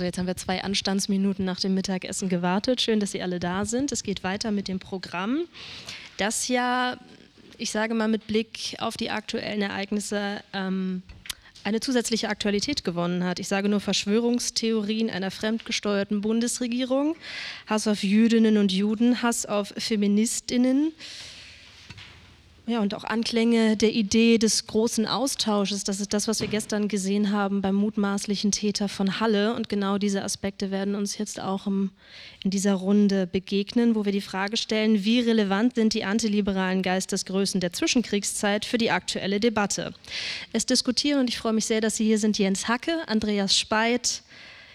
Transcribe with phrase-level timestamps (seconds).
[0.00, 2.80] So, jetzt haben wir zwei Anstandsminuten nach dem Mittagessen gewartet.
[2.80, 3.92] Schön, dass Sie alle da sind.
[3.92, 5.40] Es geht weiter mit dem Programm,
[6.16, 6.96] das ja,
[7.58, 11.02] ich sage mal mit Blick auf die aktuellen Ereignisse, ähm,
[11.64, 13.40] eine zusätzliche Aktualität gewonnen hat.
[13.40, 17.14] Ich sage nur Verschwörungstheorien einer fremdgesteuerten Bundesregierung,
[17.66, 20.92] Hass auf Jüdinnen und Juden, Hass auf Feministinnen.
[22.70, 25.82] Ja, und auch Anklänge der Idee des großen Austausches.
[25.82, 29.54] Das ist das, was wir gestern gesehen haben beim mutmaßlichen Täter von Halle.
[29.56, 31.90] Und genau diese Aspekte werden uns jetzt auch im,
[32.44, 37.60] in dieser Runde begegnen, wo wir die Frage stellen, wie relevant sind die antiliberalen Geistesgrößen
[37.60, 39.92] der Zwischenkriegszeit für die aktuelle Debatte.
[40.52, 44.22] Es diskutieren, und ich freue mich sehr, dass Sie hier sind, Jens Hacke, Andreas Speit,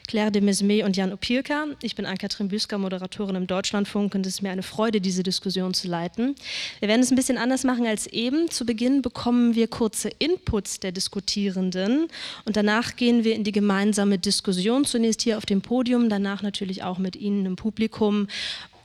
[0.08, 1.66] Claire de Mesme und Jan Opilka.
[1.82, 5.74] Ich bin Ann-Kathrin Büsker, Moderatorin im Deutschlandfunk und es ist mir eine Freude, diese Diskussion
[5.74, 6.36] zu leiten.
[6.80, 8.50] Wir werden es ein bisschen anders machen als eben.
[8.50, 12.08] Zu Beginn bekommen wir kurze Inputs der Diskutierenden
[12.46, 16.84] und danach gehen wir in die gemeinsame Diskussion, zunächst hier auf dem Podium, danach natürlich
[16.84, 18.28] auch mit Ihnen im Publikum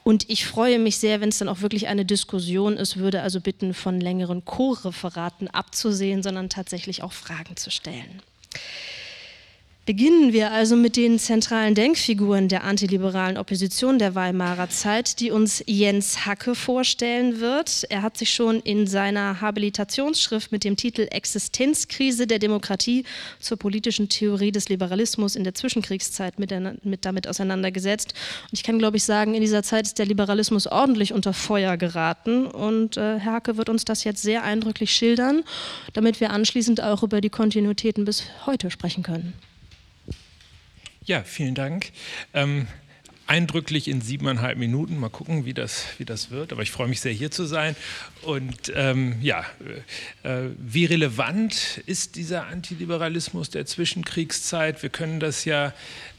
[0.03, 3.41] und ich freue mich sehr, wenn es dann auch wirklich eine Diskussion ist, würde also
[3.41, 8.23] bitten, von längeren Co-Referaten abzusehen, sondern tatsächlich auch Fragen zu stellen.
[9.87, 15.65] Beginnen wir also mit den zentralen Denkfiguren der antiliberalen Opposition der Weimarer Zeit, die uns
[15.67, 17.87] Jens Hacke vorstellen wird.
[17.89, 23.05] Er hat sich schon in seiner Habilitationsschrift mit dem Titel Existenzkrise der Demokratie
[23.41, 26.53] zur politischen Theorie des Liberalismus in der Zwischenkriegszeit mit,
[26.85, 28.13] mit damit auseinandergesetzt.
[28.45, 31.79] Und ich kann, glaube ich, sagen, in dieser Zeit ist der Liberalismus ordentlich unter Feuer
[31.79, 32.47] geraten.
[32.47, 35.43] Und äh, Herr Hacke wird uns das jetzt sehr eindrücklich schildern,
[35.95, 39.33] damit wir anschließend auch über die Kontinuitäten bis heute sprechen können.
[41.05, 41.93] Ja, vielen Dank.
[42.35, 42.67] Ähm,
[43.27, 44.99] eindrücklich in siebeneinhalb Minuten.
[44.99, 46.53] Mal gucken, wie das, wie das wird.
[46.53, 47.75] Aber ich freue mich sehr, hier zu sein.
[48.23, 49.47] Und ähm, ja,
[50.25, 54.83] äh, wie relevant ist dieser Antiliberalismus der Zwischenkriegszeit?
[54.83, 55.73] Wir können das ja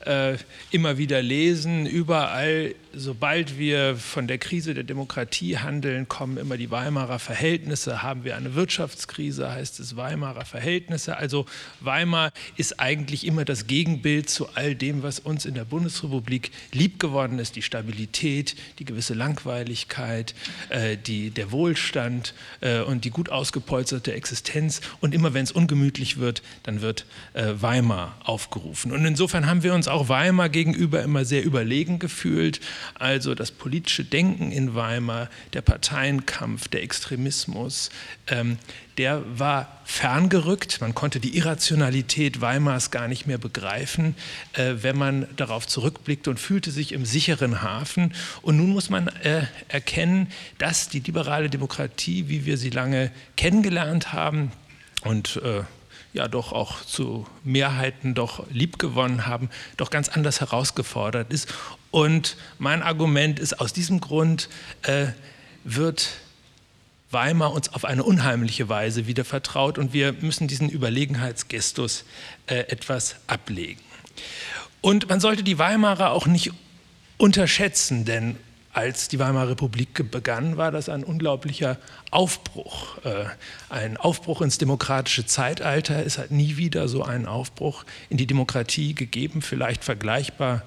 [0.06, 0.38] äh,
[0.72, 1.86] immer wieder lesen.
[1.86, 8.02] Überall, sobald wir von der Krise der Demokratie handeln, kommen immer die Weimarer Verhältnisse.
[8.02, 11.18] Haben wir eine Wirtschaftskrise, heißt es Weimarer Verhältnisse.
[11.18, 11.46] Also
[11.80, 17.00] Weimar ist eigentlich immer das Gegenbild zu all dem, was uns in der Bundesrepublik lieb
[17.00, 17.56] geworden ist.
[17.56, 20.36] Die Stabilität, die gewisse Langweiligkeit,
[20.70, 24.82] äh, die, der Wohlstand äh, und die gut ausgepolsterte Existenz.
[25.00, 28.92] Und immer wenn es ungemütlich wird, dann wird äh, Weimar aufgerufen.
[28.92, 32.60] Und insofern haben wir uns auch Weimar gegenüber immer sehr überlegen gefühlt.
[32.96, 37.90] Also das politische Denken in Weimar, der Parteienkampf, der Extremismus,
[38.28, 38.58] ähm,
[38.98, 40.82] der war ferngerückt.
[40.82, 44.16] Man konnte die Irrationalität Weimars gar nicht mehr begreifen,
[44.54, 48.14] äh, wenn man darauf zurückblickte und fühlte sich im sicheren Hafen.
[48.42, 50.28] Und nun muss man äh, erkennen,
[50.58, 54.52] dass die liberale Demokratie, wie wir sie lange kennengelernt haben,
[55.04, 55.64] und äh,
[56.14, 61.54] ja doch auch zu Mehrheiten doch liebgewonnen haben, doch ganz anders herausgefordert ist.
[61.90, 64.50] Und mein Argument ist, aus diesem Grund
[64.84, 65.08] äh,
[65.64, 66.10] wird
[67.12, 72.06] Weimar uns auf eine unheimliche Weise wieder vertraut und wir müssen diesen Überlegenheitsgestus
[72.48, 73.82] äh, etwas ablegen.
[74.80, 76.52] Und man sollte die Weimarer auch nicht
[77.18, 78.38] unterschätzen, denn
[78.74, 81.78] als die Weimarer Republik begann, war das ein unglaublicher
[82.10, 82.98] Aufbruch.
[83.04, 83.26] Äh,
[83.70, 86.06] ein Aufbruch ins demokratische Zeitalter.
[86.06, 90.64] Es hat nie wieder so einen Aufbruch in die Demokratie gegeben, vielleicht vergleichbar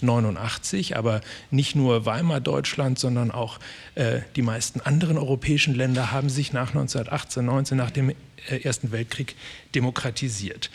[0.00, 1.20] 89, aber
[1.50, 3.58] nicht nur Weimar Deutschland, sondern auch
[3.96, 8.14] äh, die meisten anderen europäischen Länder haben sich nach 1918, 19, nach dem äh,
[8.62, 9.34] Ersten Weltkrieg
[9.74, 10.70] demokratisiert.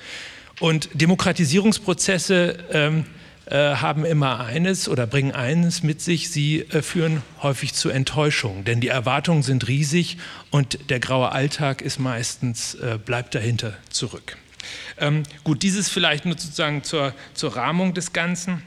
[0.60, 3.04] Und Demokratisierungsprozesse ähm, äh,
[3.52, 8.80] haben immer eines oder bringen eines mit sich, sie äh, führen häufig zu Enttäuschung, denn
[8.80, 10.18] die Erwartungen sind riesig
[10.50, 14.38] und der graue Alltag ist meistens, äh, bleibt dahinter zurück.
[14.98, 18.64] Ähm, gut, dieses vielleicht nur sozusagen zur, zur Rahmung des Ganzen.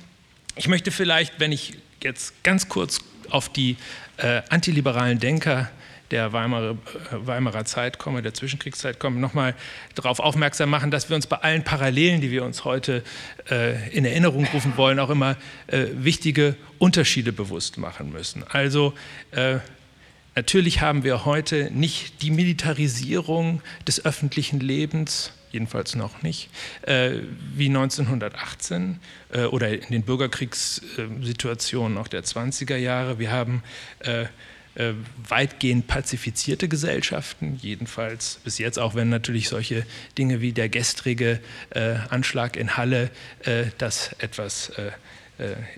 [0.57, 2.99] Ich möchte vielleicht, wenn ich jetzt ganz kurz
[3.31, 3.77] auf die
[4.19, 5.71] äh, antiliberalen Denker
[6.11, 9.55] der Weimarer, äh, Weimarer Zeit komme, der Zwischenkriegszeit komme, nochmal
[9.95, 13.03] darauf aufmerksam machen, dass wir uns bei allen Parallelen, die wir uns heute
[13.51, 15.37] äh, in Erinnerung rufen wollen, auch immer
[15.67, 18.45] äh, wichtige Unterschiede bewusst machen müssen.
[18.49, 18.95] Also
[19.33, 19.59] äh,
[20.35, 26.51] natürlich haben wir heute nicht die Militarisierung des öffentlichen Lebens, jedenfalls noch nicht,
[26.83, 27.21] äh,
[27.55, 29.01] wie 1918
[29.33, 33.19] äh, oder in den Bürgerkriegssituationen auch der 20er Jahre.
[33.19, 33.63] Wir haben
[34.01, 34.27] äh,
[34.77, 34.93] äh,
[35.29, 39.85] weitgehend pazifizierte Gesellschaften, jedenfalls bis jetzt, auch wenn natürlich solche
[40.19, 41.41] Dinge wie der gestrige
[41.71, 43.11] äh, Anschlag in Halle
[43.45, 44.91] äh, das etwas äh,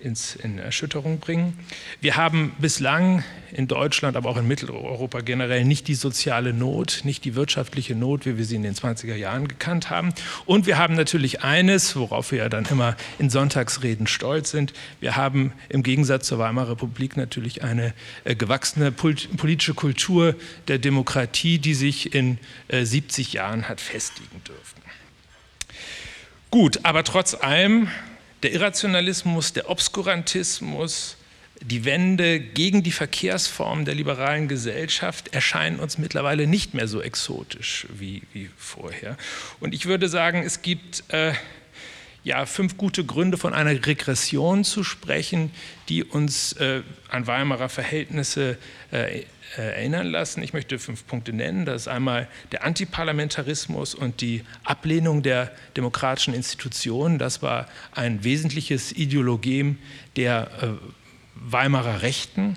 [0.02, 1.58] ins, in Erschütterung bringen.
[2.00, 7.24] Wir haben bislang in Deutschland, aber auch in Mitteleuropa generell nicht die soziale Not, nicht
[7.24, 10.14] die wirtschaftliche Not, wie wir sie in den 20er Jahren gekannt haben.
[10.46, 15.16] Und wir haben natürlich eines, worauf wir ja dann immer in Sonntagsreden stolz sind, wir
[15.16, 17.94] haben im Gegensatz zur Weimarer Republik natürlich eine
[18.24, 20.36] äh, gewachsene politische Kultur
[20.68, 22.38] der Demokratie, die sich in
[22.70, 24.82] 70 Jahren hat festigen dürfen.
[26.50, 27.88] Gut, aber trotz allem
[28.42, 31.16] der Irrationalismus, der Obskurantismus,
[31.60, 37.86] die Wende gegen die Verkehrsformen der liberalen Gesellschaft erscheinen uns mittlerweile nicht mehr so exotisch
[37.90, 39.16] wie, wie vorher.
[39.58, 41.32] Und ich würde sagen, es gibt äh,
[42.22, 45.50] ja, fünf gute Gründe von einer Regression zu sprechen,
[45.88, 48.56] die uns äh, an Weimarer Verhältnisse
[48.92, 49.22] äh,
[49.56, 50.42] erinnern lassen.
[50.42, 51.64] Ich möchte fünf Punkte nennen.
[51.64, 57.18] Das ist einmal der Antiparlamentarismus und die Ablehnung der demokratischen Institutionen.
[57.18, 59.78] Das war ein wesentliches Ideologem
[60.16, 60.66] der äh,
[61.34, 62.56] Weimarer Rechten.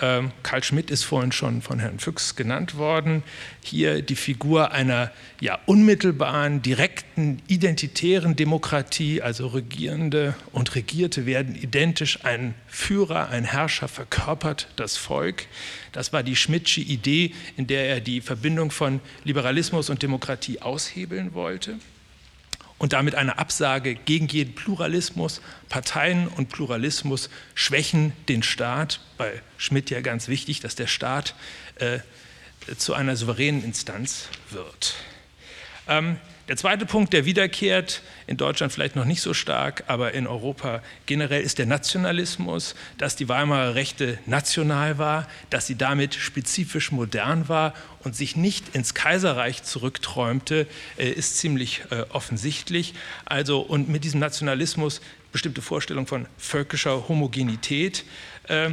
[0.00, 3.22] Ähm, Karl Schmidt ist vorhin schon von Herrn Füchs genannt worden.
[3.62, 5.10] Hier die Figur einer
[5.40, 12.24] ja, unmittelbaren, direkten, identitären Demokratie, also Regierende und Regierte werden identisch.
[12.24, 15.46] Ein Führer, ein Herrscher verkörpert das Volk.
[15.92, 21.34] Das war die Schmidtsche Idee, in der er die Verbindung von Liberalismus und Demokratie aushebeln
[21.34, 21.78] wollte
[22.78, 25.40] und damit eine Absage gegen jeden Pluralismus.
[25.68, 29.00] Parteien und Pluralismus schwächen den Staat.
[29.16, 31.34] Bei Schmidt ja ganz wichtig, dass der Staat
[31.76, 32.00] äh,
[32.76, 34.94] zu einer souveränen Instanz wird.
[35.88, 40.28] Ähm, der zweite Punkt, der wiederkehrt, in Deutschland vielleicht noch nicht so stark, aber in
[40.28, 46.92] Europa generell ist der Nationalismus, dass die Weimarer Rechte national war, dass sie damit spezifisch
[46.92, 52.94] modern war und sich nicht ins Kaiserreich zurückträumte, äh, ist ziemlich äh, offensichtlich.
[53.24, 55.00] Also und mit diesem Nationalismus
[55.32, 58.04] bestimmte Vorstellung von völkischer Homogenität
[58.48, 58.70] äh,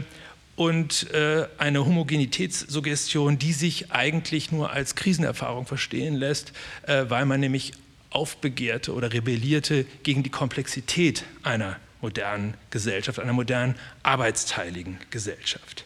[0.56, 6.54] und äh, eine Homogenitätssuggestion, die sich eigentlich nur als Krisenerfahrung verstehen lässt,
[6.84, 7.74] äh, weil man nämlich
[8.12, 15.86] aufbegehrte oder rebellierte gegen die Komplexität einer modernen Gesellschaft, einer modernen arbeitsteiligen Gesellschaft.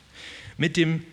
[0.57, 1.03] Mit dem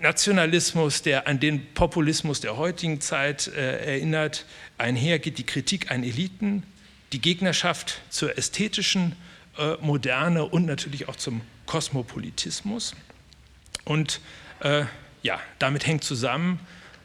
[0.00, 4.46] Nationalismus, der an den Populismus der heutigen Zeit äh, erinnert,
[4.78, 6.62] einher geht die Kritik an Eliten,
[7.12, 9.16] die Gegnerschaft zur ästhetischen
[9.58, 12.96] äh, Moderne und natürlich auch zum Kosmopolitismus.
[13.84, 14.20] Und
[14.58, 14.86] äh,
[15.22, 16.58] ja, damit hängt zusammen,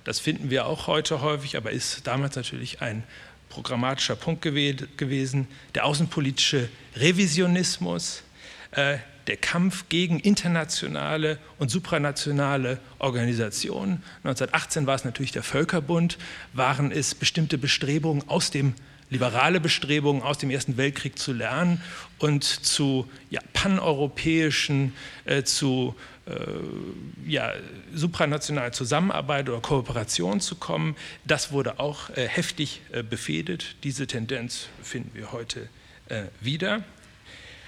[0.06, 3.04] das finden wir auch heute häufig, aber ist damals natürlich ein
[3.50, 8.24] programmatischer Punkt gewesen, der außenpolitische Revisionismus,
[8.72, 8.98] äh,
[9.28, 14.02] der Kampf gegen internationale und supranationale Organisationen.
[14.24, 16.18] 1918 war es natürlich der Völkerbund,
[16.54, 18.74] waren es bestimmte Bestrebungen aus dem
[19.10, 21.82] liberale Bestrebungen aus dem Ersten Weltkrieg zu lernen
[22.18, 24.94] und zu ja, paneuropäischen,
[25.26, 27.54] äh, zu äh, ja,
[27.94, 30.96] supranationaler Zusammenarbeit oder Kooperation zu kommen.
[31.26, 33.76] Das wurde auch äh, heftig äh, befehdet.
[33.84, 35.70] Diese Tendenz finden wir heute
[36.10, 36.84] äh, wieder.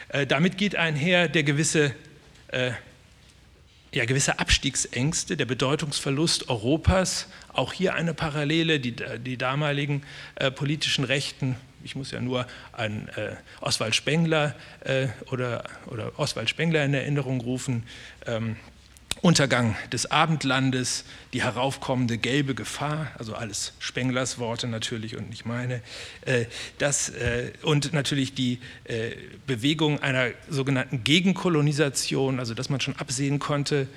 [0.09, 1.93] Äh, damit geht einher der gewisse
[3.93, 10.03] ja, gewisse Abstiegsängste, der Bedeutungsverlust Europas, auch hier eine Parallele, die, die damaligen
[10.35, 16.49] äh, politischen Rechten, ich muss ja nur an äh, Oswald Spengler äh, oder, oder Oswald
[16.49, 17.83] Spengler in Erinnerung rufen,
[18.25, 18.57] ähm,
[19.21, 25.81] Untergang des Abendlandes, die heraufkommende gelbe Gefahr, also alles Spenglers Worte natürlich und nicht meine,
[26.25, 26.45] äh,
[26.77, 29.11] das, äh, und natürlich die äh,
[29.47, 33.87] Bewegung einer sogenannten Gegenkolonisation, also dass man schon absehen konnte,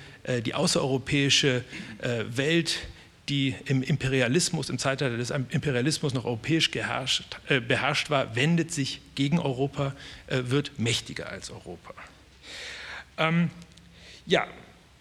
[0.45, 1.63] die außereuropäische
[2.27, 2.77] Welt,
[3.29, 7.37] die im Imperialismus, im Zeitalter des Imperialismus noch europäisch geherrscht,
[7.67, 9.95] beherrscht war, wendet sich gegen Europa,
[10.27, 11.93] wird mächtiger als Europa.
[13.17, 13.49] Ähm,
[14.25, 14.47] ja,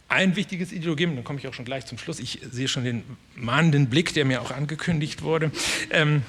[0.08, 3.04] ein wichtiges Ideologem, dann komme ich auch schon gleich zum Schluss, ich sehe schon den
[3.36, 5.52] mahnenden Blick, der mir auch angekündigt wurde.
[5.90, 6.22] Ähm,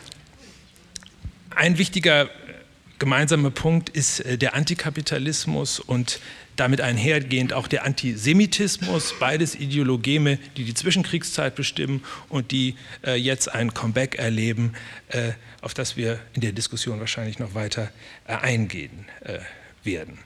[1.50, 2.30] ein wichtiger
[3.00, 6.20] gemeinsamer Punkt ist äh, der Antikapitalismus und
[6.56, 13.52] damit einhergehend auch der Antisemitismus, beides Ideologeme, die die Zwischenkriegszeit bestimmen und die äh, jetzt
[13.52, 14.74] ein Comeback erleben,
[15.10, 15.32] äh,
[15.62, 17.92] auf das wir in der Diskussion wahrscheinlich noch weiter
[18.28, 19.40] äh, eingehen äh,
[19.84, 20.20] werden.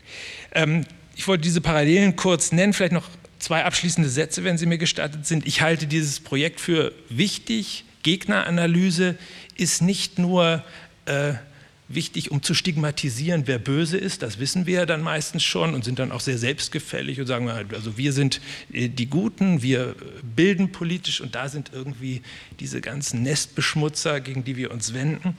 [0.51, 3.08] Ähm, ich wollte diese Parallelen kurz nennen, vielleicht noch
[3.39, 5.46] zwei abschließende Sätze, wenn Sie mir gestattet sind.
[5.48, 7.86] Ich halte dieses Projekt für wichtig.
[8.03, 9.17] Gegneranalyse
[9.55, 10.63] ist nicht nur
[11.05, 11.34] äh,
[11.88, 14.22] wichtig, um zu stigmatisieren, wer böse ist.
[14.24, 17.50] Das wissen wir ja dann meistens schon und sind dann auch sehr selbstgefällig und sagen,
[17.50, 19.96] also wir sind äh, die Guten, wir
[20.36, 22.22] bilden politisch und da sind irgendwie
[22.60, 25.38] diese ganzen Nestbeschmutzer, gegen die wir uns wenden.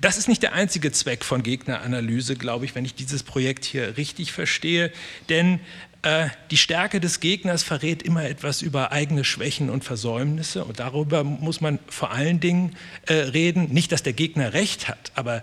[0.00, 3.96] Das ist nicht der einzige Zweck von Gegneranalyse, glaube ich, wenn ich dieses Projekt hier
[3.96, 4.90] richtig verstehe,
[5.28, 5.60] denn
[6.02, 11.24] äh, die Stärke des Gegners verrät immer etwas über eigene Schwächen und Versäumnisse und darüber
[11.24, 13.72] muss man vor allen Dingen äh, reden.
[13.72, 15.42] Nicht, dass der Gegner recht hat, aber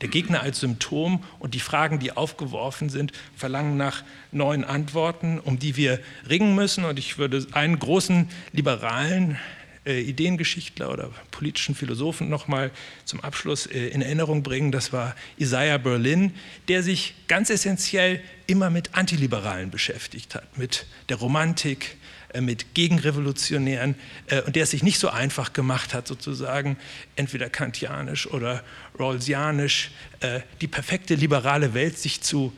[0.00, 4.02] der Gegner als Symptom und die Fragen, die aufgeworfen sind, verlangen nach
[4.32, 6.84] neuen Antworten, um die wir ringen müssen.
[6.84, 9.38] Und ich würde einen großen liberalen
[9.86, 12.70] äh, Ideengeschichtler oder politischen Philosophen nochmal
[13.04, 14.72] zum Abschluss äh, in Erinnerung bringen.
[14.72, 16.34] Das war Isaiah Berlin,
[16.68, 21.96] der sich ganz essentiell immer mit Antiliberalen beschäftigt hat, mit der Romantik,
[22.38, 23.94] mit Gegenrevolutionären
[24.26, 26.76] äh, und der es sich nicht so einfach gemacht hat, sozusagen
[27.16, 28.62] entweder kantianisch oder
[28.98, 32.52] rawlsianisch äh, die perfekte liberale Welt sich zu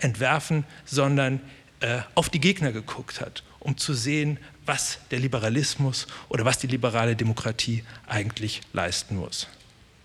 [0.00, 1.40] entwerfen, sondern
[2.14, 7.14] auf die Gegner geguckt hat, um zu sehen, was der Liberalismus oder was die liberale
[7.14, 9.46] Demokratie eigentlich leisten muss.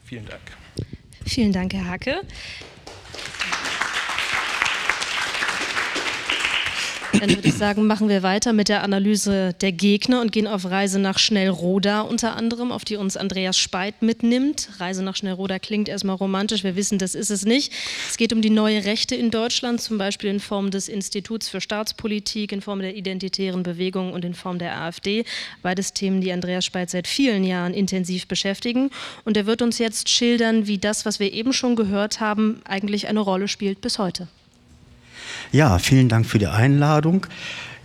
[0.06, 0.42] Vielen Dank.
[1.26, 2.22] Vielen Dank, Herr Hacke.
[7.20, 10.66] Dann würde ich sagen, machen wir weiter mit der Analyse der Gegner und gehen auf
[10.66, 14.70] Reise nach Schnellroda unter anderem, auf die uns Andreas Speit mitnimmt.
[14.80, 17.72] Reise nach Schnellroda klingt erstmal romantisch, wir wissen, das ist es nicht.
[18.10, 21.62] Es geht um die neue Rechte in Deutschland, zum Beispiel in Form des Instituts für
[21.62, 25.24] Staatspolitik, in Form der identitären Bewegung und in Form der AfD.
[25.62, 28.90] Beides Themen, die Andreas Speit seit vielen Jahren intensiv beschäftigen.
[29.24, 33.08] Und er wird uns jetzt schildern, wie das, was wir eben schon gehört haben, eigentlich
[33.08, 34.28] eine Rolle spielt bis heute.
[35.54, 37.28] Ja, vielen Dank für die Einladung.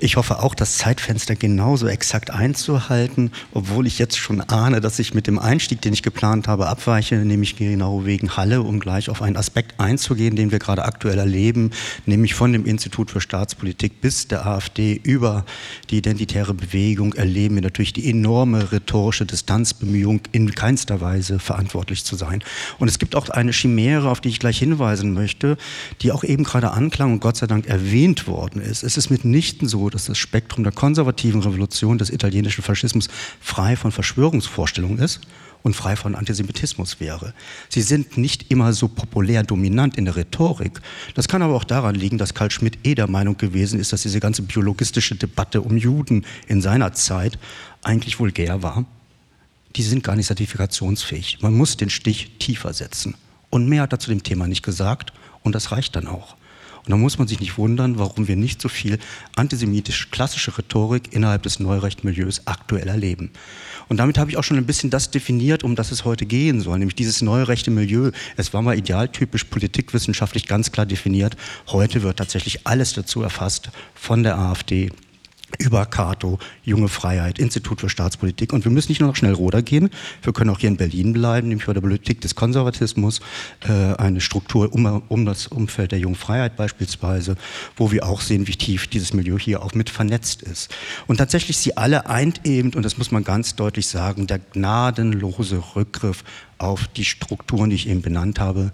[0.00, 5.12] Ich hoffe auch, das Zeitfenster genauso exakt einzuhalten, obwohl ich jetzt schon ahne, dass ich
[5.12, 9.22] mit dem Einstieg, den ich geplant habe, abweiche, nämlich genau wegen Halle, um gleich auf
[9.22, 11.72] einen Aspekt einzugehen, den wir gerade aktuell erleben,
[12.06, 15.44] nämlich von dem Institut für Staatspolitik bis der AfD über
[15.90, 22.14] die identitäre Bewegung erleben wir natürlich die enorme rhetorische Distanzbemühung, in keinster Weise verantwortlich zu
[22.14, 22.44] sein.
[22.78, 25.56] Und es gibt auch eine Chimäre, auf die ich gleich hinweisen möchte,
[26.02, 28.84] die auch eben gerade anklang und Gott sei Dank erwähnt worden ist.
[28.84, 33.08] Es ist mitnichten so, dass das Spektrum der konservativen Revolution des italienischen Faschismus
[33.40, 35.20] frei von Verschwörungsvorstellungen ist
[35.62, 37.34] und frei von Antisemitismus wäre.
[37.68, 40.80] Sie sind nicht immer so populär dominant in der Rhetorik.
[41.14, 44.02] Das kann aber auch daran liegen, dass Karl Schmidt eh der Meinung gewesen ist, dass
[44.02, 47.38] diese ganze biologistische Debatte um Juden in seiner Zeit
[47.82, 48.84] eigentlich vulgär war.
[49.76, 51.38] Die sind gar nicht zertifikationsfähig.
[51.42, 53.14] Man muss den Stich tiefer setzen.
[53.50, 56.36] Und mehr hat er zu dem Thema nicht gesagt und das reicht dann auch.
[56.84, 58.98] Und da muss man sich nicht wundern, warum wir nicht so viel
[59.36, 63.30] antisemitisch klassische Rhetorik innerhalb des Neurechtmilieus aktuell erleben.
[63.88, 66.60] Und damit habe ich auch schon ein bisschen das definiert, um das es heute gehen
[66.60, 68.10] soll, nämlich dieses neurechte Milieu.
[68.36, 71.36] Es war mal idealtypisch politikwissenschaftlich ganz klar definiert.
[71.68, 74.90] Heute wird tatsächlich alles dazu erfasst, von der AfD
[75.58, 78.52] über Cato, Junge Freiheit, Institut für Staatspolitik.
[78.52, 79.90] Und wir müssen nicht nur nach Schnellroda gehen,
[80.22, 83.20] wir können auch hier in Berlin bleiben, nämlich bei der Politik des Konservatismus,
[83.66, 87.36] äh, eine Struktur um, um, das Umfeld der Jungen Freiheit beispielsweise,
[87.76, 90.74] wo wir auch sehen, wie tief dieses Milieu hier auch mit vernetzt ist.
[91.06, 95.62] Und tatsächlich sie alle eint eben, und das muss man ganz deutlich sagen, der gnadenlose
[95.74, 96.24] Rückgriff
[96.58, 98.72] auf die Strukturen, die ich eben benannt habe,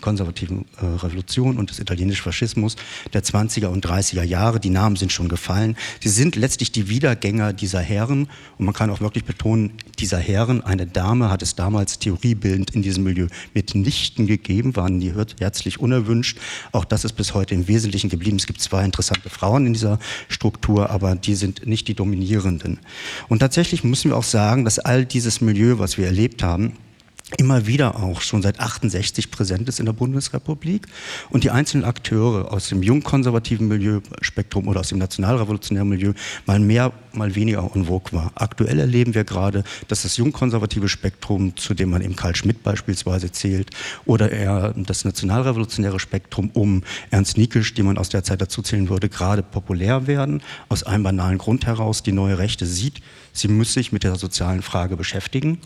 [0.00, 2.76] konservativen äh, Revolution und des italienischen Faschismus
[3.12, 4.60] der 20er und 30er Jahre.
[4.60, 5.76] Die Namen sind schon gefallen.
[6.00, 8.28] Sie sind letztlich die Wiedergänger dieser Herren
[8.58, 12.82] und man kann auch wirklich betonen, dieser Herren, eine Dame hat es damals theoriebildend in
[12.82, 16.38] diesem Milieu mitnichten gegeben, waren die herzlich unerwünscht.
[16.72, 18.36] Auch das ist bis heute im Wesentlichen geblieben.
[18.36, 22.78] Es gibt zwei interessante Frauen in dieser Struktur, aber die sind nicht die dominierenden.
[23.28, 26.74] Und tatsächlich müssen wir auch sagen, dass all dieses Milieu, was wir erlebt haben,
[27.38, 30.86] immer wieder auch schon seit 68 präsent ist in der Bundesrepublik
[31.28, 36.12] und die einzelnen Akteure aus dem jungkonservativen Milieuspektrum oder aus dem nationalrevolutionären Milieu
[36.46, 38.30] mal mehr, mal weniger en vogue war.
[38.36, 43.32] Aktuell erleben wir gerade, dass das jungkonservative Spektrum, zu dem man eben Karl Schmidt beispielsweise
[43.32, 43.70] zählt,
[44.04, 48.88] oder eher das nationalrevolutionäre Spektrum um Ernst Niekisch, die man aus der Zeit dazu zählen
[48.88, 50.42] würde, gerade populär werden.
[50.68, 53.02] Aus einem banalen Grund heraus, die neue Rechte sieht,
[53.32, 55.58] sie muss sich mit der sozialen Frage beschäftigen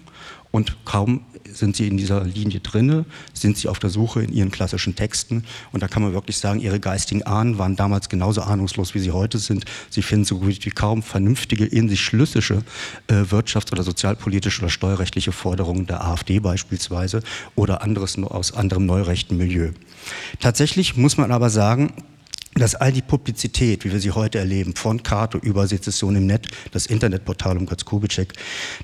[0.51, 4.51] und kaum sind sie in dieser Linie drinne, sind sie auf der Suche in ihren
[4.51, 5.45] klassischen Texten.
[5.73, 9.11] Und da kann man wirklich sagen, ihre geistigen Ahnen waren damals genauso ahnungslos, wie sie
[9.11, 9.65] heute sind.
[9.91, 12.63] Sie finden so gut wie kaum vernünftige, in sich schlüssige
[13.09, 17.23] äh, wirtschafts- oder sozialpolitische oder steuerrechtliche Forderungen der AfD beispielsweise
[17.55, 19.71] oder anderes aus anderem neurechten Milieu.
[20.41, 21.93] Tatsächlich muss man aber sagen,
[22.55, 26.49] dass all die Publizität, wie wir sie heute erleben, von Kato über Sezession im Netz,
[26.73, 28.33] das Internetportal um Götz Kubitschek,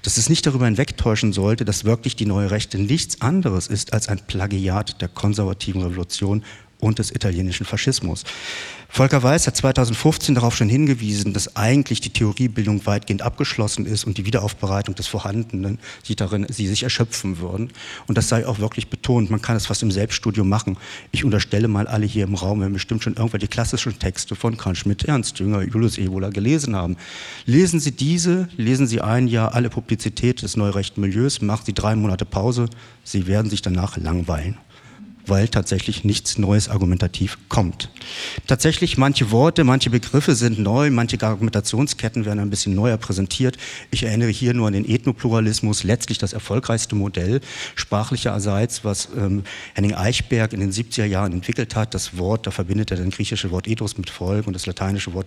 [0.03, 4.09] dass es nicht darüber hinwegtäuschen sollte, dass wirklich die neue Rechte nichts anderes ist als
[4.09, 6.45] ein Plagiat der konservativen Revolution
[6.81, 8.25] und des italienischen Faschismus.
[8.89, 14.17] Volker Weiß hat 2015 darauf schon hingewiesen, dass eigentlich die Theoriebildung weitgehend abgeschlossen ist und
[14.17, 17.71] die Wiederaufbereitung des Vorhandenen sie darin, sie sich erschöpfen würden.
[18.07, 19.29] Und das sei auch wirklich betont.
[19.31, 20.79] Man kann es fast im Selbststudium machen.
[21.13, 24.77] Ich unterstelle mal alle hier im Raum, wenn bestimmt schon irgendwelche klassischen Texte von Karl
[24.77, 26.97] Schmidt, Ernst Jünger, Julius Evola gelesen haben.
[27.45, 31.97] Lesen Sie diese, lesen Sie ein Jahr alle Publizität des neurechten Milieus, machen Sie drei
[31.97, 32.71] Monate Pause.
[33.05, 34.57] Sie werden sich danach langweilen
[35.29, 37.91] weil tatsächlich nichts Neues argumentativ kommt.
[38.47, 43.57] Tatsächlich manche Worte, manche Begriffe sind neu, manche Argumentationsketten werden ein bisschen neuer präsentiert.
[43.91, 47.41] Ich erinnere hier nur an den Ethnopluralismus, letztlich das erfolgreichste Modell
[47.75, 51.95] sprachlicherseits, was ähm, Henning Eichberg in den 70er Jahren entwickelt hat.
[51.95, 55.27] Das Wort, da verbindet er das griechische Wort Ethos mit Volk und das lateinische Wort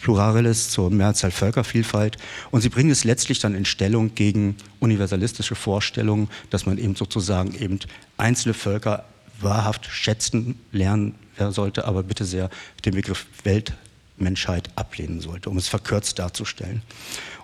[0.00, 2.16] Pluralis zur Mehrzahl Völkervielfalt.
[2.50, 7.54] Und sie bringen es letztlich dann in Stellung gegen universalistische Vorstellungen, dass man eben sozusagen
[7.54, 7.78] eben
[8.16, 9.04] einzelne Völker
[9.42, 11.14] wahrhaft schätzen lernen
[11.50, 12.50] sollte, aber bitte sehr
[12.84, 16.82] den Begriff Weltmenschheit ablehnen sollte, um es verkürzt darzustellen.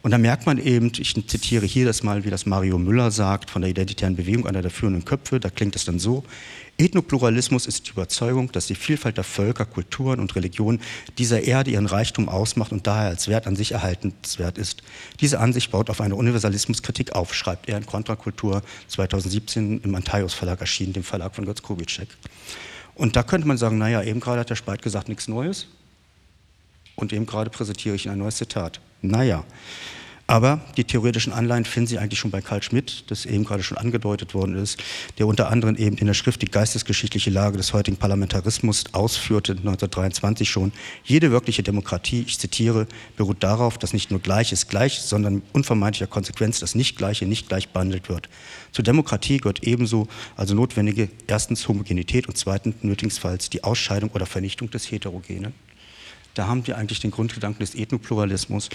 [0.03, 3.51] Und da merkt man eben, ich zitiere hier das mal, wie das Mario Müller sagt,
[3.51, 6.25] von der Identitären Bewegung, einer der führenden Köpfe, da klingt es dann so,
[6.81, 10.81] Ethnopluralismus ist die Überzeugung, dass die Vielfalt der Völker, Kulturen und Religionen
[11.19, 14.85] dieser Erde ihren Reichtum ausmacht und daher als Wert an sich erhaltenswert ist.
[15.21, 20.61] Diese Ansicht baut auf eine Universalismuskritik auf, schreibt er in Kontrakultur 2017 im Antaios Verlag
[20.61, 22.09] erschienen, dem Verlag von Götz Kubitschek.
[22.95, 25.67] Und da könnte man sagen, naja, eben gerade hat der Speit gesagt, nichts Neues.
[26.95, 28.81] Und eben gerade präsentiere ich ein neues Zitat.
[29.03, 29.45] Naja,
[30.29, 33.79] aber die theoretischen Anleihen finden Sie eigentlich schon bei Karl Schmidt, das eben gerade schon
[33.79, 34.79] angedeutet worden ist,
[35.17, 40.49] der unter anderem eben in der Schrift die geistesgeschichtliche Lage des heutigen Parlamentarismus ausführte, 1923
[40.49, 40.73] schon.
[41.03, 46.61] Jede wirkliche Demokratie, ich zitiere, beruht darauf, dass nicht nur Gleiches gleich, sondern unvermeidlicher Konsequenz
[46.61, 48.29] das Nicht-Gleiche nicht gleich behandelt wird.
[48.73, 54.69] Zur Demokratie gehört ebenso also notwendige erstens Homogenität und zweitens nötigenfalls die Ausscheidung oder Vernichtung
[54.69, 55.55] des Heterogenen.
[56.35, 58.69] Da haben wir eigentlich den Grundgedanken des Ethnopluralismus.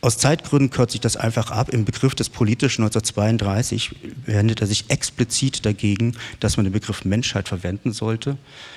[0.00, 1.68] Aus Zeitgründen kürzt sich das einfach ab.
[1.70, 3.94] Im Begriff des Politischen 1932
[4.26, 8.36] wendet er sich explizit dagegen, dass man den Begriff Menschheit verwenden sollte.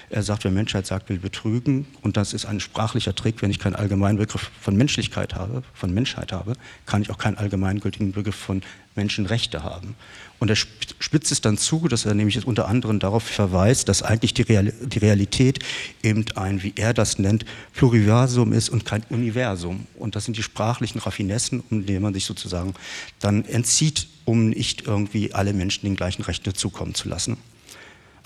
[0.09, 1.87] Er sagt, wer Menschheit sagt, will betrügen.
[2.01, 3.41] Und das ist ein sprachlicher Trick.
[3.41, 6.53] Wenn ich keinen allgemeinen Begriff von Menschlichkeit habe, von Menschheit habe,
[6.85, 8.61] kann ich auch keinen allgemeingültigen Begriff von
[8.95, 9.95] Menschenrechte haben.
[10.39, 14.33] Und er spitzt es dann zu, dass er nämlich unter anderem darauf verweist, dass eigentlich
[14.33, 15.59] die, Realität
[16.03, 19.87] eben ein, wie er das nennt, Pluriversum ist und kein Universum.
[19.97, 22.75] Und das sind die sprachlichen Raffinessen, um denen man sich sozusagen
[23.19, 27.37] dann entzieht, um nicht irgendwie alle Menschen den gleichen Rechten zukommen zu lassen.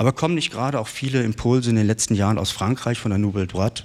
[0.02, 3.20] Aber kommen nicht gerade auch viele Impulse in den letzten Jahren aus Frankreich von der
[3.20, 3.84] Nouvelle Droite,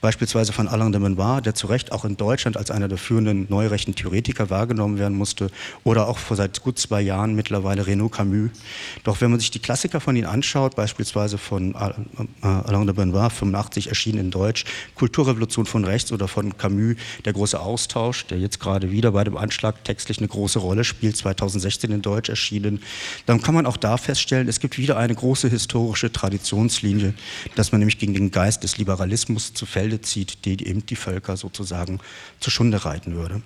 [0.00, 3.44] beispielsweise von Alain de Menoir, der zu Recht auch in Deutschland als einer der führenden
[3.50, 5.50] neurechten Theoretiker wahrgenommen werden musste,
[5.84, 8.48] oder auch vor seit gut zwei Jahren mittlerweile Renaud Camus.
[9.04, 13.88] Doch wenn man sich die Klassiker von ihnen anschaut, beispielsweise von Alain de Menoir, 85
[13.88, 16.96] erschienen in Deutsch, Kulturrevolution von rechts oder von Camus,
[17.26, 21.18] der große Austausch, der jetzt gerade wieder bei dem Anschlag textlich eine große Rolle spielt,
[21.18, 22.82] 2016 in Deutsch erschienen,
[23.26, 27.14] dann kann man auch da feststellen, es gibt wieder eine große historische Traditionslinie,
[27.56, 31.36] dass man nämlich gegen den Geist des Liberalismus zu Felde zieht, die eben die Völker
[31.36, 32.00] sozusagen
[32.40, 33.42] zur Schunde reiten würde.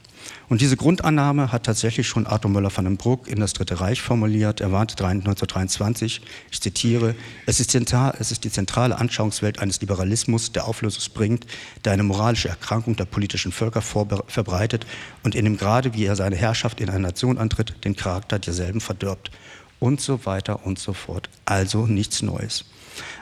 [0.49, 4.01] Und diese Grundannahme hat tatsächlich schon Arthur Möller van den Bruck in das Dritte Reich
[4.01, 4.61] formuliert.
[4.61, 7.15] Er warnte 1923, ich zitiere,
[7.47, 11.47] es ist, zentral, es ist die zentrale Anschauungswelt eines Liberalismus, der Auflösung bringt,
[11.85, 14.87] der eine moralische Erkrankung der politischen Völker verbreitet
[15.23, 18.81] und in dem Grade, wie er seine Herrschaft in einer Nation antritt, den Charakter derselben
[18.81, 19.31] verdirbt
[19.85, 21.29] und so weiter und so fort.
[21.45, 22.65] Also nichts Neues.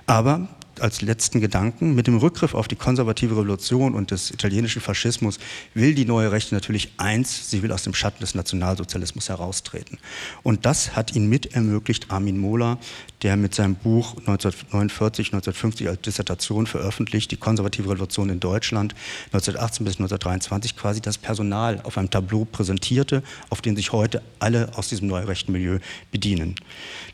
[0.06, 0.46] Aber
[0.82, 5.38] als letzten Gedanken, mit dem Rückgriff auf die konservative Revolution und des italienischen Faschismus
[5.74, 9.98] will die neue Rechte natürlich eins, sie will aus dem Schatten des Nationalsozialismus heraustreten.
[10.42, 12.78] Und das hat ihn mit ermöglicht, Armin Mohler,
[13.22, 18.94] der mit seinem Buch 1949, 1950 als Dissertation veröffentlicht, die konservative Revolution in Deutschland,
[19.26, 24.76] 1918 bis 1923 quasi das Personal auf einem Tableau präsentierte, auf den sich heute alle
[24.76, 25.78] aus diesem neurechten Milieu
[26.10, 26.56] bedienen.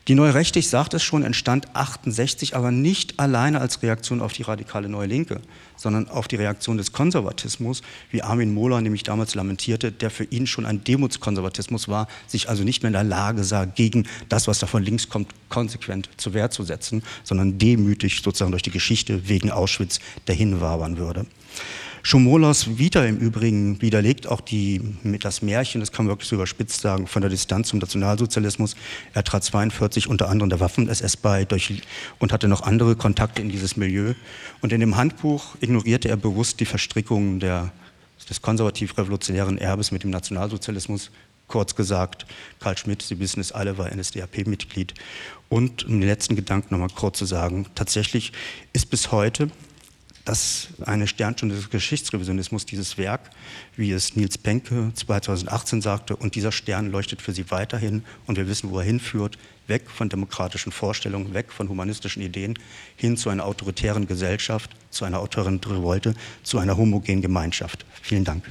[0.09, 4.33] Die Neue Rechte, ich sagte es schon, entstand 68, aber nicht alleine als Reaktion auf
[4.33, 5.39] die radikale Neue Linke,
[5.77, 10.47] sondern auf die Reaktion des Konservatismus, wie Armin Mohler nämlich damals lamentierte, der für ihn
[10.47, 14.57] schon ein Demutskonservatismus war, sich also nicht mehr in der Lage sah, gegen das, was
[14.57, 19.29] da von links kommt, konsequent zur Wehr zu setzen, sondern demütig sozusagen durch die Geschichte
[19.29, 21.27] wegen Auschwitz dahin wabern würde.
[22.01, 24.81] Schomolos Vita im Übrigen widerlegt auch die,
[25.19, 28.75] das Märchen, das kann man wirklich so überspitzt sagen, von der Distanz zum Nationalsozialismus.
[29.13, 31.81] Er trat 42 unter anderem der Waffen-SS bei durch,
[32.19, 34.13] und hatte noch andere Kontakte in dieses Milieu.
[34.61, 41.11] Und in dem Handbuch ignorierte er bewusst die Verstrickungen des konservativ-revolutionären Erbes mit dem Nationalsozialismus.
[41.47, 42.27] Kurz gesagt,
[42.59, 44.93] Karl Schmidt, Sie wissen es alle, war NSDAP-Mitglied.
[45.49, 48.31] Und um den letzten Gedanken nochmal kurz zu sagen, tatsächlich
[48.71, 49.49] ist bis heute
[50.29, 53.31] das eine Sternstunde des Geschichtsrevisionismus, dieses Werk,
[53.75, 58.47] wie es Nils Penke 2018 sagte, und dieser Stern leuchtet für sie weiterhin und wir
[58.47, 62.59] wissen, wo er hinführt, weg von demokratischen Vorstellungen, weg von humanistischen Ideen,
[62.95, 66.13] hin zu einer autoritären Gesellschaft, zu einer autoritären Revolte,
[66.43, 67.83] zu einer homogenen Gemeinschaft.
[67.99, 68.43] Vielen Dank.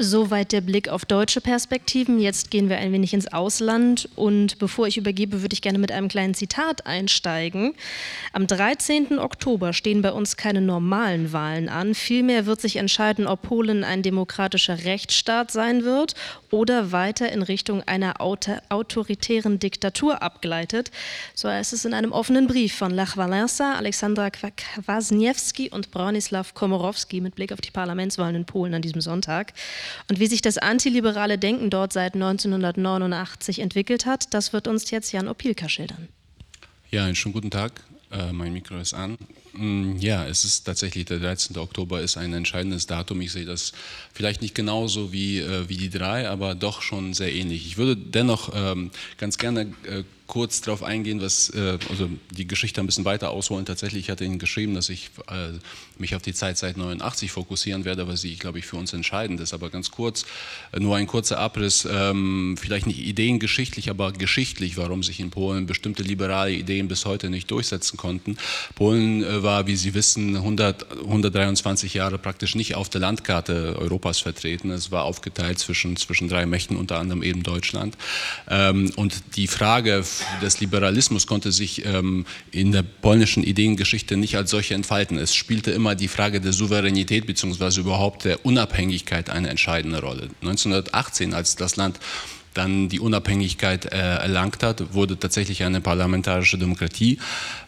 [0.00, 2.20] Soweit der Blick auf deutsche Perspektiven.
[2.20, 5.90] Jetzt gehen wir ein wenig ins Ausland und bevor ich übergebe, würde ich gerne mit
[5.90, 7.74] einem kleinen Zitat einsteigen.
[8.32, 9.18] Am 13.
[9.18, 11.96] Oktober stehen bei uns keine normalen Wahlen an.
[11.96, 16.14] Vielmehr wird sich entscheiden, ob Polen ein demokratischer Rechtsstaat sein wird
[16.52, 20.92] oder weiter in Richtung einer autoritären Diktatur abgleitet.
[21.34, 27.20] So heißt es in einem offenen Brief von Lech Walesa, Alexandra Kwasniewski und Bronislaw Komorowski
[27.20, 29.54] mit Blick auf die Parlamentswahlen in Polen an diesem Sonntag.
[30.08, 35.12] Und wie sich das antiliberale Denken dort seit 1989 entwickelt hat, das wird uns jetzt
[35.12, 36.08] Jan Opilka schildern.
[36.90, 37.72] Ja, einen schönen guten Tag.
[38.10, 39.18] Äh, mein Mikro ist an.
[39.52, 41.56] Mm, ja, es ist tatsächlich der 13.
[41.58, 43.20] Oktober ist ein entscheidendes Datum.
[43.20, 43.72] Ich sehe das
[44.12, 47.66] vielleicht nicht genauso wie, äh, wie die drei, aber doch schon sehr ähnlich.
[47.66, 52.80] Ich würde dennoch ähm, ganz gerne äh, kurz darauf eingehen, was, äh, also die Geschichte
[52.80, 53.64] ein bisschen weiter ausholen.
[53.64, 55.10] Tatsächlich ich hatte Ihnen geschrieben, dass ich
[55.98, 59.40] mich auf die Zeit seit 89 fokussieren werde, weil sie, glaube ich, für uns entscheidend
[59.40, 59.54] ist.
[59.54, 60.26] Aber ganz kurz,
[60.78, 66.02] nur ein kurzer Abriss, ähm, vielleicht nicht ideengeschichtlich, aber geschichtlich, warum sich in Polen bestimmte
[66.02, 68.36] liberale Ideen bis heute nicht durchsetzen konnten.
[68.74, 74.70] Polen war, wie Sie wissen, 100, 123 Jahre praktisch nicht auf der Landkarte Europas vertreten.
[74.70, 77.96] Es war aufgeteilt zwischen, zwischen drei Mächten, unter anderem eben Deutschland.
[78.48, 80.04] Ähm, und die Frage
[80.42, 85.18] des Liberalismus konnte sich ähm, in der polnischen Ideengeschichte nicht als solche entfalten.
[85.18, 87.80] Es spielte immer die Frage der Souveränität bzw.
[87.80, 90.30] überhaupt der Unabhängigkeit eine entscheidende Rolle.
[90.42, 91.98] 1918, als das Land
[92.58, 97.18] dann die Unabhängigkeit äh, erlangt hat, wurde tatsächlich eine parlamentarische Demokratie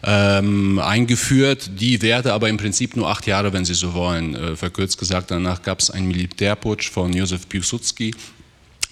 [0.03, 1.71] ähm, eingeführt.
[1.79, 4.35] Die währte aber im Prinzip nur acht Jahre, wenn Sie so wollen.
[4.35, 8.13] Äh, verkürzt gesagt, danach gab es einen Militärputsch von Józef Piłsudski,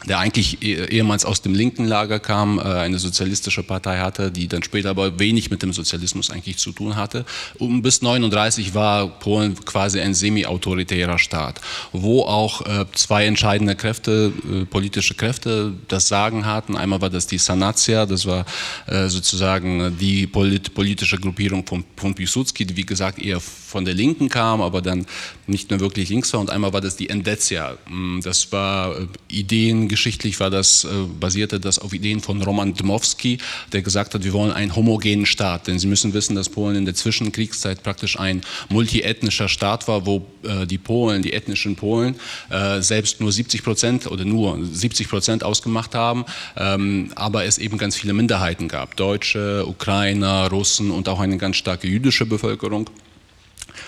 [0.07, 4.47] der eigentlich eh, ehemals aus dem linken Lager kam, äh, eine sozialistische Partei hatte, die
[4.47, 7.25] dann später aber wenig mit dem Sozialismus eigentlich zu tun hatte.
[7.57, 11.59] Und bis 1939 war Polen quasi ein semi-autoritärer Staat,
[11.91, 16.77] wo auch äh, zwei entscheidende Kräfte, äh, politische Kräfte, das Sagen hatten.
[16.77, 18.45] Einmal war das die Sanacja, das war
[18.87, 24.61] sozusagen die politische Gruppierung von, von Piłsudski, die wie gesagt eher von der Linken kam,
[24.61, 25.05] aber dann
[25.47, 26.39] nicht mehr wirklich links war.
[26.39, 27.77] Und einmal war das die Endecja.
[27.87, 28.95] Mm, das war
[29.27, 30.87] Ideen geschichtlich war das, äh,
[31.19, 33.39] basierte das auf Ideen von Roman Dmowski,
[33.73, 35.67] der gesagt hat, wir wollen einen homogenen Staat.
[35.67, 40.25] Denn Sie müssen wissen, dass Polen in der Zwischenkriegszeit praktisch ein multiethnischer Staat war, wo
[40.43, 42.15] äh, die Polen, die ethnischen Polen,
[42.49, 46.25] äh, selbst nur 70 Prozent oder nur 70 Prozent ausgemacht haben,
[46.55, 48.95] ähm, aber es eben ganz viele Minderheiten gab.
[48.95, 52.89] Deutsche, Ukrainer, Russen und auch eine ganz starke jüdische Bevölkerung.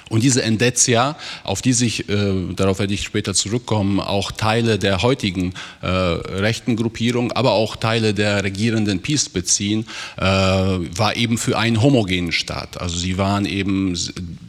[0.10, 5.02] Und diese Endetia, auf die sich, äh, darauf werde ich später zurückkommen, auch Teile der
[5.02, 9.86] heutigen äh, rechten Gruppierung, aber auch Teile der regierenden Peace beziehen,
[10.18, 12.80] äh, war eben für einen homogenen Staat.
[12.80, 13.98] Also sie waren eben,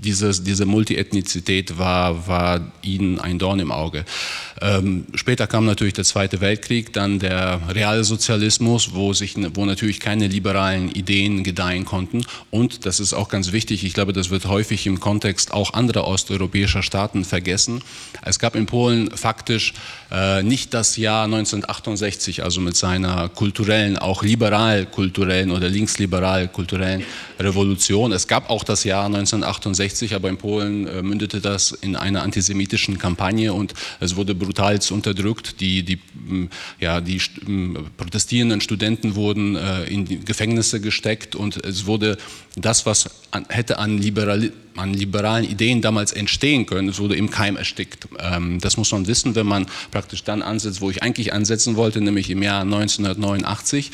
[0.03, 4.05] dieses, diese Multiethnizität war, war ihnen ein Dorn im Auge.
[4.61, 10.27] Ähm, später kam natürlich der Zweite Weltkrieg, dann der Realsozialismus, wo, sich, wo natürlich keine
[10.27, 12.25] liberalen Ideen gedeihen konnten.
[12.51, 15.12] Und, das ist auch ganz wichtig, ich glaube, das wird häufig im Kontext
[15.53, 17.83] auch anderer osteuropäischer Staaten vergessen.
[18.25, 19.75] Es gab in Polen faktisch
[20.11, 27.05] äh, nicht das Jahr 1968, also mit seiner kulturellen, auch liberal-kulturellen oder linksliberal-kulturellen
[27.39, 28.13] Revolution.
[28.13, 32.99] Es gab auch das Jahr 1968, aber in Polen äh, mündete das in einer antisemitischen
[32.99, 35.61] Kampagne und es wurde brutal unterdrückt.
[35.61, 35.99] Die, die,
[36.81, 37.21] ja, die
[37.97, 42.17] protestierenden Studenten wurden äh, in Gefängnisse gesteckt und es wurde
[42.57, 47.31] das, was an, hätte an, Liberal, an, liberalen Ideen damals entstehen können, es wurde im
[47.31, 48.09] Keim erstickt.
[48.19, 52.01] Ähm, das muss man wissen, wenn man praktisch dann ansetzt, wo ich eigentlich ansetzen wollte,
[52.01, 53.91] nämlich im Jahr 1989.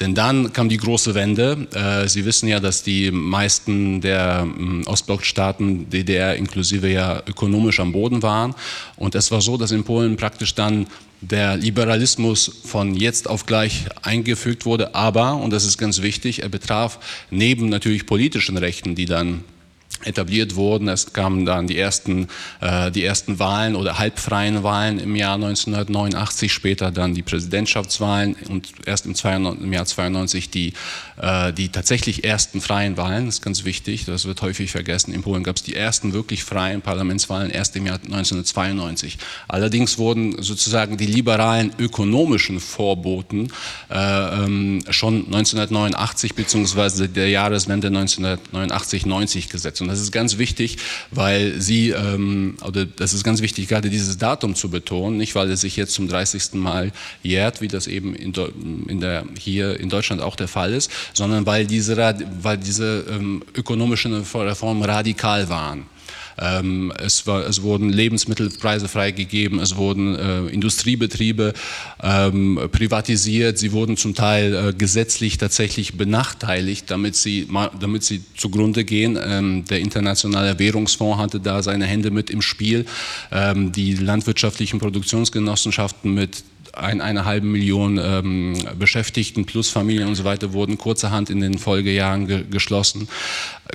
[0.00, 1.66] Denn dann kam die große Wende.
[1.72, 7.92] Äh, Sie wissen ja, dass die meisten der ähm, Ostblockstaaten DDR inklusive ja ökonomisch am
[7.92, 8.54] Boden waren.
[8.96, 10.86] Und es war so, dass in Polen praktisch dann
[11.22, 16.50] der Liberalismus von jetzt auf gleich eingefügt wurde, aber, und das ist ganz wichtig, er
[16.50, 16.98] betraf
[17.30, 19.42] neben natürlich politischen Rechten, die dann
[20.04, 20.88] etabliert wurden.
[20.88, 22.28] Es kamen dann die ersten,
[22.60, 28.72] äh, die ersten Wahlen oder halbfreien Wahlen im Jahr 1989, später dann die Präsidentschaftswahlen und
[28.84, 30.72] erst im, 92, im Jahr 92 die,
[31.20, 33.26] äh, die tatsächlich ersten freien Wahlen.
[33.26, 35.12] Das ist ganz wichtig, das wird häufig vergessen.
[35.12, 39.18] In Polen gab es die ersten wirklich freien Parlamentswahlen erst im Jahr 1992.
[39.48, 43.52] Allerdings wurden sozusagen die liberalen ökonomischen Vorboten
[43.90, 47.08] äh, ähm, schon 1989 bzw.
[47.08, 49.80] der Jahreswende 1989-90 gesetzt.
[49.86, 50.78] Und das ist ganz wichtig,
[51.12, 55.48] weil sie, ähm, oder das ist ganz wichtig, gerade dieses Datum zu betonen, nicht weil
[55.50, 56.54] es sich jetzt zum 30.
[56.54, 56.90] Mal
[57.22, 58.34] jährt, wie das eben in,
[58.88, 61.96] in der, hier in Deutschland auch der Fall ist, sondern weil diese,
[62.42, 65.86] weil diese ähm, ökonomischen Reformen radikal waren.
[66.38, 71.52] Ähm, es, war, es, wurden Lebensmittelpreise freigegeben, es wurden äh, Industriebetriebe
[72.02, 77.48] ähm, privatisiert, sie wurden zum Teil äh, gesetzlich tatsächlich benachteiligt, damit sie,
[77.80, 79.18] damit sie zugrunde gehen.
[79.22, 82.86] Ähm, der Internationale Währungsfonds hatte da seine Hände mit im Spiel.
[83.32, 86.44] Ähm, die landwirtschaftlichen Produktionsgenossenschaften mit
[86.76, 91.58] ein, eine halbe Million ähm, Beschäftigten plus Familien und so weiter wurden kurzerhand in den
[91.58, 93.08] Folgejahren ge geschlossen.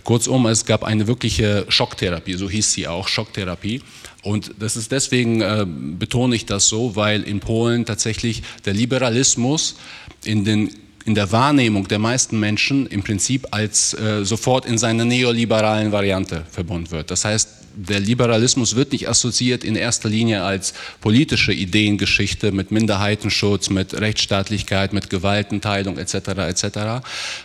[0.04, 3.82] Kurzum, es gab eine wirkliche Schocktherapie, so hieß sie auch, Schocktherapie.
[4.24, 9.76] Und das ist deswegen, äh, betone ich das so, weil in Polen tatsächlich der Liberalismus
[10.24, 10.70] in den
[11.04, 16.46] in der Wahrnehmung der meisten Menschen im Prinzip als äh, sofort in seiner neoliberalen Variante
[16.52, 17.10] verbunden wird.
[17.10, 23.70] Das heißt, der Liberalismus wird nicht assoziiert in erster Linie als politische Ideengeschichte mit Minderheitenschutz,
[23.70, 26.16] mit Rechtsstaatlichkeit, mit Gewaltenteilung etc.
[26.50, 26.68] etc.,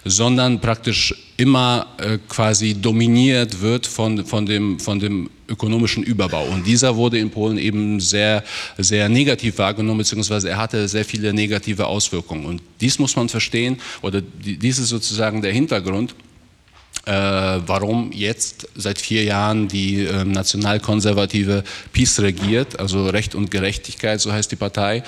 [0.04, 6.46] sondern praktisch immer äh, quasi dominiert wird von, von, dem, von dem ökonomischen Überbau.
[6.46, 8.42] Und dieser wurde in Polen eben sehr,
[8.78, 12.46] sehr negativ wahrgenommen, beziehungsweise er hatte sehr viele negative Auswirkungen.
[12.46, 16.14] Und dies muss man verstehen, oder dies ist sozusagen der Hintergrund,
[17.06, 24.20] äh, warum jetzt seit vier Jahren die äh, nationalkonservative PiS regiert, also Recht und Gerechtigkeit,
[24.20, 25.04] so heißt die Partei.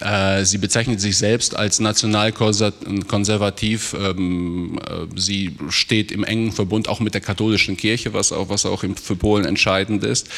[0.00, 3.96] Äh, sie bezeichnet sich selbst als nationalkonservativ.
[3.98, 8.66] Ähm, äh, sie steht im engen Verbund auch mit der katholischen Kirche, was auch, was
[8.66, 10.28] auch für Polen entscheidend ist.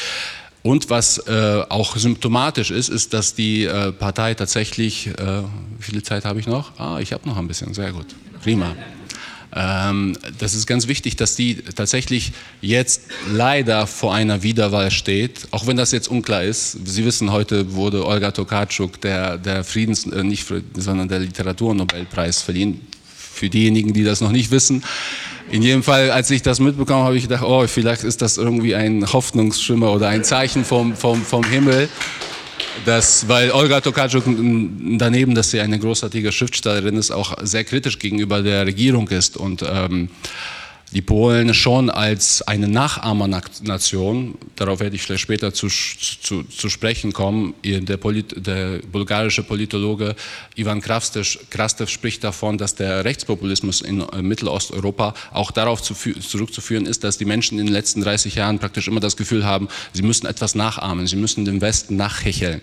[0.63, 6.39] Und was äh, auch symptomatisch ist, ist, dass die Partei tatsächlich, wie viel Zeit habe
[6.39, 6.79] ich noch?
[6.79, 8.07] Ah, ich habe noch ein bisschen, sehr gut,
[8.45, 8.77] prima.
[9.55, 15.67] Ähm, das ist ganz wichtig, dass die tatsächlich jetzt leider vor einer Wiederwahl steht, auch
[15.67, 16.79] wenn das jetzt unklar ist.
[16.85, 22.81] Sie wissen, heute wurde Olga Tokarczuk der, der Friedens, äh, nicht, sondern der Literaturnobelpreis verliehen.
[23.05, 24.85] Für diejenigen, die das noch nicht wissen.
[25.51, 28.75] In jedem Fall, als ich das mitbekommen habe, ich gedacht, oh, vielleicht ist das irgendwie
[28.75, 31.89] ein Hoffnungsschimmer oder ein Zeichen vom, vom, vom Himmel.
[32.85, 38.43] Das, weil Olga Tokarczuk daneben, dass sie eine großartige Schriftstellerin ist, auch sehr kritisch gegenüber
[38.43, 40.09] der Regierung ist und ähm,
[40.93, 47.13] die Polen schon als eine Nachahmernation, darauf werde ich vielleicht später zu, zu, zu sprechen
[47.13, 50.15] kommen, der, Polit, der, bulgarische Politologe
[50.55, 57.05] Ivan Krastev spricht davon, dass der Rechtspopulismus in äh, Mittelosteuropa auch darauf zu, zurückzuführen ist,
[57.05, 60.27] dass die Menschen in den letzten 30 Jahren praktisch immer das Gefühl haben, sie müssen
[60.27, 62.61] etwas nachahmen, sie müssen dem Westen nachhecheln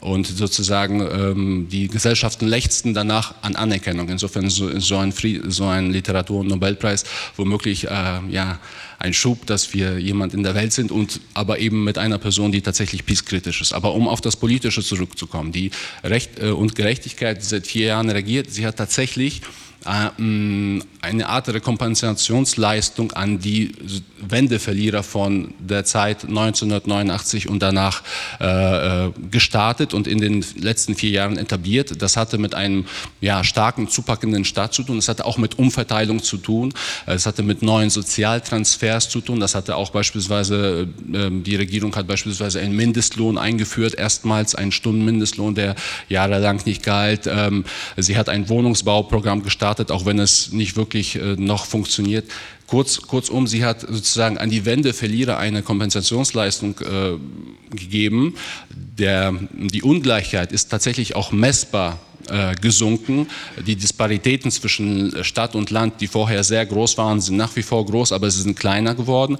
[0.00, 4.08] und sozusagen ähm, die Gesellschaften lechzten danach an Anerkennung.
[4.08, 5.12] Insofern so, so ein,
[5.48, 7.04] so ein Literatur- und Nobelpreis
[7.36, 8.58] womöglich äh, ja,
[9.00, 12.52] ein Schub, dass wir jemand in der Welt sind und aber eben mit einer Person,
[12.52, 13.72] die tatsächlich peacekritisch ist.
[13.72, 15.70] Aber um auf das Politische zurückzukommen, die
[16.04, 19.40] Recht äh, und Gerechtigkeit, seit vier Jahren regiert, sie hat tatsächlich
[19.86, 23.72] äh, mm, eine Art Rekompensationsleistung an die
[24.20, 28.02] Wendeverlierer von der Zeit 1989 und danach
[28.38, 32.02] äh, äh, gestartet und in den letzten vier Jahren etabliert.
[32.02, 32.84] Das hatte mit einem
[33.22, 34.98] ja, starken, zupackenden Staat zu tun.
[34.98, 36.74] Es hatte auch mit Umverteilung zu tun.
[37.06, 39.40] Es hatte mit neuen Sozialtransfers zu tun.
[39.40, 45.54] Das hatte auch beispielsweise, äh, die Regierung hat beispielsweise einen Mindestlohn eingeführt, erstmals einen Stundenmindestlohn,
[45.54, 45.76] der
[46.08, 47.26] jahrelang nicht galt.
[47.26, 47.64] Ähm,
[47.96, 52.24] sie hat ein Wohnungsbauprogramm gestartet gestartet, auch wenn es nicht wirklich äh, noch funktioniert.
[52.66, 58.34] Kurz, kurzum, sie hat sozusagen an die Wendeverlierer eine Kompensationsleistung äh, gegeben.
[58.70, 63.28] Der, die Ungleichheit ist tatsächlich auch messbar äh, gesunken.
[63.66, 67.84] Die Disparitäten zwischen Stadt und Land, die vorher sehr groß waren, sind nach wie vor
[67.86, 69.38] groß, aber sie sind kleiner geworden.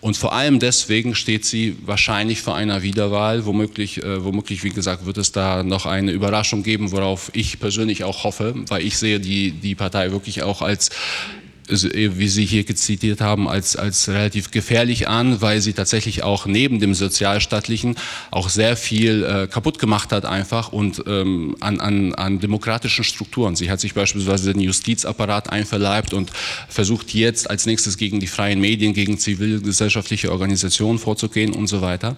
[0.00, 3.46] Und vor allem deswegen steht sie wahrscheinlich vor einer Wiederwahl.
[3.46, 8.02] Womöglich, äh, womöglich, wie gesagt, wird es da noch eine Überraschung geben, worauf ich persönlich
[8.02, 10.90] auch hoffe, weil ich sehe die, die Partei wirklich auch als
[11.68, 16.80] wie Sie hier zitiert haben, als, als relativ gefährlich an, weil sie tatsächlich auch neben
[16.80, 17.96] dem Sozialstaatlichen
[18.30, 23.56] auch sehr viel äh, kaputt gemacht hat einfach und ähm, an, an, an demokratischen Strukturen.
[23.56, 26.30] Sie hat sich beispielsweise den Justizapparat einverleibt und
[26.68, 32.16] versucht jetzt als nächstes gegen die freien Medien, gegen zivilgesellschaftliche Organisationen vorzugehen und so weiter.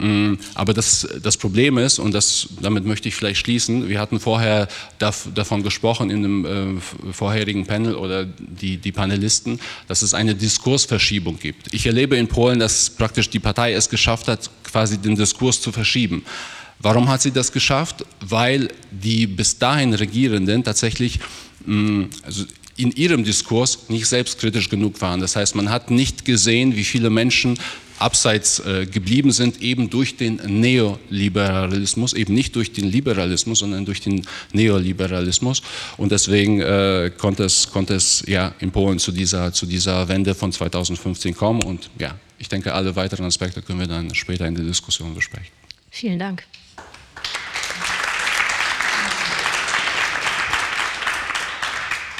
[0.00, 4.20] Ähm, aber das, das Problem ist, und das, damit möchte ich vielleicht schließen, wir hatten
[4.20, 10.34] vorher davon gesprochen in dem äh, vorherigen Panel oder die, die Panelisten, dass es eine
[10.34, 11.72] Diskursverschiebung gibt.
[11.72, 15.72] Ich erlebe in Polen, dass praktisch die Partei es geschafft hat, quasi den Diskurs zu
[15.72, 16.24] verschieben.
[16.78, 18.04] Warum hat sie das geschafft?
[18.20, 21.20] Weil die bis dahin Regierenden tatsächlich
[21.64, 22.44] mh, also
[22.76, 25.20] in ihrem Diskurs nicht selbstkritisch genug waren.
[25.20, 27.58] Das heißt, man hat nicht gesehen, wie viele Menschen
[28.02, 34.00] abseits äh, geblieben sind, eben durch den Neoliberalismus, eben nicht durch den Liberalismus, sondern durch
[34.00, 35.62] den Neoliberalismus.
[35.96, 40.34] Und deswegen äh, konnte es, konnte es ja in Polen zu dieser, zu dieser Wende
[40.34, 41.62] von 2015 kommen.
[41.62, 45.52] Und ja, ich denke, alle weiteren Aspekte können wir dann später in der Diskussion besprechen.
[45.90, 46.44] Vielen Dank.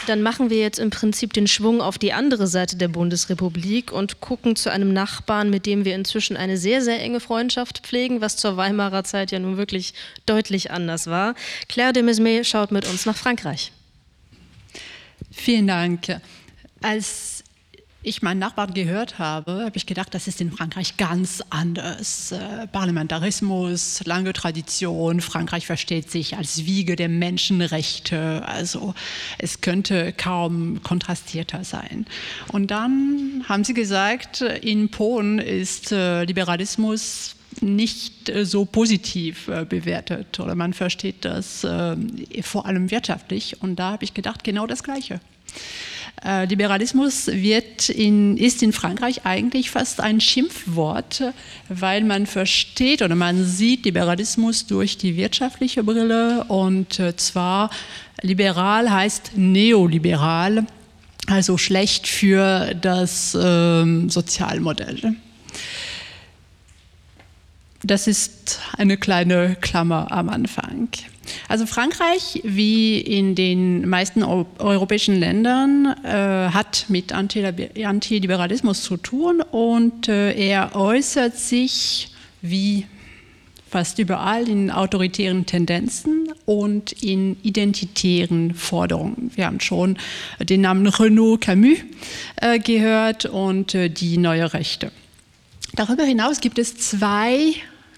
[0.07, 4.21] Dann machen wir jetzt im Prinzip den Schwung auf die andere Seite der Bundesrepublik und
[4.21, 8.37] gucken zu einem Nachbarn, mit dem wir inzwischen eine sehr, sehr enge Freundschaft pflegen, was
[8.37, 9.95] zur Weimarer Zeit ja nun wirklich
[10.27, 11.37] deutlich anders war.
[11.69, 13.71] Claire de Mesme schaut mit uns nach Frankreich.
[15.31, 16.21] Vielen Dank.
[16.83, 17.32] Als
[18.05, 22.33] ich meinen Nachbarn gehört habe, habe ich gedacht, das ist in Frankreich ganz anders.
[22.33, 28.95] Äh, Parlamentarismus, lange Tradition, Frankreich versteht sich als Wiege der Menschenrechte, also
[29.39, 32.07] es könnte kaum kontrastierter sein.
[32.51, 40.41] Und dann haben sie gesagt, in Polen ist äh, Liberalismus nicht äh, so positiv bewertet
[40.41, 43.63] oder man versteht das vor allem wirtschaftlich.
[43.63, 45.21] Und da habe ich gedacht, genau das Gleiche.
[46.25, 51.25] Äh, Liberalismus wird in, ist in Frankreich eigentlich fast ein Schimpfwort,
[51.69, 57.71] weil man versteht oder man sieht Liberalismus durch die wirtschaftliche Brille und äh, zwar
[58.21, 60.67] liberal heißt neoliberal,
[61.27, 65.17] also schlecht für das ähm, Sozialmodell.
[67.83, 70.89] Das ist eine kleine Klammer am Anfang.
[71.49, 80.09] Also Frankreich, wie in den meisten europäischen Ländern, äh, hat mit Antiliberalismus zu tun und
[80.09, 82.09] äh, er äußert sich
[82.41, 82.87] wie
[83.73, 89.31] fast überall in autoritären Tendenzen und in identitären Forderungen.
[89.35, 89.97] Wir haben schon
[90.39, 91.79] den Namen Renaud Camus
[92.37, 94.93] äh, gehört und äh, die neue Rechte.
[95.75, 97.55] Darüber hinaus gibt es zwei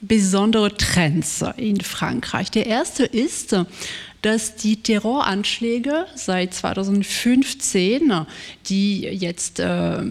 [0.06, 2.50] besondere Trends in Frankreich.
[2.50, 3.56] Der erste ist,
[4.24, 8.26] dass die Terroranschläge seit 2015,
[8.66, 10.02] die jetzt äh,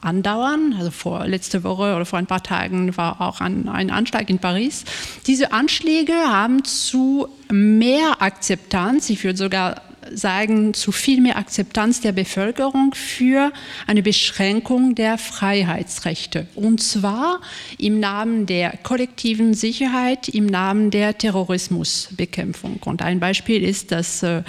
[0.00, 4.28] andauern, also vor letzte Woche oder vor ein paar Tagen war auch ein, ein Anschlag
[4.30, 4.84] in Paris,
[5.28, 9.82] diese Anschläge haben zu mehr Akzeptanz, ich würde sogar
[10.14, 13.52] sagen, zu viel mehr Akzeptanz der Bevölkerung für
[13.86, 16.46] eine Beschränkung der Freiheitsrechte.
[16.54, 17.40] Und zwar
[17.78, 22.80] im Namen der kollektiven Sicherheit, im Namen der Terrorismusbekämpfung.
[22.84, 24.42] Und ein Beispiel ist das äh,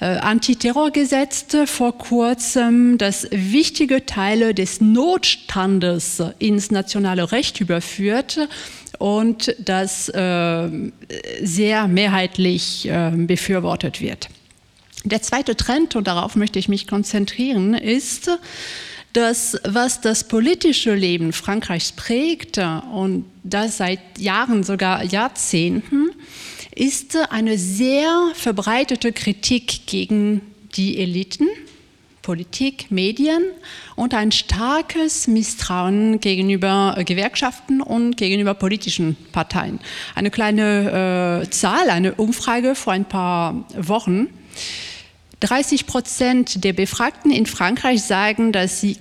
[0.00, 8.48] äh Antiterrorgesetz vor kurzem, das wichtige Teile des Notstandes ins nationale Recht überführt
[8.98, 10.68] und das äh,
[11.42, 14.28] sehr mehrheitlich äh, befürwortet wird.
[15.04, 18.30] Der zweite Trend, und darauf möchte ich mich konzentrieren, ist,
[19.12, 22.58] dass was das politische Leben Frankreichs prägt,
[22.92, 26.10] und das seit Jahren, sogar Jahrzehnten,
[26.74, 30.40] ist eine sehr verbreitete Kritik gegen
[30.76, 31.48] die Eliten,
[32.22, 33.42] Politik, Medien
[33.96, 39.80] und ein starkes Misstrauen gegenüber Gewerkschaften und gegenüber politischen Parteien.
[40.14, 44.28] Eine kleine äh, Zahl, eine Umfrage vor ein paar Wochen
[45.42, 48.96] 30 Prozent der Befragten in Frankreich sagen, dass sie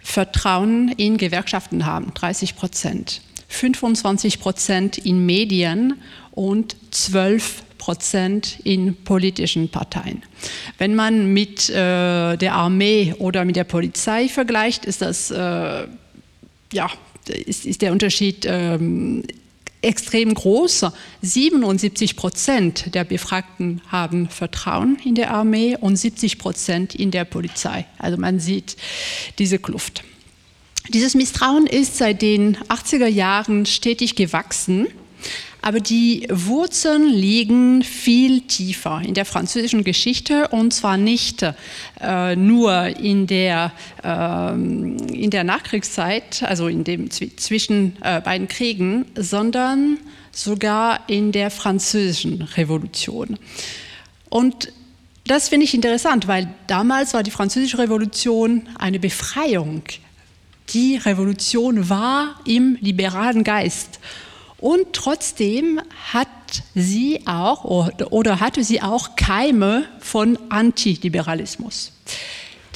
[0.00, 2.12] Vertrauen in Gewerkschaften haben.
[2.14, 3.20] 30 Prozent.
[3.48, 6.00] 25 Prozent in Medien
[6.30, 10.22] und 12 Prozent in politischen Parteien.
[10.78, 15.86] Wenn man mit äh, der Armee oder mit der Polizei vergleicht, ist das äh,
[16.72, 16.90] ja
[17.28, 19.24] ist, ist der Unterschied ähm,
[19.82, 20.86] extrem groß.
[21.20, 27.86] 77 Prozent der Befragten haben Vertrauen in der Armee und 70 Prozent in der Polizei.
[27.98, 28.76] Also man sieht
[29.38, 30.04] diese Kluft.
[30.88, 34.88] Dieses Misstrauen ist seit den 80er Jahren stetig gewachsen.
[35.64, 41.46] Aber die Wurzeln liegen viel tiefer in der französischen Geschichte und zwar nicht
[42.00, 43.70] äh, nur in der,
[44.02, 49.98] äh, in der Nachkriegszeit, also in dem zwischen äh, beiden Kriegen, sondern
[50.32, 53.38] sogar in der französischen Revolution.
[54.28, 54.72] Und
[55.28, 59.82] das finde ich interessant, weil damals war die französische Revolution eine Befreiung.
[60.70, 64.00] Die Revolution war im liberalen Geist.
[64.62, 65.80] Und trotzdem
[66.12, 66.28] hat
[66.76, 71.90] sie auch oder hatte sie auch Keime von Antiliberalismus.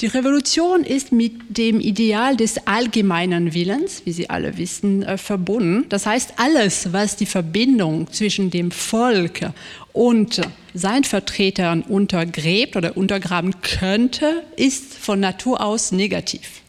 [0.01, 5.85] Die Revolution ist mit dem Ideal des allgemeinen Willens, wie Sie alle wissen, äh, verbunden.
[5.87, 9.49] Das heißt, alles, was die Verbindung zwischen dem Volk
[9.93, 10.41] und
[10.73, 16.61] seinen Vertretern untergräbt oder untergraben könnte, ist von Natur aus negativ.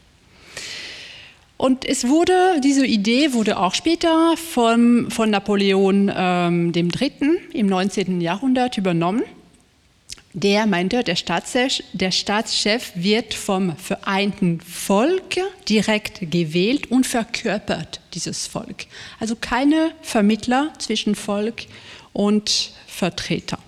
[1.58, 7.12] Und es wurde, diese Idee wurde auch später von, von Napoleon ähm, III.
[7.52, 8.20] im 19.
[8.20, 9.24] Jahrhundert übernommen.
[10.34, 15.38] Der meinte, der Staatschef, der Staatschef wird vom vereinten Volk
[15.68, 18.86] direkt gewählt und verkörpert dieses Volk.
[19.18, 21.64] Also keine Vermittler zwischen Volk
[22.12, 23.58] und Vertreter.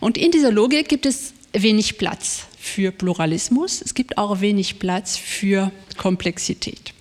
[0.00, 5.18] Und in dieser Logik gibt es wenig Platz für Pluralismus, es gibt auch wenig Platz
[5.18, 6.94] für Komplexität.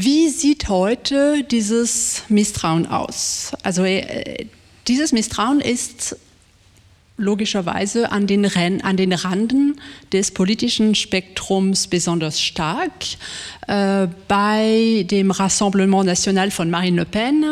[0.00, 3.50] Wie sieht heute dieses Misstrauen aus?
[3.64, 4.46] Also äh,
[4.86, 6.16] dieses Misstrauen ist
[7.16, 8.46] logischerweise an den,
[8.84, 9.80] an den Randen
[10.12, 12.92] des politischen Spektrums besonders stark.
[13.66, 17.44] Äh, bei dem Rassemblement National von Marine Le Pen,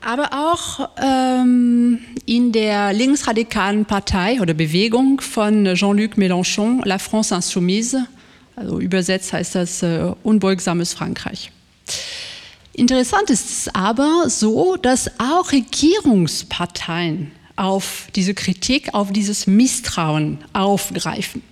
[0.00, 8.08] aber auch ähm, in der linksradikalen Partei oder Bewegung von Jean-Luc Mélenchon, La France Insoumise,
[8.56, 11.50] also übersetzt heißt das äh, unbeugsames Frankreich.
[12.74, 21.42] Interessant ist es aber so, dass auch Regierungsparteien auf diese Kritik, auf dieses Misstrauen aufgreifen.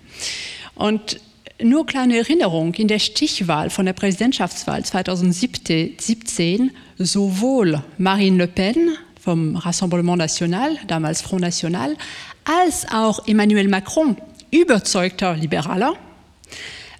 [0.74, 1.20] Und
[1.62, 9.56] nur kleine Erinnerung, in der Stichwahl von der Präsidentschaftswahl 2017 sowohl Marine Le Pen vom
[9.56, 11.96] Rassemblement National, damals Front National,
[12.44, 14.16] als auch Emmanuel Macron,
[14.50, 15.94] überzeugter Liberaler,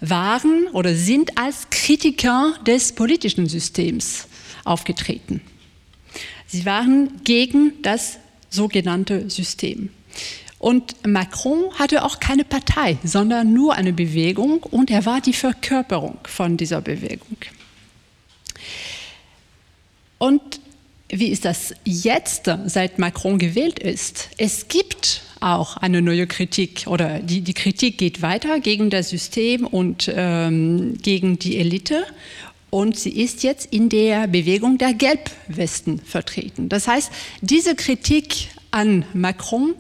[0.01, 4.26] waren oder sind als Kritiker des politischen Systems
[4.64, 5.40] aufgetreten.
[6.46, 9.90] Sie waren gegen das sogenannte System.
[10.59, 16.18] Und Macron hatte auch keine Partei, sondern nur eine Bewegung und er war die Verkörperung
[16.24, 17.38] von dieser Bewegung.
[20.18, 20.61] Und
[21.09, 24.28] wie ist das jetzt, seit Macron gewählt ist?
[24.36, 29.66] Es gibt auch eine neue Kritik oder die, die Kritik geht weiter gegen das System
[29.66, 32.05] und ähm, gegen die Elite.
[32.70, 36.68] Und sie ist jetzt in der Bewegung der Gelbwesten vertreten.
[36.68, 37.11] Das heißt,
[37.41, 39.74] diese Kritik an Macron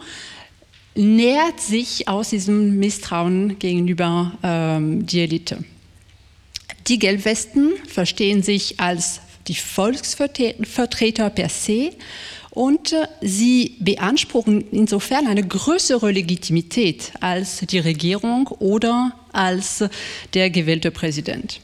[0.96, 5.64] nährt sich aus diesem Misstrauen gegenüber ähm, die Elite.
[6.88, 11.92] Die Gelbwesten verstehen sich als die Volksvertreter per se
[12.50, 19.84] und äh, sie beanspruchen insofern eine größere Legitimität als die Regierung oder als
[20.34, 21.60] der gewählte Präsident.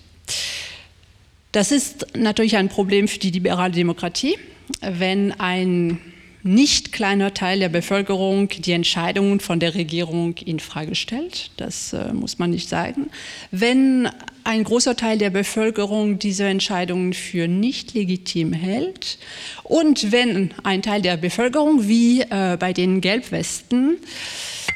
[1.52, 4.38] Das ist natürlich ein Problem für die liberale Demokratie,
[4.80, 5.98] wenn ein
[6.46, 11.50] nicht kleiner Teil der Bevölkerung die Entscheidungen von der Regierung in Frage stellt.
[11.56, 13.10] Das äh, muss man nicht sagen.
[13.50, 14.08] Wenn
[14.44, 19.18] ein großer Teil der Bevölkerung diese Entscheidungen für nicht legitim hält
[19.64, 23.98] und wenn ein Teil der Bevölkerung, wie äh, bei den Gelbwesten,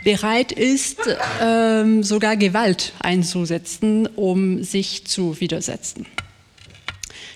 [0.04, 6.06] bereit ist, äh, sogar Gewalt einzusetzen, um sich zu widersetzen.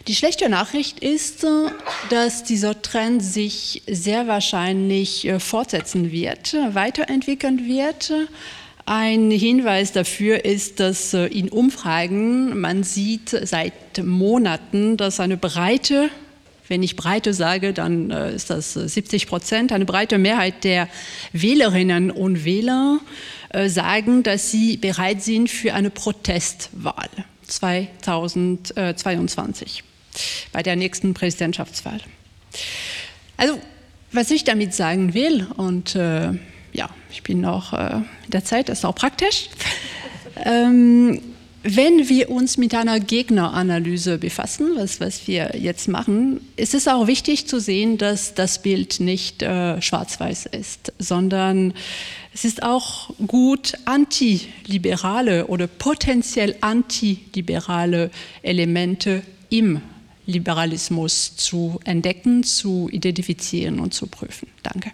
[0.06, 1.70] Die schlechte Nachricht ist, äh,
[2.10, 8.12] dass dieser Trend sich sehr wahrscheinlich äh, fortsetzen wird, weiterentwickeln wird.
[8.84, 16.10] Ein Hinweis dafür ist, dass äh, in Umfragen man sieht seit Monaten, dass eine breite,
[16.68, 20.88] wenn ich breite sage, dann ist das 70 Prozent, eine breite Mehrheit der
[21.32, 23.00] Wählerinnen und Wähler
[23.66, 27.10] sagen, dass sie bereit sind für eine Protestwahl
[27.46, 29.84] 2022
[30.52, 32.00] bei der nächsten Präsidentschaftswahl.
[33.36, 33.60] Also,
[34.12, 36.32] was ich damit sagen will, und äh,
[36.72, 39.48] ja, ich bin noch äh, in der Zeit, das ist auch praktisch.
[40.44, 41.20] ähm,
[41.66, 47.06] wenn wir uns mit einer Gegneranalyse befassen, was, was wir jetzt machen, ist es auch
[47.06, 51.72] wichtig zu sehen, dass das Bild nicht äh, schwarz-weiß ist, sondern
[52.34, 58.10] es ist auch gut, antiliberale oder potenziell antiliberale
[58.42, 59.80] Elemente im
[60.26, 64.48] Liberalismus zu entdecken, zu identifizieren und zu prüfen.
[64.62, 64.92] Danke.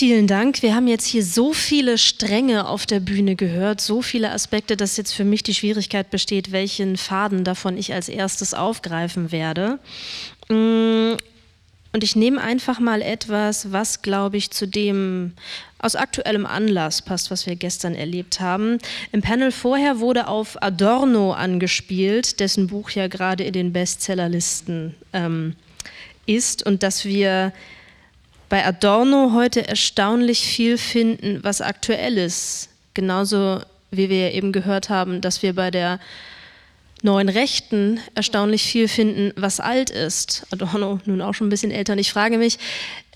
[0.00, 0.62] Vielen Dank.
[0.62, 4.96] Wir haben jetzt hier so viele Stränge auf der Bühne gehört, so viele Aspekte, dass
[4.96, 9.78] jetzt für mich die Schwierigkeit besteht, welchen Faden davon ich als erstes aufgreifen werde.
[10.48, 11.16] Mm,
[11.92, 15.32] und ich nehme einfach mal etwas, was, glaube ich, zu dem
[15.80, 18.78] aus aktuellem Anlass passt, was wir gestern erlebt haben.
[19.12, 25.56] Im Panel vorher wurde auf Adorno angespielt, dessen Buch ja gerade in den Bestsellerlisten ähm,
[26.26, 27.52] ist und dass wir
[28.48, 32.68] bei Adorno heute erstaunlich viel finden, was aktuell ist.
[32.94, 33.60] Genauso
[33.90, 36.00] wie wir eben gehört haben, dass wir bei der
[37.02, 40.46] neuen Rechten erstaunlich viel finden, was alt ist.
[40.50, 41.94] Adorno nun auch schon ein bisschen älter.
[41.94, 42.58] Und ich frage mich,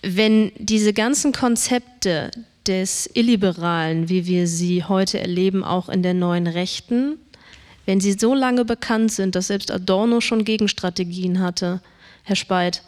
[0.03, 2.31] wenn diese ganzen Konzepte
[2.67, 7.19] des Illiberalen, wie wir sie heute erleben, auch in der neuen Rechten,
[7.87, 11.81] wenn sie so lange bekannt sind, dass selbst Adorno schon Gegenstrategien hatte,
[12.23, 12.83] Herr Speit,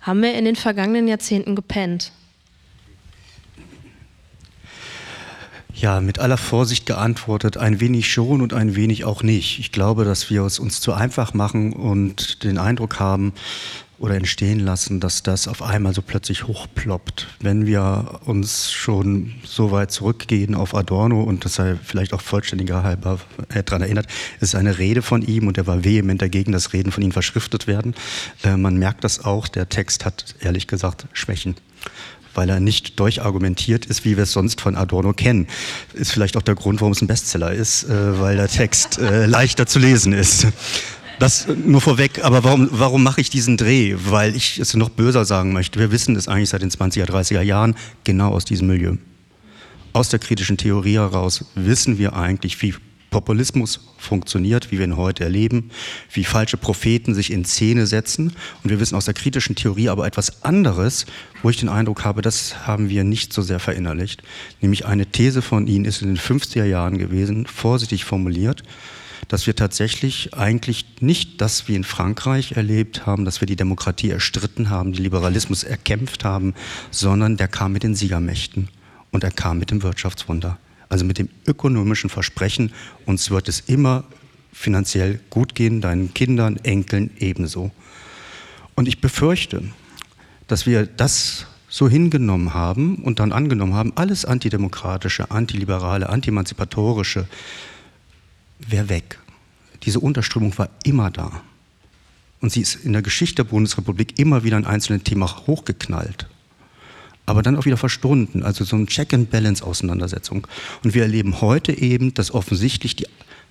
[0.00, 2.12] haben wir in den vergangenen Jahrzehnten gepennt?
[5.74, 9.58] Ja, mit aller Vorsicht geantwortet, ein wenig schon und ein wenig auch nicht.
[9.58, 13.32] Ich glaube, dass wir es uns zu einfach machen und den Eindruck haben,
[14.02, 17.28] oder entstehen lassen, dass das auf einmal so plötzlich hochploppt.
[17.40, 22.82] Wenn wir uns schon so weit zurückgehen auf Adorno und das sei vielleicht auch vollständiger
[22.82, 23.20] halber
[23.54, 24.08] äh, daran erinnert,
[24.40, 27.68] ist eine Rede von ihm und er war vehement dagegen, dass Reden von ihm verschriftet
[27.68, 27.94] werden.
[28.42, 31.54] Äh, man merkt das auch, der Text hat ehrlich gesagt Schwächen
[32.34, 35.48] weil er nicht durchargumentiert ist, wie wir es sonst von Adorno kennen.
[35.92, 39.26] Ist vielleicht auch der Grund, warum es ein Bestseller ist, äh, weil der Text äh,
[39.26, 40.46] leichter zu lesen ist.
[41.22, 43.94] Das nur vorweg, aber warum, warum mache ich diesen Dreh?
[43.96, 45.78] Weil ich es noch böser sagen möchte.
[45.78, 48.96] Wir wissen es eigentlich seit den 20er, 30er Jahren genau aus diesem Milieu.
[49.92, 52.74] Aus der kritischen Theorie heraus wissen wir eigentlich, wie
[53.12, 55.70] Populismus funktioniert, wie wir ihn heute erleben,
[56.10, 58.32] wie falsche Propheten sich in Szene setzen.
[58.64, 61.06] Und wir wissen aus der kritischen Theorie aber etwas anderes,
[61.40, 64.24] wo ich den Eindruck habe, das haben wir nicht so sehr verinnerlicht.
[64.60, 68.64] Nämlich eine These von Ihnen ist in den 50er Jahren gewesen, vorsichtig formuliert,
[69.28, 74.10] dass wir tatsächlich eigentlich nicht das wie in Frankreich erlebt haben, dass wir die Demokratie
[74.10, 76.54] erstritten haben, den Liberalismus erkämpft haben,
[76.90, 78.68] sondern der kam mit den Siegermächten
[79.10, 80.58] und er kam mit dem Wirtschaftswunder.
[80.88, 82.72] Also mit dem ökonomischen Versprechen,
[83.06, 84.04] uns wird es immer
[84.52, 87.70] finanziell gut gehen, deinen Kindern, Enkeln ebenso.
[88.74, 89.62] Und ich befürchte,
[90.48, 97.26] dass wir das so hingenommen haben und dann angenommen haben, alles antidemokratische, antiliberale, antiemanzipatorische
[98.68, 99.18] wäre weg.
[99.84, 101.42] Diese Unterströmung war immer da.
[102.40, 106.26] Und sie ist in der Geschichte der Bundesrepublik immer wieder ein einzelnes Thema hochgeknallt.
[107.24, 108.42] Aber dann auch wieder verschwunden.
[108.42, 110.46] Also so eine Check-and-Balance-Auseinandersetzung.
[110.82, 113.06] Und wir erleben heute eben, dass offensichtlich die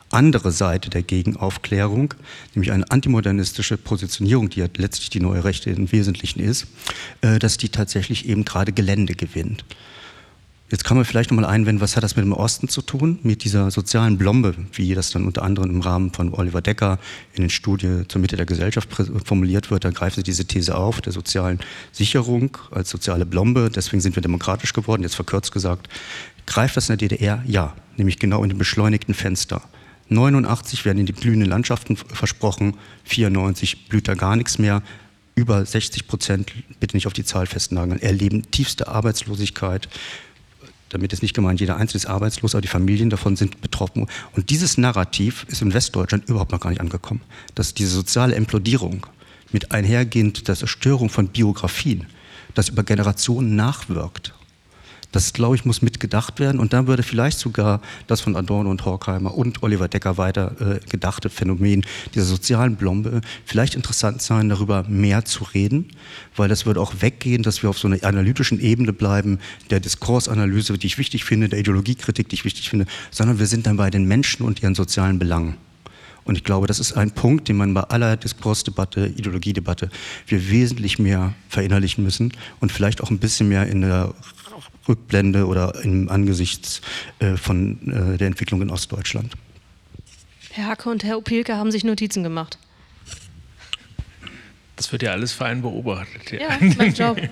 [0.10, 2.14] andere Seite der Gegenaufklärung,
[2.54, 6.68] nämlich eine antimodernistische Positionierung, die ja letztlich die neue Rechte im Wesentlichen ist,
[7.22, 9.64] äh, dass die tatsächlich eben gerade Gelände gewinnt.
[10.72, 13.44] Jetzt kann man vielleicht nochmal einwenden, was hat das mit dem Osten zu tun, mit
[13.44, 16.98] dieser sozialen Blombe, wie das dann unter anderem im Rahmen von Oliver Decker
[17.34, 18.88] in den Studien zur Mitte der Gesellschaft
[19.26, 19.84] formuliert wird.
[19.84, 21.60] Da greifen Sie diese These auf, der sozialen
[21.92, 23.70] Sicherung als soziale Blombe.
[23.70, 25.04] Deswegen sind wir demokratisch geworden.
[25.04, 25.90] Jetzt verkürzt gesagt,
[26.46, 27.44] greift das in der DDR?
[27.46, 29.62] Ja, nämlich genau in dem beschleunigten Fenster.
[30.08, 34.84] 89 werden in die blühenden Landschaften versprochen, 94 blüht da gar nichts mehr
[35.36, 39.90] über 60 Prozent, bitte nicht auf die Zahl festnageln, erleben tiefste Arbeitslosigkeit,
[40.92, 44.08] damit ist nicht gemeint, jeder Einzelne ist arbeitslos, aber die Familien davon sind betroffen.
[44.34, 47.22] Und dieses Narrativ ist in Westdeutschland überhaupt noch gar nicht angekommen.
[47.56, 49.06] Dass diese soziale Implodierung
[49.52, 52.08] mit einhergehend der Zerstörung von Biografien,
[52.54, 54.34] das über Generationen nachwirkt
[55.12, 56.60] das, glaube ich, muss mitgedacht werden.
[56.60, 60.80] Und dann würde vielleicht sogar das von Adorno und Horkheimer und Oliver Decker weiter äh,
[60.90, 61.86] gedachte Phänomen
[62.16, 65.90] dieser sozialen Blombe vielleicht interessant sein, darüber mehr zu reden,
[66.36, 69.40] weil das würde auch weggehen, dass wir auf so einer analytischen Ebene bleiben,
[69.70, 73.68] der Diskursanalyse, die ich wichtig finde, der Ideologiekritik, die ich wichtig finde, sondern wir sind
[73.68, 75.58] dann bei den Menschen und ihren sozialen Belangen.
[76.24, 79.90] Und ich glaube, das ist ein Punkt, den man bei aller Diskursdebatte, Ideologiedebatte,
[80.28, 84.14] wir wesentlich mehr verinnerlichen müssen und vielleicht auch ein bisschen mehr in der
[84.88, 86.82] Rückblende oder im Angesichts
[87.20, 89.34] äh, von äh, der Entwicklung in Ostdeutschland.
[90.52, 92.58] Herr Hacke und Herr Opilke haben sich Notizen gemacht.
[94.76, 96.32] Das wird ja alles fein beobachtet.
[96.32, 97.22] Ja, ja mein Job.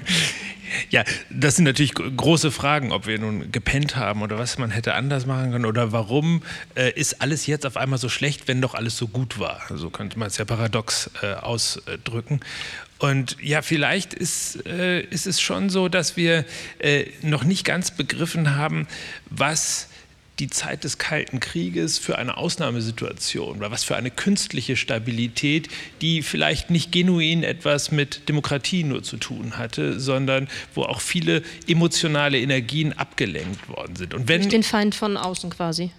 [0.89, 4.93] Ja, das sind natürlich große Fragen, ob wir nun gepennt haben oder was man hätte
[4.93, 6.43] anders machen können oder warum
[6.76, 9.62] äh, ist alles jetzt auf einmal so schlecht, wenn doch alles so gut war.
[9.76, 12.41] So könnte man es ja paradox äh, ausdrücken.
[13.00, 16.45] Und ja, vielleicht ist, äh, ist es schon so, dass wir
[16.80, 18.88] äh, noch nicht ganz begriffen haben,
[19.30, 19.88] was
[20.39, 25.68] die Zeit des Kalten Krieges für eine Ausnahmesituation oder was für eine künstliche Stabilität,
[26.02, 31.43] die vielleicht nicht genuin etwas mit Demokratie nur zu tun hatte, sondern wo auch viele
[31.68, 34.14] emotionale Energien abgelenkt worden sind.
[34.14, 35.91] Und wenn, Durch den Feind von außen quasi.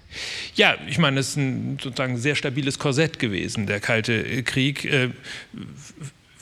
[0.55, 5.11] Ja, ich meine, es ist ein sozusagen sehr stabiles Korsett gewesen, der Kalte Krieg äh,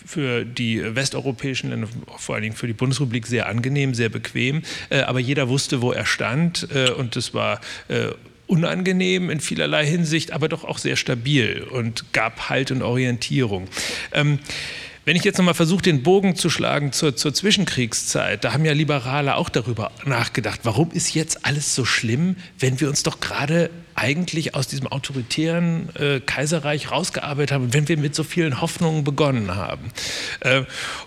[0.08, 4.62] für die westeuropäischen Länder, vor allen Dingen für die Bundesrepublik, sehr angenehm, sehr bequem.
[4.88, 8.08] Äh, aber jeder wusste, wo er stand äh, und es war äh,
[8.46, 13.68] unangenehm in vielerlei Hinsicht, aber doch auch sehr stabil und gab Halt und Orientierung.
[14.12, 14.38] Ähm,
[15.08, 18.74] wenn ich jetzt nochmal versuche, den Bogen zu schlagen zur, zur, Zwischenkriegszeit, da haben ja
[18.74, 23.70] Liberale auch darüber nachgedacht, warum ist jetzt alles so schlimm, wenn wir uns doch gerade
[23.94, 29.54] eigentlich aus diesem autoritären äh, Kaiserreich rausgearbeitet haben, wenn wir mit so vielen Hoffnungen begonnen
[29.54, 29.92] haben.
[30.40, 30.64] Äh,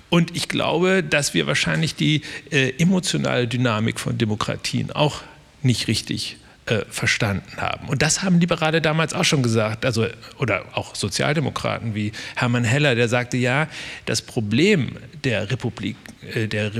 [0.09, 5.21] und ich glaube, dass wir wahrscheinlich die äh, emotionale Dynamik von Demokratien auch
[5.61, 6.37] nicht richtig
[6.67, 7.89] äh, verstanden haben.
[7.89, 10.07] Und das haben Liberale damals auch schon gesagt, also,
[10.37, 13.67] oder auch Sozialdemokraten wie Hermann Heller, der sagte, ja,
[14.05, 15.95] das Problem der Republik,
[16.35, 16.71] äh, der,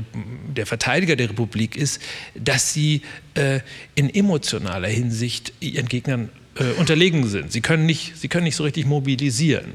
[0.55, 2.01] der Verteidiger der Republik ist,
[2.35, 3.01] dass sie
[3.33, 3.61] äh,
[3.95, 6.29] in emotionaler Hinsicht ihren Gegnern
[6.59, 7.51] äh, unterlegen sind.
[7.51, 9.73] Sie können, nicht, sie können nicht so richtig mobilisieren.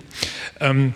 [0.61, 0.95] Ähm,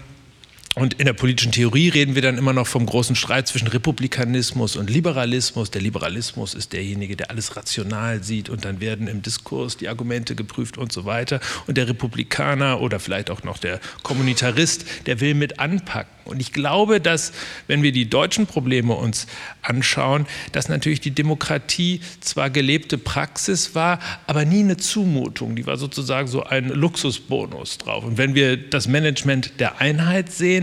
[0.77, 4.77] und in der politischen Theorie reden wir dann immer noch vom großen Streit zwischen Republikanismus
[4.77, 5.73] und Liberalismus.
[5.73, 10.37] Der Liberalismus ist derjenige, der alles rational sieht und dann werden im Diskurs die Argumente
[10.37, 11.41] geprüft und so weiter.
[11.67, 16.21] Und der Republikaner oder vielleicht auch noch der Kommunitarist, der will mit anpacken.
[16.25, 17.33] Und ich glaube, dass,
[17.67, 19.27] wenn wir die deutschen Probleme uns
[19.63, 23.99] anschauen, dass natürlich die Demokratie zwar gelebte Praxis war,
[24.29, 25.57] aber nie eine Zumutung.
[25.57, 28.05] Die war sozusagen so ein Luxusbonus drauf.
[28.05, 30.60] Und wenn wir das Management der Einheit sehen,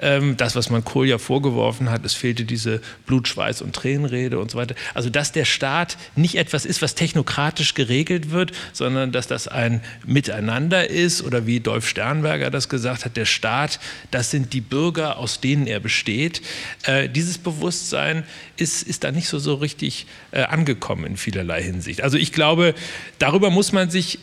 [0.00, 4.38] ähm, das, was man Kohl ja vorgeworfen hat, es fehlte diese Blut, Schweiß und Tränenrede
[4.38, 4.74] und so weiter.
[4.94, 9.82] Also, dass der Staat nicht etwas ist, was technokratisch geregelt wird, sondern dass das ein
[10.04, 13.80] Miteinander ist oder wie Dolf Sternberger das gesagt hat, der Staat,
[14.10, 16.40] das sind die Bürger, Bürger, aus denen er besteht.
[16.84, 18.24] Äh, dieses Bewusstsein
[18.56, 22.02] ist, ist da nicht so, so richtig äh, angekommen in vielerlei Hinsicht.
[22.02, 22.74] Also ich glaube,
[23.18, 24.18] darüber muss man sich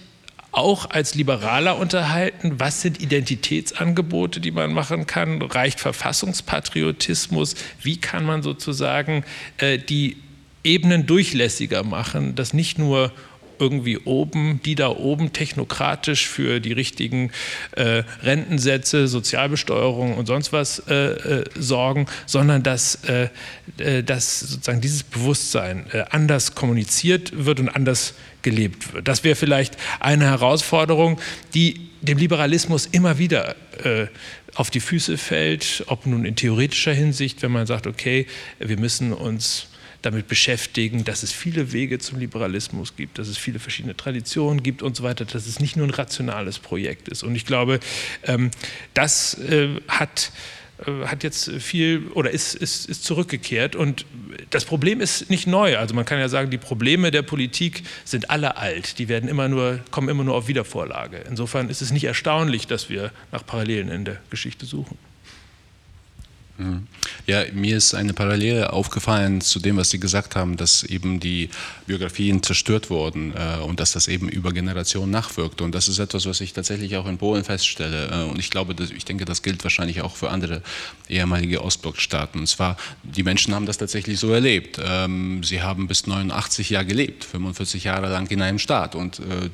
[0.55, 2.59] auch als Liberaler unterhalten.
[2.59, 5.41] Was sind Identitätsangebote, die man machen kann?
[5.41, 7.55] Reicht Verfassungspatriotismus?
[7.81, 9.23] Wie kann man sozusagen
[9.57, 10.17] äh, die
[10.63, 13.11] Ebenen durchlässiger machen, dass nicht nur
[13.59, 17.31] irgendwie oben, die da oben technokratisch für die richtigen
[17.71, 23.29] äh, Rentensätze, Sozialbesteuerung und sonst was äh, äh, sorgen, sondern dass, äh,
[23.77, 28.13] äh, dass sozusagen dieses Bewusstsein äh, anders kommuniziert wird und anders
[28.45, 29.09] gelebt wird.
[29.09, 31.19] Das wäre vielleicht eine Herausforderung,
[31.53, 33.55] die dem Liberalismus immer wieder
[34.55, 38.25] auf die Füße fällt, ob nun in theoretischer Hinsicht, wenn man sagt, okay,
[38.59, 39.67] wir müssen uns
[40.05, 44.83] damit beschäftigen, dass es viele Wege zum Liberalismus gibt, dass es viele verschiedene Traditionen gibt
[44.83, 47.23] und so weiter, dass es nicht nur ein rationales Projekt ist.
[47.23, 47.79] Und ich glaube,
[48.23, 48.51] ähm,
[48.93, 50.64] das äh, hat äh,
[51.05, 53.75] hat jetzt viel oder ist, ist, ist zurückgekehrt.
[53.75, 54.05] Und
[54.49, 55.77] das Problem ist nicht neu.
[55.77, 58.99] Also man kann ja sagen, die Probleme der Politik sind alle alt.
[58.99, 61.23] Die werden immer nur, kommen immer nur auf Wiedervorlage.
[61.27, 64.97] Insofern ist es nicht erstaunlich, dass wir nach Parallelen in der Geschichte suchen.
[66.57, 66.87] Mhm.
[67.27, 71.49] Ja, mir ist eine Parallele aufgefallen zu dem, was Sie gesagt haben, dass eben die
[71.85, 75.61] Biografien zerstört wurden äh, und dass das eben über Generationen nachwirkt.
[75.61, 78.09] Und das ist etwas, was ich tatsächlich auch in Polen feststelle.
[78.09, 80.61] Äh, und ich glaube, dass, ich denke, das gilt wahrscheinlich auch für andere
[81.09, 82.39] ehemalige Ostblockstaaten.
[82.39, 84.79] Und zwar, die Menschen haben das tatsächlich so erlebt.
[84.81, 88.95] Ähm, sie haben bis 89 Jahre gelebt, 45 Jahre lang in einem Staat.
[88.95, 89.49] Und äh,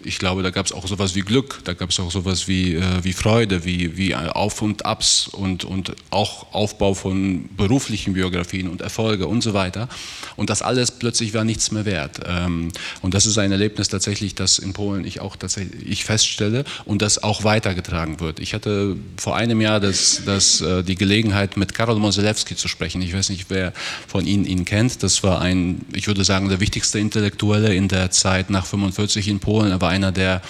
[0.00, 2.74] ich glaube, da gab es auch sowas wie Glück, da gab es auch sowas wie,
[2.74, 8.68] äh, wie Freude, wie, wie Auf und Abs und, und auch Aufbau von beruflichen Biografien
[8.68, 9.88] und Erfolge und so weiter.
[10.36, 12.20] Und das alles plötzlich war nichts mehr wert.
[12.26, 12.72] Ähm,
[13.02, 17.02] und das ist ein Erlebnis tatsächlich, das in Polen ich auch tatsächlich ich feststelle und
[17.02, 18.40] das auch weitergetragen wird.
[18.40, 23.02] Ich hatte vor einem Jahr das, das, äh, die Gelegenheit, mit Karol Moselewski zu sprechen.
[23.02, 23.72] Ich weiß nicht, wer
[24.06, 25.02] von Ihnen ihn kennt.
[25.02, 29.40] Das war ein, ich würde sagen, der wichtigste Intellektuelle in der Zeit nach 45 in
[29.40, 29.70] Polen.
[29.70, 30.40] Er war einer der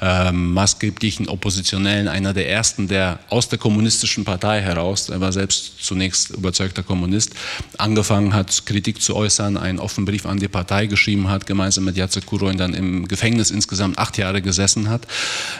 [0.00, 5.84] äh, maßgeblichen Oppositionellen, einer der ersten, der aus der kommunistischen Partei heraus, er war selbst
[5.84, 7.34] zunächst überzeugter Kommunist,
[7.78, 11.96] angefangen hat, Kritik zu äußern, einen offenen Brief an die Partei geschrieben hat, gemeinsam mit
[11.96, 15.06] Jacek Kuroin dann im Gefängnis insgesamt acht Jahre gesessen hat.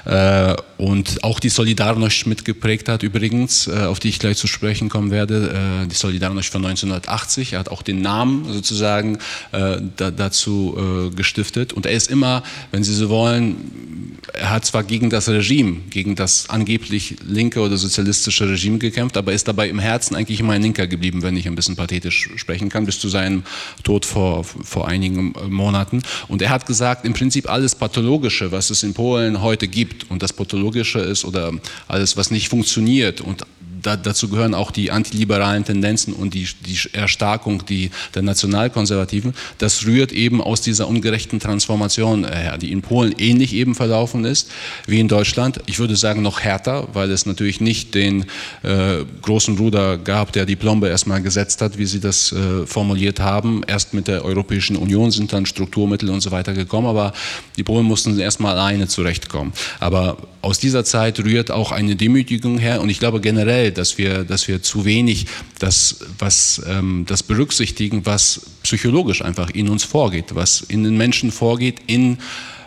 [0.05, 4.89] Äh, und auch die Solidarność mitgeprägt hat, übrigens, äh, auf die ich gleich zu sprechen
[4.89, 5.83] kommen werde.
[5.85, 7.55] Äh, die Solidarność von 1980.
[7.55, 9.19] Er hat auch den Namen sozusagen
[9.53, 11.73] äh, da, dazu äh, gestiftet.
[11.73, 16.15] Und er ist immer, wenn Sie so wollen, er hat zwar gegen das Regime, gegen
[16.15, 20.63] das angeblich linke oder sozialistische Regime gekämpft, aber ist dabei im Herzen eigentlich immer ein
[20.63, 23.45] Linker geblieben, wenn ich ein bisschen pathetisch sprechen kann, bis zu seinem
[23.83, 26.03] Tod vor, vor einigen Monaten.
[26.29, 30.23] Und er hat gesagt, im Prinzip alles Pathologische, was es in Polen heute gibt und
[30.23, 31.53] das Pathologische ist oder
[31.89, 33.43] alles, was nicht funktioniert und
[33.87, 39.35] da, dazu gehören auch die antiliberalen Tendenzen und die, die Erstarkung die, der Nationalkonservativen.
[39.59, 44.51] Das rührt eben aus dieser ungerechten Transformation her, die in Polen ähnlich eben verlaufen ist
[44.87, 45.61] wie in Deutschland.
[45.67, 48.27] Ich würde sagen noch härter, weil es natürlich nicht den
[48.63, 53.21] äh, großen Bruder gab, der die Plombe erstmal gesetzt hat, wie Sie das äh, formuliert
[53.21, 53.63] haben.
[53.67, 57.13] Erst mit der Europäischen Union sind dann Strukturmittel und so weiter gekommen, aber
[57.57, 59.53] die Polen mussten erstmal alleine zurechtkommen.
[59.79, 64.25] Aber aus dieser Zeit rührt auch eine Demütigung her und ich glaube generell, dass wir,
[64.25, 65.27] dass wir zu wenig
[65.59, 71.31] das, was, ähm, das berücksichtigen, was psychologisch einfach in uns vorgeht, was in den Menschen
[71.31, 72.19] vorgeht, in,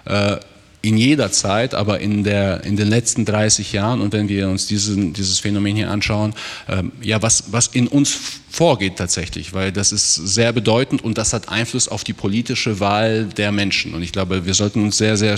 [0.05, 0.37] äh,
[0.81, 3.99] in jeder Zeit, aber in, der, in den letzten 30 Jahren.
[3.99, 6.33] Und wenn wir uns diesen, dieses Phänomen hier anschauen,
[6.69, 8.17] ähm, ja, was, was in uns
[8.49, 13.25] vorgeht tatsächlich, weil das ist sehr bedeutend und das hat Einfluss auf die politische Wahl
[13.25, 13.93] der Menschen.
[13.93, 15.37] Und ich glaube, wir sollten uns sehr, sehr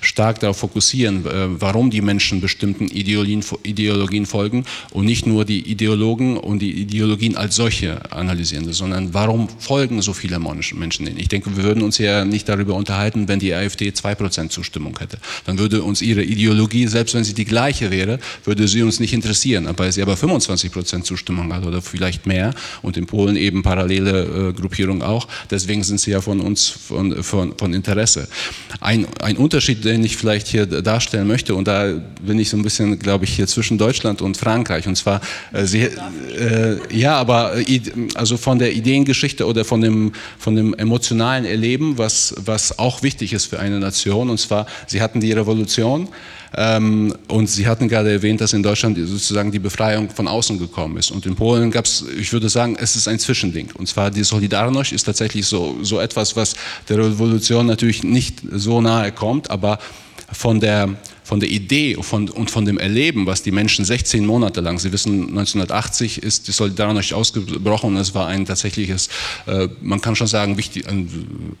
[0.00, 6.36] stark darauf fokussieren, äh, warum die Menschen bestimmten Ideologien, folgen und nicht nur die Ideologen
[6.36, 11.18] und die Ideologien als solche analysieren, sondern warum folgen so viele Menschen denen.
[11.18, 15.18] Ich denke, wir würden uns ja nicht darüber unterhalten, wenn die AfD 2% Zustimmung hätte.
[15.46, 19.12] Dann würde uns ihre Ideologie, selbst wenn sie die gleiche wäre, würde sie uns nicht
[19.12, 19.66] interessieren.
[19.66, 22.49] Aber sie aber 25% Zustimmung hat oder vielleicht mehr,
[22.82, 25.28] und in Polen eben parallele äh, Gruppierungen auch.
[25.50, 28.28] Deswegen sind sie ja von uns von, von, von Interesse.
[28.80, 31.92] Ein, ein Unterschied, den ich vielleicht hier darstellen möchte, und da
[32.22, 34.86] bin ich so ein bisschen, glaube ich, hier zwischen Deutschland und Frankreich.
[34.86, 35.20] Und zwar,
[35.52, 37.80] äh, sie, äh, ja, aber äh,
[38.14, 43.32] also von der Ideengeschichte oder von dem, von dem emotionalen Erleben, was, was auch wichtig
[43.32, 44.30] ist für eine Nation.
[44.30, 46.08] Und zwar, sie hatten die Revolution.
[46.56, 50.96] Ähm, und Sie hatten gerade erwähnt, dass in Deutschland sozusagen die Befreiung von außen gekommen
[50.96, 51.10] ist.
[51.10, 53.70] Und in Polen gab es, ich würde sagen, es ist ein Zwischending.
[53.74, 56.56] Und zwar die Solidarność ist tatsächlich so, so etwas, was
[56.88, 59.78] der Revolution natürlich nicht so nahe kommt, aber
[60.32, 60.96] von der
[61.30, 65.28] von der Idee und von dem Erleben, was die Menschen 16 Monate lang, Sie wissen,
[65.28, 69.08] 1980 ist die Solidarność ausgebrochen und es war ein tatsächliches,
[69.46, 70.86] äh, man kann schon sagen, wichtig,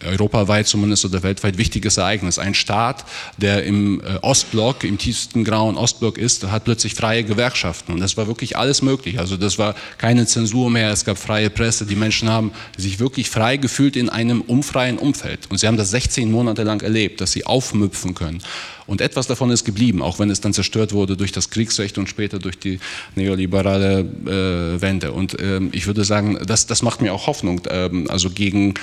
[0.04, 2.40] europaweit zumindest oder weltweit wichtiges Ereignis.
[2.40, 3.04] Ein Staat,
[3.36, 8.16] der im äh, Ostblock, im tiefsten grauen Ostblock ist, hat plötzlich freie Gewerkschaften und das
[8.16, 9.20] war wirklich alles möglich.
[9.20, 13.30] Also das war keine Zensur mehr, es gab freie Presse, die Menschen haben sich wirklich
[13.30, 17.30] frei gefühlt in einem unfreien Umfeld und sie haben das 16 Monate lang erlebt, dass
[17.30, 18.42] sie aufmüpfen können.
[18.90, 22.08] Und etwas davon ist geblieben, auch wenn es dann zerstört wurde durch das Kriegsrecht und
[22.08, 22.80] später durch die
[23.14, 25.12] neoliberale äh, Wende.
[25.12, 28.74] Und ähm, ich würde sagen, das, das macht mir auch Hoffnung, ähm, also gegen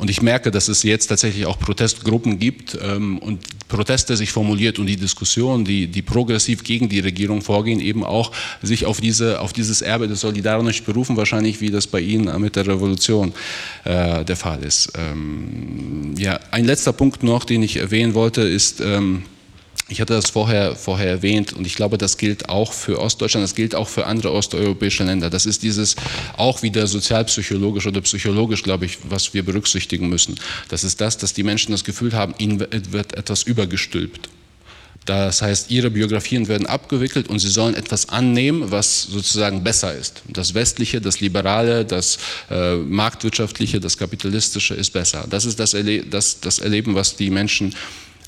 [0.00, 4.78] und ich merke, dass es jetzt tatsächlich auch Protestgruppen gibt ähm, und Proteste sich formuliert
[4.78, 8.32] und die Diskussion, die, die progressiv gegen die Regierung vorgehen, eben auch
[8.62, 12.56] sich auf, diese, auf dieses Erbe des Solidarność berufen, wahrscheinlich wie das bei Ihnen mit
[12.56, 13.34] der Revolution
[13.84, 14.92] äh, der Fall ist.
[14.96, 19.24] Ähm, ja, ein letzter Punkt noch, den ich erwähnen wollte, ist, ähm,
[19.90, 23.56] ich hatte das vorher, vorher erwähnt und ich glaube, das gilt auch für Ostdeutschland, das
[23.56, 25.30] gilt auch für andere osteuropäische Länder.
[25.30, 25.96] Das ist dieses
[26.36, 30.38] auch wieder sozialpsychologisch oder psychologisch, glaube ich, was wir berücksichtigen müssen.
[30.68, 34.28] Das ist das, dass die Menschen das Gefühl haben, ihnen wird etwas übergestülpt.
[35.06, 40.22] Das heißt, ihre Biografien werden abgewickelt und sie sollen etwas annehmen, was sozusagen besser ist.
[40.28, 42.18] Das Westliche, das Liberale, das
[42.50, 45.26] äh, Marktwirtschaftliche, das Kapitalistische ist besser.
[45.28, 47.74] Das ist das, Erle das, das Erleben, was die Menschen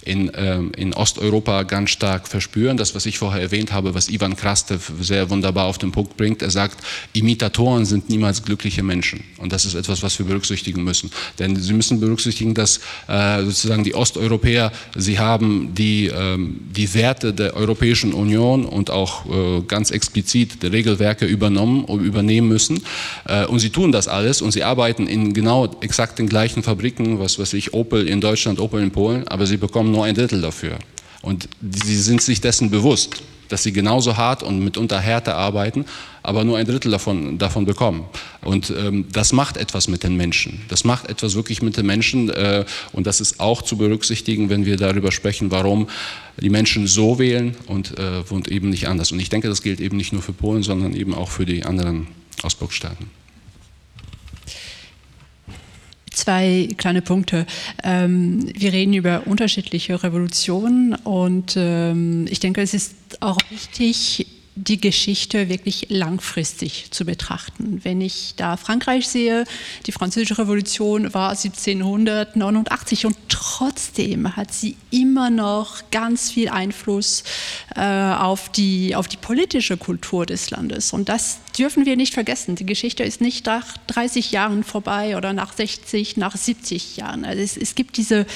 [0.05, 2.76] in, ähm, in Osteuropa ganz stark verspüren.
[2.76, 6.42] Das, was ich vorher erwähnt habe, was Ivan Krastev sehr wunderbar auf den Punkt bringt.
[6.42, 9.24] Er sagt, Imitatoren sind niemals glückliche Menschen.
[9.38, 11.11] Und das ist etwas, was wir berücksichtigen müssen.
[11.38, 17.32] Denn Sie müssen berücksichtigen, dass äh, sozusagen die Osteuropäer, sie haben die, ähm, die Werte
[17.32, 22.82] der Europäischen Union und auch äh, ganz explizit die Regelwerke übernommen und übernehmen müssen.
[23.26, 27.20] Äh, und sie tun das alles und sie arbeiten in genau exakt den gleichen Fabriken,
[27.20, 30.40] was weiß ich, Opel in Deutschland, Opel in Polen, aber sie bekommen nur ein Drittel
[30.40, 30.78] dafür.
[31.22, 35.84] Und sie sind sich dessen bewusst, dass sie genauso hart und mitunter härter arbeiten,
[36.22, 38.07] aber nur ein Drittel davon, davon bekommen.
[38.40, 40.62] Und ähm, das macht etwas mit den Menschen.
[40.68, 42.30] Das macht etwas wirklich mit den Menschen.
[42.30, 45.88] Äh, und das ist auch zu berücksichtigen, wenn wir darüber sprechen, warum
[46.40, 49.12] die Menschen so wählen und, äh, und eben nicht anders.
[49.12, 51.64] Und ich denke, das gilt eben nicht nur für Polen, sondern eben auch für die
[51.64, 52.07] anderen
[52.43, 53.22] Ostblockstaaten.
[56.13, 57.47] Zwei kleine Punkte.
[57.83, 64.80] Ähm, wir reden über unterschiedliche Revolutionen und ähm, ich denke, es ist auch wichtig, die
[64.80, 67.80] Geschichte wirklich langfristig zu betrachten.
[67.84, 69.44] Wenn ich da Frankreich sehe,
[69.86, 77.24] die Französische Revolution war 1789 und trotzdem hat sie immer noch ganz viel Einfluss
[77.76, 80.92] äh, auf, die, auf die politische Kultur des Landes.
[80.92, 82.55] Und das dürfen wir nicht vergessen.
[82.57, 87.24] Die Geschichte ist nicht nach 30 Jahren vorbei oder nach 60, nach 70 Jahren.
[87.24, 88.26] Also es, es gibt diese,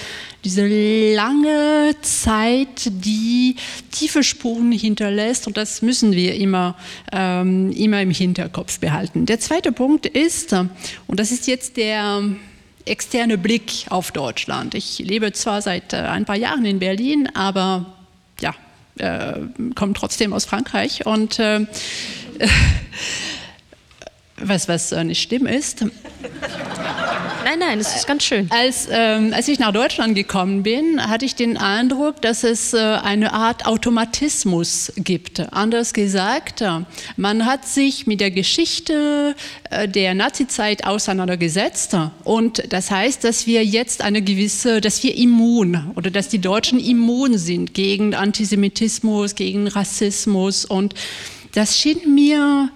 [0.44, 0.66] diese
[1.14, 3.56] lange Zeit, die
[3.90, 6.76] tiefe Spuren hinterlässt und das müssen wir immer,
[7.12, 9.26] ähm, immer im Hinterkopf behalten.
[9.26, 12.22] Der zweite Punkt ist, und das ist jetzt der
[12.84, 14.74] externe Blick auf Deutschland.
[14.74, 17.86] Ich lebe zwar seit äh, ein paar Jahren in Berlin, aber
[18.40, 18.54] ja,
[18.98, 19.40] äh,
[19.74, 21.66] komme trotzdem aus Frankreich und äh,
[24.41, 25.84] was, was äh, nicht schlimm ist.
[27.45, 28.49] Nein, nein, es ist ganz schön.
[28.51, 32.78] Als, ähm, als ich nach Deutschland gekommen bin, hatte ich den Eindruck, dass es äh,
[32.78, 35.41] eine Art Automatismus gibt.
[35.53, 36.80] Anders gesagt, äh,
[37.16, 39.37] man hat sich mit der Geschichte
[39.70, 45.93] äh, der Nazizeit auseinandergesetzt und das heißt, dass wir jetzt eine gewisse, dass wir immun
[45.95, 50.95] oder dass die Deutschen immun sind gegen Antisemitismus, gegen Rassismus und
[51.55, 52.70] das schien mir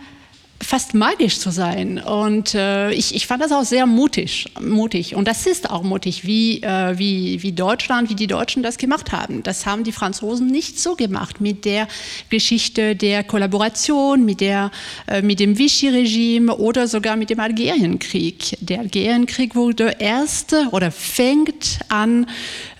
[0.62, 1.98] fast magisch zu sein.
[1.98, 5.14] Und äh, ich, ich fand das auch sehr mutig, mutig.
[5.14, 9.12] Und das ist auch mutig, wie, äh, wie, wie Deutschland, wie die Deutschen das gemacht
[9.12, 9.42] haben.
[9.42, 11.88] Das haben die Franzosen nicht so gemacht mit der
[12.28, 14.70] Geschichte der Kollaboration, mit, der,
[15.06, 18.58] äh, mit dem Vichy-Regime oder sogar mit dem Algerienkrieg.
[18.60, 22.26] Der Algerienkrieg wurde erst oder fängt an,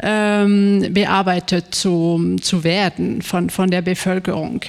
[0.03, 4.61] ähm, bearbeitet zu, zu werden von, von der Bevölkerung.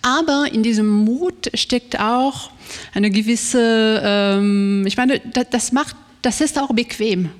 [0.00, 2.50] Aber in diesem Mut steckt auch
[2.94, 5.20] eine gewisse, ähm, ich meine,
[5.50, 7.30] das macht, das ist auch bequem.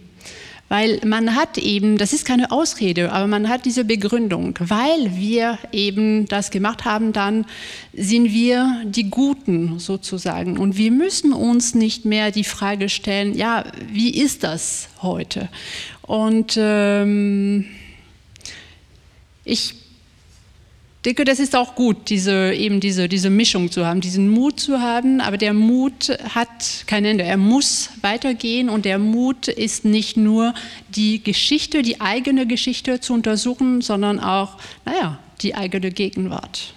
[0.72, 4.54] Weil man hat eben, das ist keine Ausrede, aber man hat diese Begründung.
[4.58, 7.44] Weil wir eben das gemacht haben, dann
[7.92, 10.56] sind wir die Guten sozusagen.
[10.56, 15.50] Und wir müssen uns nicht mehr die Frage stellen, ja, wie ist das heute?
[16.00, 17.66] Und ähm,
[19.44, 19.74] ich
[21.04, 24.80] denke, das ist auch gut, diese, eben diese, diese Mischung zu haben, diesen Mut zu
[24.80, 27.24] haben, aber der Mut hat kein Ende.
[27.24, 30.54] Er muss weitergehen und der Mut ist nicht nur
[30.90, 36.74] die Geschichte, die eigene Geschichte zu untersuchen, sondern auch, naja, die eigene Gegenwart.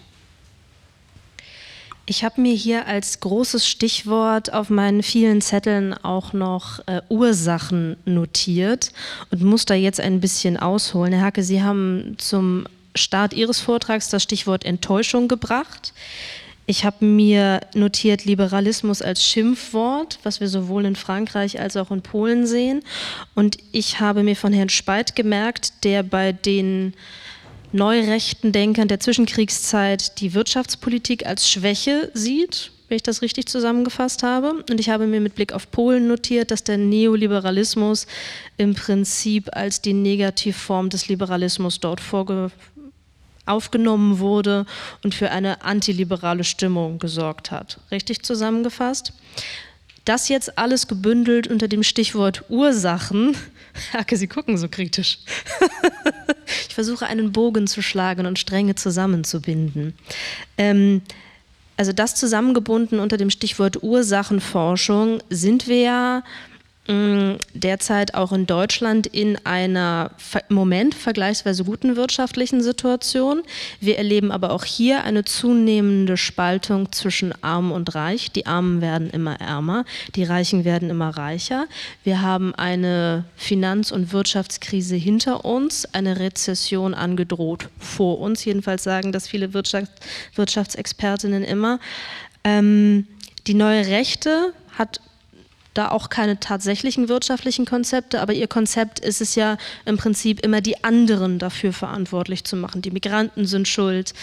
[2.07, 7.97] Ich habe mir hier als großes Stichwort auf meinen vielen Zetteln auch noch äh, Ursachen
[8.05, 8.91] notiert
[9.31, 11.13] und muss da jetzt ein bisschen ausholen.
[11.13, 12.65] Herr Hacke, Sie haben zum
[12.95, 15.93] Start Ihres Vortrags das Stichwort Enttäuschung gebracht.
[16.67, 22.01] Ich habe mir notiert Liberalismus als Schimpfwort, was wir sowohl in Frankreich als auch in
[22.01, 22.81] Polen sehen.
[23.35, 26.93] Und ich habe mir von Herrn Speit gemerkt, der bei den
[27.71, 34.63] neurechten Denkern der Zwischenkriegszeit die Wirtschaftspolitik als Schwäche sieht wenn ich das richtig zusammengefasst habe.
[34.69, 38.07] Und ich habe mir mit Blick auf Polen notiert, dass der Neoliberalismus
[38.57, 42.51] im Prinzip als die Negativform des Liberalismus dort vorge
[43.45, 44.65] aufgenommen wurde
[45.03, 47.79] und für eine antiliberale Stimmung gesorgt hat.
[47.91, 49.13] Richtig zusammengefasst?
[50.05, 53.35] Das jetzt alles gebündelt unter dem Stichwort Ursachen.
[53.93, 55.19] Hacke, Sie gucken so kritisch.
[56.67, 59.95] ich versuche einen Bogen zu schlagen und Stränge zusammenzubinden.
[60.57, 61.01] Ähm,
[61.77, 66.23] also das zusammengebunden unter dem Stichwort Ursachenforschung sind wir ja
[66.87, 70.11] derzeit auch in Deutschland in einer
[70.49, 73.41] im Moment vergleichsweise guten wirtschaftlichen Situation.
[73.79, 78.31] Wir erleben aber auch hier eine zunehmende Spaltung zwischen Arm und Reich.
[78.31, 79.83] Die Armen werden immer ärmer,
[80.15, 81.65] die Reichen werden immer reicher.
[82.03, 88.45] Wir haben eine Finanz- und Wirtschaftskrise hinter uns, eine Rezession angedroht vor uns.
[88.45, 89.91] Jedenfalls sagen das viele Wirtschaft,
[90.35, 91.79] Wirtschaftsexpertinnen immer.
[92.43, 93.07] Ähm,
[93.47, 95.01] die neue Rechte hat
[95.75, 100.61] da auch keine tatsächlichen wirtschaftlichen Konzepte, aber ihr Konzept ist es ja im Prinzip immer
[100.61, 102.81] die anderen dafür verantwortlich zu machen.
[102.81, 104.13] Die Migranten sind schuld,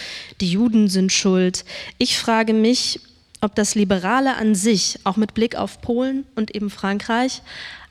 [0.41, 1.63] die Juden sind schuld.
[1.97, 2.99] Ich frage mich,
[3.41, 7.41] ob das Liberale an sich, auch mit Blick auf Polen und eben Frankreich,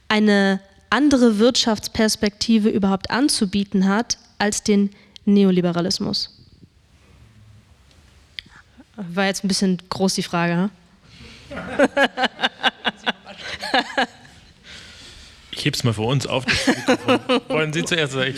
[0.08, 0.60] eine
[0.90, 4.90] andere Wirtschaftsperspektive überhaupt anzubieten hat als den
[5.24, 6.38] Neoliberalismus.
[8.96, 10.54] War jetzt ein bisschen groß die Frage.
[10.54, 10.70] Hm?
[15.54, 16.44] Ich heb's mal für uns auf.
[17.48, 18.34] Wollen Sie zuerst sagen?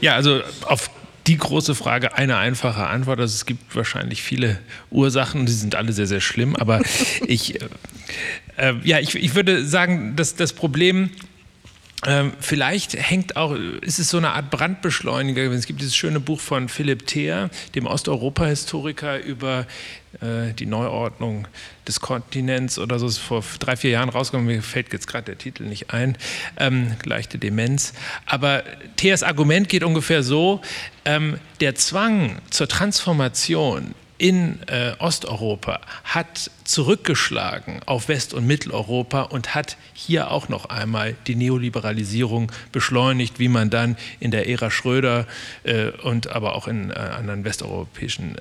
[0.00, 0.90] ja, also auf
[1.26, 3.20] die große Frage eine einfache Antwort.
[3.20, 4.58] Also es gibt wahrscheinlich viele
[4.90, 6.82] Ursachen, die sind alle sehr, sehr schlimm, aber
[7.26, 7.68] ich, äh,
[8.56, 11.10] Äh, ja, ich, ich würde sagen, dass das Problem
[12.04, 15.42] ähm, vielleicht hängt auch, ist es so eine Art Brandbeschleuniger.
[15.52, 19.66] Es gibt dieses schöne Buch von Philipp Theer, dem Osteuropa-Historiker, über
[20.20, 21.46] äh, die Neuordnung
[21.86, 24.46] des Kontinents oder so, ist vor drei, vier Jahren rausgekommen.
[24.46, 26.18] Mir fällt jetzt gerade der Titel nicht ein.
[26.56, 27.92] Ähm, leichte Demenz.
[28.26, 28.64] Aber
[28.96, 30.60] Theers Argument geht ungefähr so:
[31.04, 39.54] ähm, Der Zwang zur Transformation in äh, Osteuropa hat zurückgeschlagen auf West- und Mitteleuropa und
[39.54, 45.26] hat hier auch noch einmal die Neoliberalisierung beschleunigt, wie man dann in der Ära Schröder
[45.64, 48.36] äh, und aber auch in äh, anderen westeuropäischen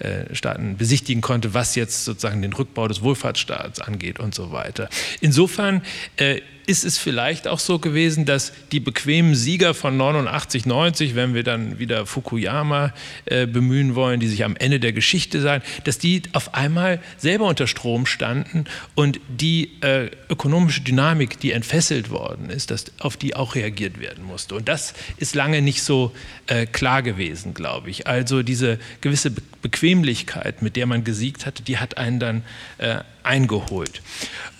[0.00, 4.50] äh, äh, Staaten besichtigen konnte, was jetzt sozusagen den Rückbau des Wohlfahrtsstaats angeht und so
[4.50, 4.88] weiter.
[5.20, 5.82] Insofern
[6.16, 11.32] äh, ist es vielleicht auch so gewesen, dass die bequemen Sieger von 89, 90, wenn
[11.32, 12.92] wir dann wieder Fukuyama
[13.24, 17.46] äh, bemühen wollen, die sich am Ende der Geschichte sein, dass die auf einmal selber
[17.46, 23.34] unter Strom standen und die äh, ökonomische Dynamik, die entfesselt worden ist, dass auf die
[23.34, 24.54] auch reagiert werden musste.
[24.54, 26.12] Und das ist lange nicht so
[26.46, 28.06] äh, klar gewesen, glaube ich.
[28.06, 32.44] Also diese gewisse Be Bequemlichkeit, mit der man gesiegt hatte, die hat einen dann
[32.78, 34.02] äh, eingeholt.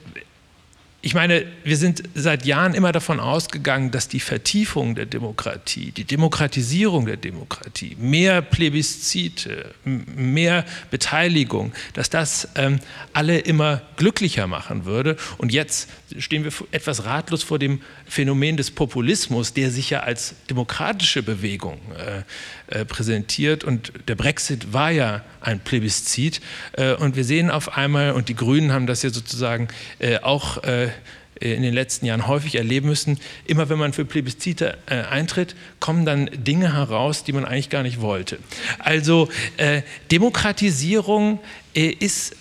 [1.02, 6.04] ich meine, wir sind seit Jahren immer davon ausgegangen, dass die Vertiefung der Demokratie, die
[6.04, 12.80] Demokratisierung der Demokratie, mehr Plebiszite, mehr Beteiligung, dass das ähm,
[13.14, 15.16] alle immer glücklicher machen würde.
[15.38, 15.88] Und jetzt
[16.18, 21.78] stehen wir etwas ratlos vor dem Phänomen des Populismus, der sich ja als demokratische Bewegung
[21.96, 22.22] äh,
[22.70, 23.64] äh, präsentiert.
[23.64, 26.40] Und der Brexit war ja ein Plebiszit.
[26.72, 29.68] Äh, und wir sehen auf einmal, und die Grünen haben das ja sozusagen
[29.98, 30.88] äh, auch äh,
[31.40, 36.04] in den letzten Jahren häufig erleben müssen, immer wenn man für Plebiszite äh, eintritt, kommen
[36.04, 38.38] dann Dinge heraus, die man eigentlich gar nicht wollte.
[38.78, 39.30] Also
[40.10, 41.40] Demokratisierung
[41.72, 42.36] ist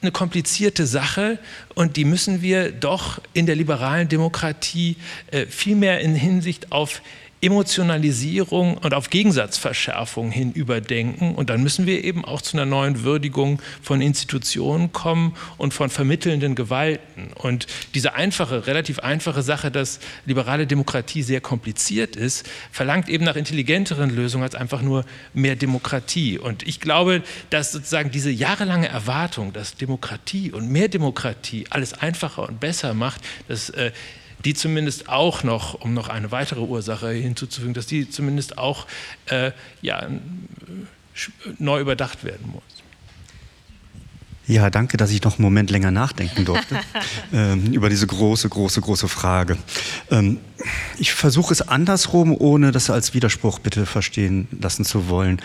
[0.00, 1.38] eine komplizierte Sache
[1.74, 4.96] und die müssen wir doch in der liberalen Demokratie
[5.30, 7.02] äh, viel mehr in Hinsicht auf
[7.40, 11.34] Emotionalisierung und auf Gegensatzverschärfung hin überdenken.
[11.36, 15.88] Und dann müssen wir eben auch zu einer neuen Würdigung von Institutionen kommen und von
[15.88, 17.30] vermittelnden Gewalten.
[17.34, 23.36] Und diese einfache, relativ einfache Sache, dass liberale Demokratie sehr kompliziert ist, verlangt eben nach
[23.36, 26.38] intelligenteren Lösungen als einfach nur mehr Demokratie.
[26.38, 32.48] Und ich glaube, dass sozusagen diese jahrelange Erwartung, dass Demokratie und mehr Demokratie alles einfacher
[32.48, 33.92] und besser macht, dass äh,
[34.44, 38.86] die zumindest auch noch, um noch eine weitere Ursache hinzuzufügen, dass die zumindest auch
[39.26, 40.06] äh, ja,
[41.58, 42.62] neu überdacht werden muss.
[44.48, 46.80] Ja, danke, dass ich noch einen Moment länger nachdenken durfte
[47.34, 49.58] ähm, über diese große, große, große Frage.
[50.10, 50.38] Ähm,
[50.96, 55.42] ich versuche es andersrum, ohne das als Widerspruch bitte verstehen lassen zu wollen.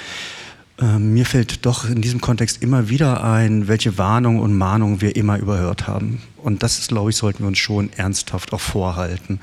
[0.81, 5.15] Ähm, mir fällt doch in diesem Kontext immer wieder ein, welche Warnungen und Mahnungen wir
[5.15, 6.21] immer überhört haben.
[6.37, 9.39] Und das, glaube ich, sollten wir uns schon ernsthaft auch vorhalten.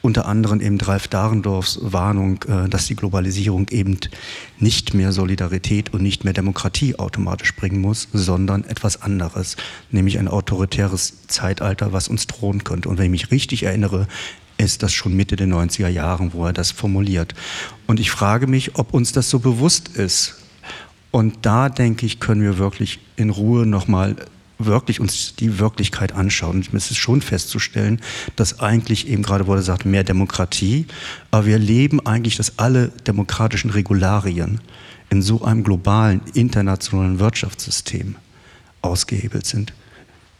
[0.00, 3.98] Unter anderem eben Ralf Dahrendorfs Warnung, äh, dass die Globalisierung eben
[4.58, 9.56] nicht mehr Solidarität und nicht mehr Demokratie automatisch bringen muss, sondern etwas anderes,
[9.90, 12.88] nämlich ein autoritäres Zeitalter, was uns drohen könnte.
[12.88, 14.06] Und wenn ich mich richtig erinnere,
[14.56, 17.34] ist das schon Mitte der 90er Jahren, wo er das formuliert.
[17.86, 20.36] Und ich frage mich, ob uns das so bewusst ist,
[21.14, 24.16] und da denke ich, können wir wirklich in Ruhe nochmal
[24.58, 26.56] wirklich uns die Wirklichkeit anschauen.
[26.56, 28.00] Und es ist schon festzustellen,
[28.34, 30.86] dass eigentlich eben gerade wurde gesagt, mehr Demokratie,
[31.30, 34.60] aber wir leben eigentlich, dass alle demokratischen Regularien
[35.08, 38.16] in so einem globalen, internationalen Wirtschaftssystem
[38.82, 39.72] ausgehebelt sind.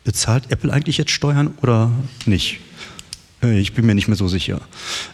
[0.03, 1.93] Bezahlt Apple eigentlich jetzt Steuern oder
[2.27, 2.59] nicht?
[3.53, 4.61] Ich bin mir nicht mehr so sicher.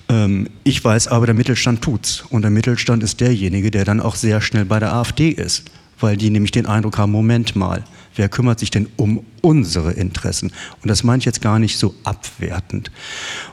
[0.08, 2.24] Ähm, ich weiß aber, der Mittelstand tut's.
[2.30, 5.64] Und der Mittelstand ist derjenige, der dann auch sehr schnell bei der AfD ist,
[5.98, 7.84] weil die nämlich den Eindruck haben, Moment mal,
[8.16, 10.52] Wer kümmert sich denn um unsere Interessen?
[10.82, 12.90] Und das meine ich jetzt gar nicht so abwertend.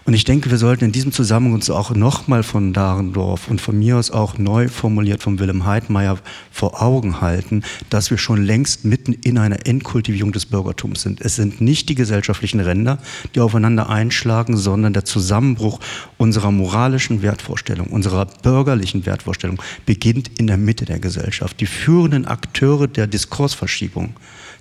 [0.06, 3.78] Und ich denke, wir sollten in diesem Zusammenhang uns auch nochmal von Dahrendorf und von
[3.78, 6.18] mir aus auch neu formuliert von Willem Heidmeier
[6.52, 11.22] vor Augen halten, dass wir schon längst mitten in einer Entkultivierung des Bürgertums sind.
[11.22, 13.00] Es sind nicht die gesellschaftlichen Ränder,
[13.36, 15.80] die aufeinander einschlagen, sondern der Zusammenbruch
[16.18, 21.60] unserer moralischen Wertvorstellung, unserer bürgerlichen Wertvorstellung beginnt in der Mitte der Gesellschaft.
[21.60, 24.16] Die führenden Akteure der Diskursverschiebung,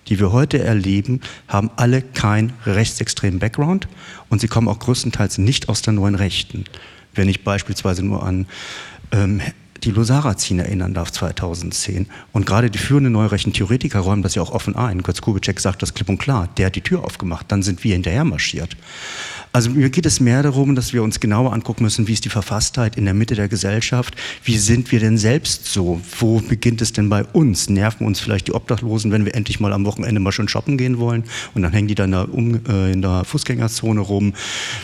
[0.09, 3.89] die wir heute erleben, haben alle keinen rechtsextremen Background
[4.29, 6.65] und sie kommen auch größtenteils nicht aus der neuen Rechten.
[7.15, 8.47] Wenn ich beispielsweise nur an
[9.13, 9.41] ähm,
[9.83, 12.07] die Losara-Ziehen erinnern darf 2010.
[12.33, 15.03] Und gerade die führenden neurechten Theoretiker räumen das ja auch offen ein.
[15.03, 16.49] Götz Kubitschek sagt das klipp und klar.
[16.57, 18.77] Der hat die Tür aufgemacht, dann sind wir hinterher marschiert.
[19.57, 22.29] Also mir geht es mehr darum, dass wir uns genauer angucken müssen, wie ist die
[22.29, 26.93] Verfasstheit in der Mitte der Gesellschaft, wie sind wir denn selbst so, wo beginnt es
[26.93, 30.31] denn bei uns, nerven uns vielleicht die Obdachlosen, wenn wir endlich mal am Wochenende mal
[30.31, 34.03] schon shoppen gehen wollen und dann hängen die dann da um, äh, in der Fußgängerzone
[34.03, 34.35] rum.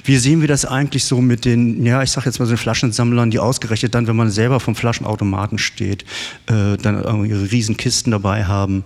[0.05, 2.57] Wie sehen wir das eigentlich so mit den, ja ich sage jetzt mal so den
[2.57, 6.07] Flaschensammlern, die ausgerechnet dann, wenn man selber vom Flaschenautomaten steht,
[6.47, 8.85] äh, dann ihre riesen Kisten dabei haben.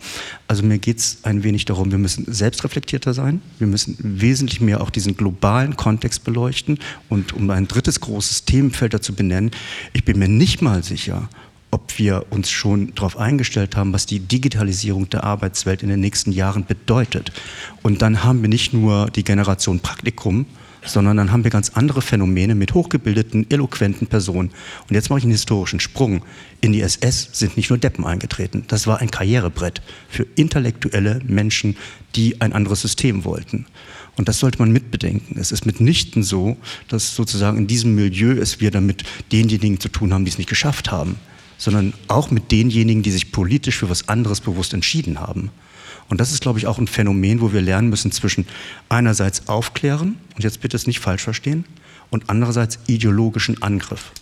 [0.49, 4.80] Also mir geht es ein wenig darum, wir müssen selbstreflektierter sein, wir müssen wesentlich mehr
[4.80, 6.79] auch diesen globalen Kontext beleuchten.
[7.09, 9.51] Und um ein drittes großes Themenfeld dazu benennen,
[9.93, 11.29] ich bin mir nicht mal sicher,
[11.70, 16.33] ob wir uns schon darauf eingestellt haben, was die Digitalisierung der Arbeitswelt in den nächsten
[16.33, 17.33] Jahren bedeutet.
[17.83, 20.47] Und dann haben wir nicht nur die Generation Praktikum,
[20.87, 24.51] sondern dann haben wir ganz andere Phänomene mit hochgebildeten, eloquenten Personen.
[24.89, 26.22] Und jetzt mache ich einen historischen Sprung.
[26.61, 31.77] In die SS sind nicht nur Deppen eingetreten, das war ein Karrierebrett für intellektuelle Menschen,
[32.14, 33.66] die ein anderes System wollten.
[34.17, 35.39] Und das sollte man mitbedenken.
[35.39, 36.57] Es ist mitnichten so,
[36.89, 40.49] dass sozusagen in diesem Milieu es wir damit denjenigen zu tun haben, die es nicht
[40.49, 41.17] geschafft haben,
[41.59, 45.51] sondern auch mit denjenigen, die sich politisch für was anderes bewusst entschieden haben.
[46.09, 48.47] Und das ist, glaube ich, auch ein Phänomen, wo wir lernen müssen zwischen
[48.89, 51.64] einerseits Aufklären, und jetzt bitte es nicht falsch verstehen,
[52.11, 54.12] und andererseits ideologischen Angriff,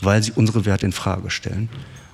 [0.00, 1.68] weil sie unsere Werte in Frage stellen.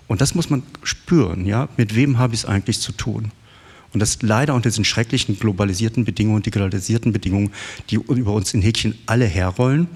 [0.09, 3.31] Und das muss man spüren, ja, mit wem habe ich es eigentlich zu tun?
[3.95, 7.53] Und das leider unter diesen schrecklichen globalisierten Bedingungen, digitalisierten Bedingungen,
[7.91, 9.87] die über uns in Häkchen alle herrollen.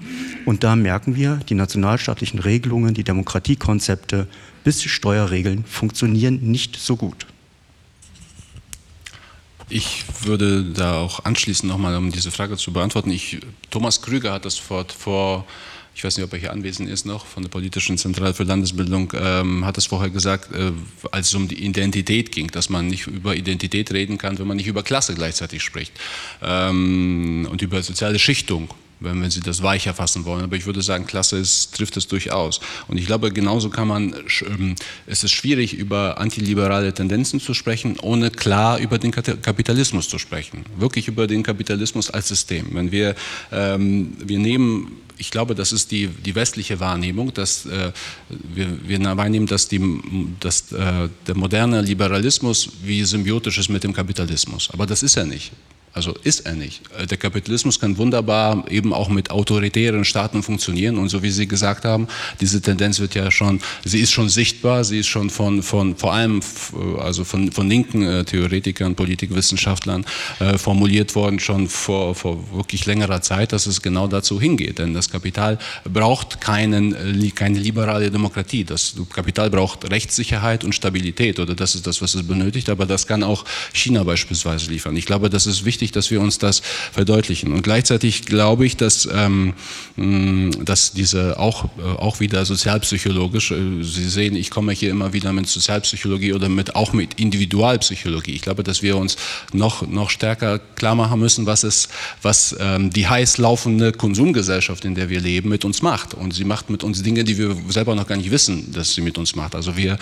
[0.45, 4.27] Und da merken wir, die nationalstaatlichen Regelungen, die Demokratiekonzepte
[4.63, 7.27] bis Steuerregeln funktionieren nicht so gut.
[9.67, 13.11] Ich würde da auch anschließen, nochmal, um diese Frage zu beantworten.
[13.11, 13.39] Ich,
[13.69, 15.45] Thomas Krüger hat das vor, vor
[15.95, 19.11] ich weiß nicht, ob er hier anwesend ist noch, von der Politischen Zentrale für Landesbildung,
[19.15, 20.71] ähm, hat es vorher gesagt, äh,
[21.11, 24.57] als es um die Identität ging, dass man nicht über Identität reden kann, wenn man
[24.57, 25.93] nicht über Klasse gleichzeitig spricht
[26.41, 28.69] ähm, und über soziale Schichtung
[28.99, 30.43] wenn, wenn Sie das weicher fassen wollen.
[30.43, 32.59] Aber ich würde sagen, Klasse ist, trifft es durchaus.
[32.87, 34.15] Und ich glaube, genauso kann man,
[34.45, 34.75] ähm,
[35.07, 40.65] es ist schwierig, über antiliberale Tendenzen zu sprechen, ohne klar über den Kapitalismus zu sprechen.
[40.77, 42.67] Wirklich über den Kapitalismus als System.
[42.73, 43.15] Wenn wir,
[43.51, 47.91] ähm, wir nehmen ich glaube, das ist die, die westliche Wahrnehmung, dass äh,
[48.29, 49.79] wir, wir wahrnehmen, dass, die,
[50.39, 54.69] dass äh, der moderne Liberalismus wie symbiotisch ist mit dem Kapitalismus.
[54.71, 55.51] Aber das ist er nicht.
[55.93, 56.81] Also ist er nicht.
[56.97, 61.47] Äh, der Kapitalismus kann wunderbar eben auch mit autoritären Staaten funktionieren und so wie Sie
[61.47, 62.07] gesagt haben,
[62.39, 66.13] diese Tendenz wird ja schon, sie ist schon sichtbar, sie ist schon von, von vor
[66.13, 66.41] allem
[66.99, 70.05] also von, von linken äh, Theoretikern, Politikwissenschaftlern
[70.39, 74.79] äh, formuliert worden, schon vor, vor wirklich längerer Zeit, dass es genau dazu hingeht.
[74.79, 78.63] Denn das Kapital braucht keinen, äh, keine liberale Demokratie.
[78.63, 83.07] Das Kapital braucht Rechtssicherheit und Stabilität oder das ist das, was es benötigt, aber das
[83.07, 84.95] kann auch China beispielsweise liefern.
[84.95, 86.61] Ich glaube, das ist wichtig wichtig, dass wir uns das
[86.91, 87.53] verdeutlichen.
[87.53, 89.53] Und gleichzeitig glaube ich, dass, ähm,
[90.65, 95.31] dass diese auch, äh, auch wieder sozialpsychologisch, äh, Sie sehen, ich komme hier immer wieder
[95.31, 98.33] mit Sozialpsychologie oder mit, auch mit Individualpsychologie.
[98.33, 99.15] Ich glaube, dass wir uns
[99.53, 101.87] noch, noch stärker klar machen müssen, was, es,
[102.21, 106.13] was ähm, die heiß laufende Konsumgesellschaft, in der wir leben, mit uns macht.
[106.13, 109.01] Und sie macht mit uns Dinge, die wir selber noch gar nicht wissen, dass sie
[109.01, 109.55] mit uns macht.
[109.55, 109.97] Also wir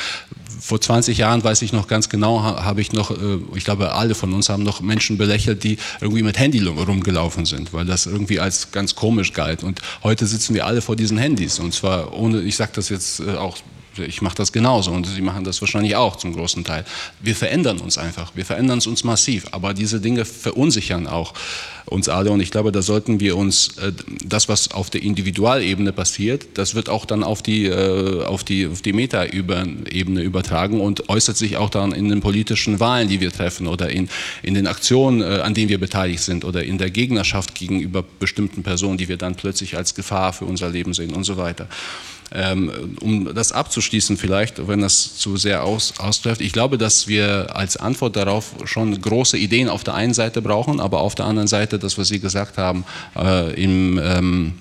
[0.60, 4.16] vor 20 Jahren, weiß ich noch ganz genau, habe ich noch, äh, ich glaube, alle
[4.16, 8.40] von uns haben noch Menschen belächelt, die irgendwie mit Handy rumgelaufen sind, weil das irgendwie
[8.40, 9.64] als ganz komisch galt.
[9.64, 13.20] Und heute sitzen wir alle vor diesen Handys und zwar ohne, ich sage das jetzt
[13.20, 13.58] äh, auch
[14.00, 16.86] ich mache das genauso und Sie machen das wahrscheinlich auch zum großen Teil.
[17.20, 21.34] Wir verändern uns einfach, wir verändern uns massiv, aber diese Dinge verunsichern auch
[21.90, 23.94] uns alle und ich glaube, da sollten wir uns äh,
[24.26, 28.68] das, was auf der Individualebene passiert, das wird auch dann auf die, äh, auf die,
[28.68, 33.32] auf die Metaebene übertragen und äußert sich auch dann in den politischen Wahlen, die wir
[33.32, 34.10] treffen oder in,
[34.44, 38.64] in den Aktionen, äh, an denen wir beteiligt sind oder in der Gegnerschaft gegenüber bestimmten
[38.64, 41.68] Personen, die wir dann plötzlich als Gefahr für unser Leben sehen und so weiter.
[42.34, 47.56] Ähm, um das abzuschließen vielleicht, wenn das zu sehr aus, ausläuft, ich glaube, dass wir
[47.56, 51.48] als Antwort darauf schon große Ideen auf der einen Seite brauchen, aber auf der anderen
[51.48, 52.84] Seite das, was Sie gesagt haben,
[53.16, 54.54] äh, im ähm,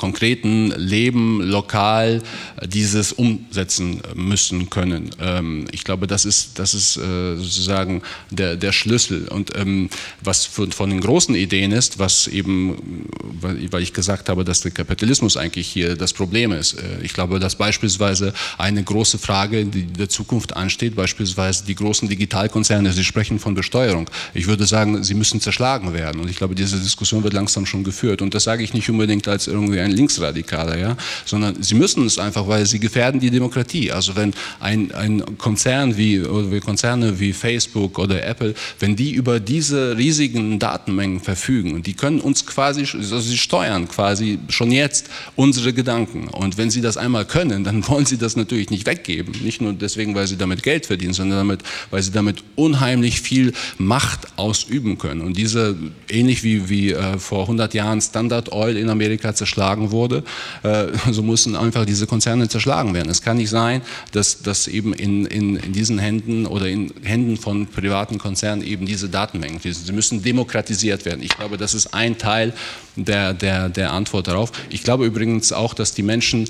[0.00, 2.22] konkreten Leben lokal
[2.66, 5.10] dieses umsetzen müssen können.
[5.20, 8.00] Ähm, ich glaube, das ist, das ist äh, sozusagen
[8.30, 9.28] der, der Schlüssel.
[9.28, 9.90] Und ähm,
[10.22, 13.04] was von, von den großen Ideen ist, was eben,
[13.42, 16.78] weil ich gesagt habe, dass der Kapitalismus eigentlich hier das Problem ist.
[16.78, 22.08] Äh, ich glaube, dass beispielsweise eine große Frage, die der Zukunft ansteht, beispielsweise die großen
[22.08, 24.08] Digitalkonzerne, Sie sprechen von Besteuerung.
[24.32, 26.22] Ich würde sagen, sie müssen zerschlagen werden.
[26.22, 28.22] Und ich glaube, diese Diskussion wird langsam schon geführt.
[28.22, 32.06] Und das sage ich nicht unbedingt als irgendwie ein kein Linksradikaler, ja, sondern sie müssen
[32.06, 33.92] es einfach, weil sie gefährden die Demokratie.
[33.92, 39.40] Also wenn ein, ein Konzern wie, wie Konzerne wie Facebook oder Apple, wenn die über
[39.40, 45.10] diese riesigen Datenmengen verfügen und die können uns quasi, also sie steuern quasi schon jetzt
[45.36, 46.28] unsere Gedanken.
[46.28, 49.34] Und wenn sie das einmal können, dann wollen sie das natürlich nicht weggeben.
[49.42, 53.52] Nicht nur deswegen, weil sie damit Geld verdienen, sondern damit, weil sie damit unheimlich viel
[53.78, 55.20] Macht ausüben können.
[55.22, 55.76] Und diese,
[56.08, 60.22] ähnlich wie, wie äh, vor 100 Jahren Standard Oil in Amerika zerschlagen zerschlagen wurde,
[60.62, 63.10] äh, so müssen einfach diese Konzerne zerschlagen werden.
[63.10, 63.82] Es kann nicht sein,
[64.12, 68.86] dass, dass eben in, in, in diesen Händen oder in Händen von privaten Konzernen eben
[68.86, 69.84] diese Datenmengen fließen.
[69.84, 71.22] Sie müssen demokratisiert werden.
[71.22, 72.52] Ich glaube, das ist ein Teil
[72.96, 74.52] der, der, der Antwort darauf.
[74.68, 76.48] Ich glaube übrigens auch, dass die Menschen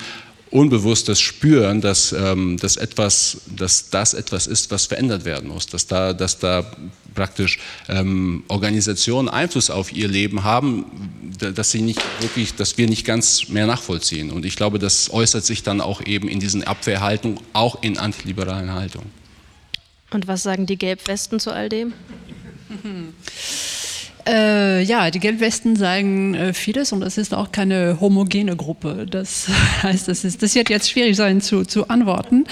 [0.50, 5.66] unbewusst das spüren, dass, ähm, dass, etwas, dass das etwas ist, was verändert werden muss,
[5.66, 6.70] dass da, dass da
[7.14, 7.58] praktisch
[7.88, 10.86] ähm, Organisationen Einfluss auf ihr Leben haben,
[11.38, 14.30] dass sie nicht wirklich, dass wir nicht ganz mehr nachvollziehen.
[14.30, 18.72] Und ich glaube, das äußert sich dann auch eben in diesen Abwehrhaltungen, auch in antiliberalen
[18.72, 19.10] Haltungen.
[20.10, 21.92] Und was sagen die Gelbwesten zu all dem?
[24.30, 29.06] Äh, ja, die Gelbwesten sagen äh, vieles und es ist auch keine homogene Gruppe.
[29.10, 29.48] Das
[29.82, 32.44] heißt, das, ist, das wird jetzt schwierig sein zu, zu antworten.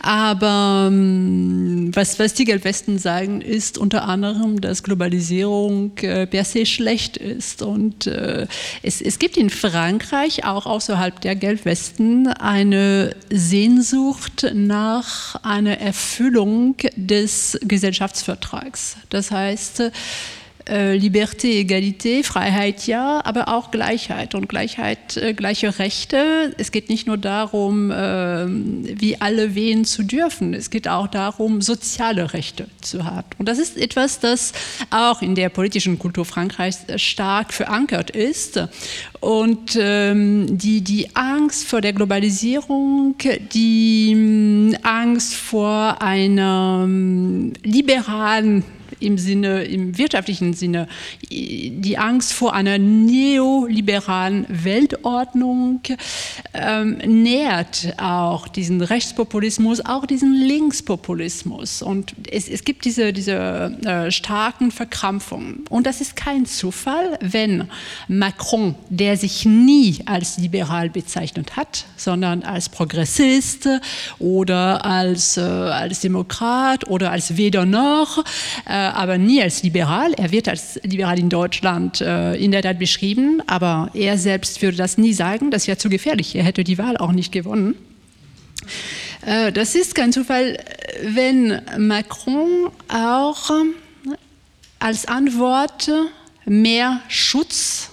[0.00, 6.64] Aber ähm, was, was die Gelbwesten sagen, ist unter anderem, dass Globalisierung äh, per se
[6.64, 7.60] schlecht ist.
[7.60, 8.46] Und äh,
[8.82, 17.58] es, es gibt in Frankreich auch außerhalb der Gelbwesten eine Sehnsucht nach einer Erfüllung des
[17.62, 18.96] Gesellschaftsvertrags.
[19.10, 19.82] Das heißt,
[20.68, 26.54] äh, Liberté, Egalité, Freiheit ja, aber auch Gleichheit und Gleichheit, äh, gleiche Rechte.
[26.58, 31.62] Es geht nicht nur darum, äh, wie alle wählen zu dürfen, es geht auch darum,
[31.62, 33.28] soziale Rechte zu haben.
[33.38, 34.52] Und das ist etwas, das
[34.90, 38.60] auch in der politischen Kultur Frankreichs stark verankert ist.
[39.20, 43.14] Und ähm, die, die Angst vor der Globalisierung,
[43.52, 48.64] die ähm, Angst vor einer ähm, liberalen
[49.00, 50.88] im Sinne, im wirtschaftlichen Sinne,
[51.30, 55.80] die Angst vor einer neoliberalen Weltordnung
[56.54, 61.82] ähm, nährt auch diesen Rechtspopulismus, auch diesen Linkspopulismus.
[61.82, 65.64] Und es, es gibt diese, diese äh, starken Verkrampfungen.
[65.68, 67.68] Und das ist kein Zufall, wenn
[68.08, 73.68] Macron, der sich nie als liberal bezeichnet hat, sondern als Progressist
[74.18, 78.24] oder als, äh, als Demokrat oder als Weder noch,
[78.66, 80.12] äh, aber nie als liberal.
[80.14, 84.76] Er wird als liberal in Deutschland äh, in der Tat beschrieben, aber er selbst würde
[84.76, 85.50] das nie sagen.
[85.50, 86.34] Das wäre zu gefährlich.
[86.36, 87.74] Er hätte die Wahl auch nicht gewonnen.
[89.24, 90.58] Äh, das ist kein Zufall,
[91.02, 93.50] wenn Macron auch
[94.78, 95.90] als Antwort
[96.44, 97.90] mehr Schutz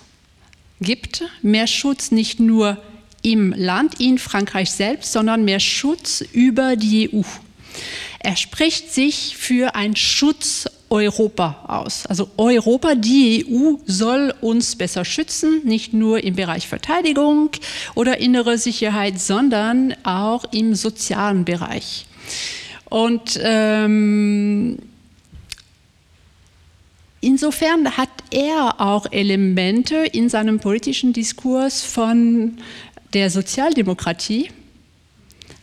[0.80, 2.78] gibt, mehr Schutz nicht nur
[3.22, 7.22] im Land, in Frankreich selbst, sondern mehr Schutz über die EU.
[8.20, 12.06] Er spricht sich für einen Schutz Europa aus.
[12.06, 17.49] Also Europa, die EU soll uns besser schützen, nicht nur im Bereich Verteidigung
[17.95, 22.06] oder innere Sicherheit, sondern auch im sozialen Bereich.
[22.91, 24.78] Und ähm,
[27.22, 32.60] insofern hat er auch Elemente in seinem politischen Diskurs von
[33.15, 34.49] der Sozialdemokratie,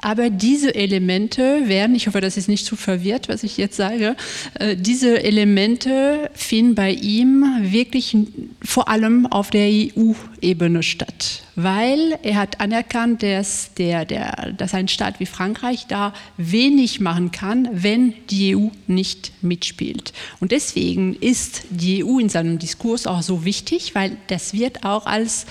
[0.03, 4.17] aber diese Elemente werden, ich hoffe, das ist nicht zu verwirrt, was ich jetzt sage,
[4.55, 8.17] äh, diese Elemente finden bei ihm wirklich
[8.63, 14.89] vor allem auf der EU-Ebene statt weil er hat anerkannt, dass, der, der, dass ein
[14.89, 20.13] Staat wie Frankreich da wenig machen kann, wenn die EU nicht mitspielt.
[20.41, 25.07] Und deswegen ist die EU in seinem Diskurs auch so wichtig, weil das wird auch
[25.07, 25.47] als,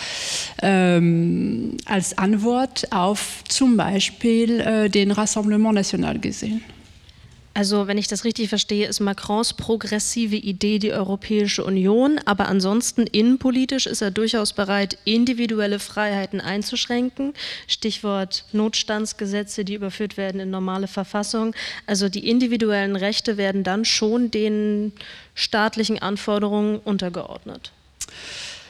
[0.61, 6.63] ähm, als Antwort auf zum Beispiel äh, den Rassemblement National gesehen.
[7.59, 13.01] Also, wenn ich das richtig verstehe, ist Macrons progressive Idee die Europäische Union, aber ansonsten
[13.05, 17.33] innenpolitisch ist er durchaus bereit, individuelle Freiheiten einzuschränken.
[17.67, 21.53] Stichwort Notstandsgesetze, die überführt werden in normale Verfassung.
[21.85, 24.93] Also die individuellen Rechte werden dann schon den
[25.35, 27.73] staatlichen Anforderungen untergeordnet.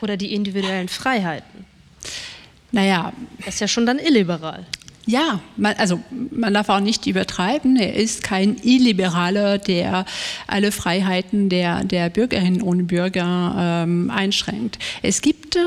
[0.01, 1.67] Oder die individuellen Freiheiten.
[2.71, 3.13] Naja.
[3.45, 4.65] Das ist ja schon dann illiberal.
[5.09, 5.99] Ja, man, also
[6.29, 7.77] man darf auch nicht übertreiben.
[7.77, 10.05] Er ist kein Illiberaler, der
[10.45, 14.77] alle Freiheiten der, der Bürgerinnen und Bürger ähm, einschränkt.
[15.01, 15.61] Es gibt, äh,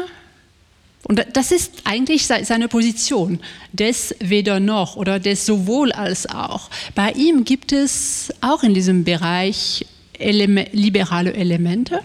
[1.09, 3.41] und das ist eigentlich seine Position,
[3.73, 6.71] des weder noch oder des sowohl als auch.
[6.95, 9.85] Bei ihm gibt es auch in diesem Bereich
[10.17, 11.99] Ele liberale Elemente.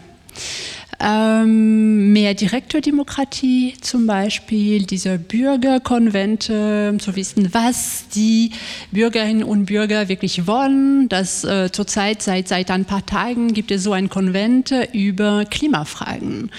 [1.00, 8.52] Ähm, mehr direkte Demokratie zum Beispiel, diese Bürgerkonvente, zu wissen, was die
[8.92, 11.08] Bürgerinnen und Bürger wirklich wollen.
[11.08, 16.50] Das äh, zurzeit seit, seit ein paar Tagen gibt es so ein Konvent über Klimafragen.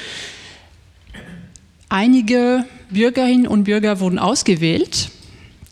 [1.88, 5.10] Einige Bürgerinnen und Bürger wurden ausgewählt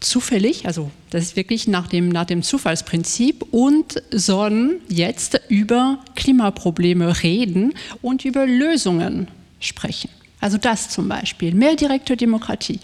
[0.09, 7.23] zufällig, also das ist wirklich nach dem, nach dem Zufallsprinzip und sollen jetzt über Klimaprobleme
[7.23, 9.29] reden und über Lösungen
[9.61, 10.11] sprechen.
[10.41, 12.81] Also das zum Beispiel, mehr direkte Demokratie.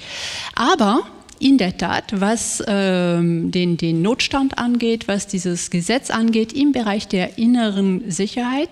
[0.54, 1.04] Aber
[1.38, 7.08] in der Tat, was ähm, den, den Notstand angeht, was dieses Gesetz angeht im Bereich
[7.08, 8.70] der inneren Sicherheit,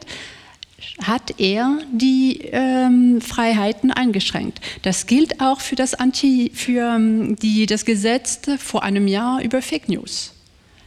[1.02, 4.60] hat er die ähm, Freiheiten eingeschränkt.
[4.82, 9.62] Das gilt auch für das, Anti, für, ähm, die, das Gesetz vor einem Jahr über
[9.62, 10.34] Fake News.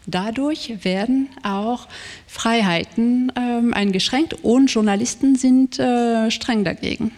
[0.05, 1.87] Dadurch werden auch
[2.27, 7.11] Freiheiten ähm, eingeschränkt und Journalisten sind äh, streng dagegen.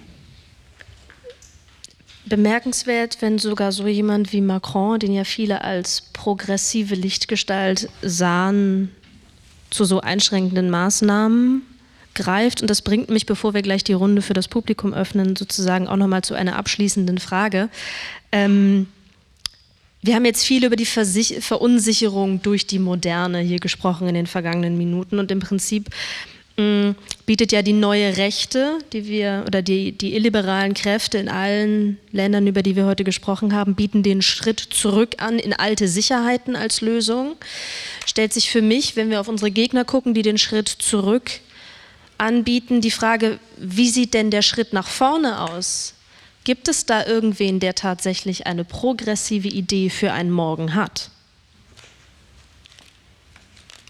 [2.28, 8.92] Bemerkenswert, wenn sogar so jemand wie Macron, den ja viele als progressive Lichtgestalt sahen,
[9.70, 11.64] zu so einschränkenden Maßnahmen
[12.16, 12.62] greift.
[12.62, 15.98] Und das bringt mich, bevor wir gleich die Runde für das Publikum öffnen, sozusagen auch
[15.98, 17.70] nochmal zu einer abschließenden Frage.
[18.32, 18.88] Ähm,
[20.06, 24.28] wir haben jetzt viel über die Versich Verunsicherung durch die Moderne hier gesprochen in den
[24.28, 25.90] vergangenen Minuten und im Prinzip
[26.58, 26.92] mm,
[27.26, 32.46] bietet ja die neue Rechte, die wir oder die, die illiberalen Kräfte in allen Ländern,
[32.46, 36.82] über die wir heute gesprochen haben, bieten den Schritt zurück an in alte Sicherheiten als
[36.82, 37.36] Lösung.
[38.06, 41.32] Stellt sich für mich, wenn wir auf unsere Gegner gucken, die den Schritt zurück
[42.18, 42.82] anbieten.
[42.82, 45.94] Die Frage, wie sieht denn der Schritt nach vorne aus?
[46.44, 51.10] Gibt es da irgendwen, der tatsächlich eine progressive Idee für einen Morgen hat?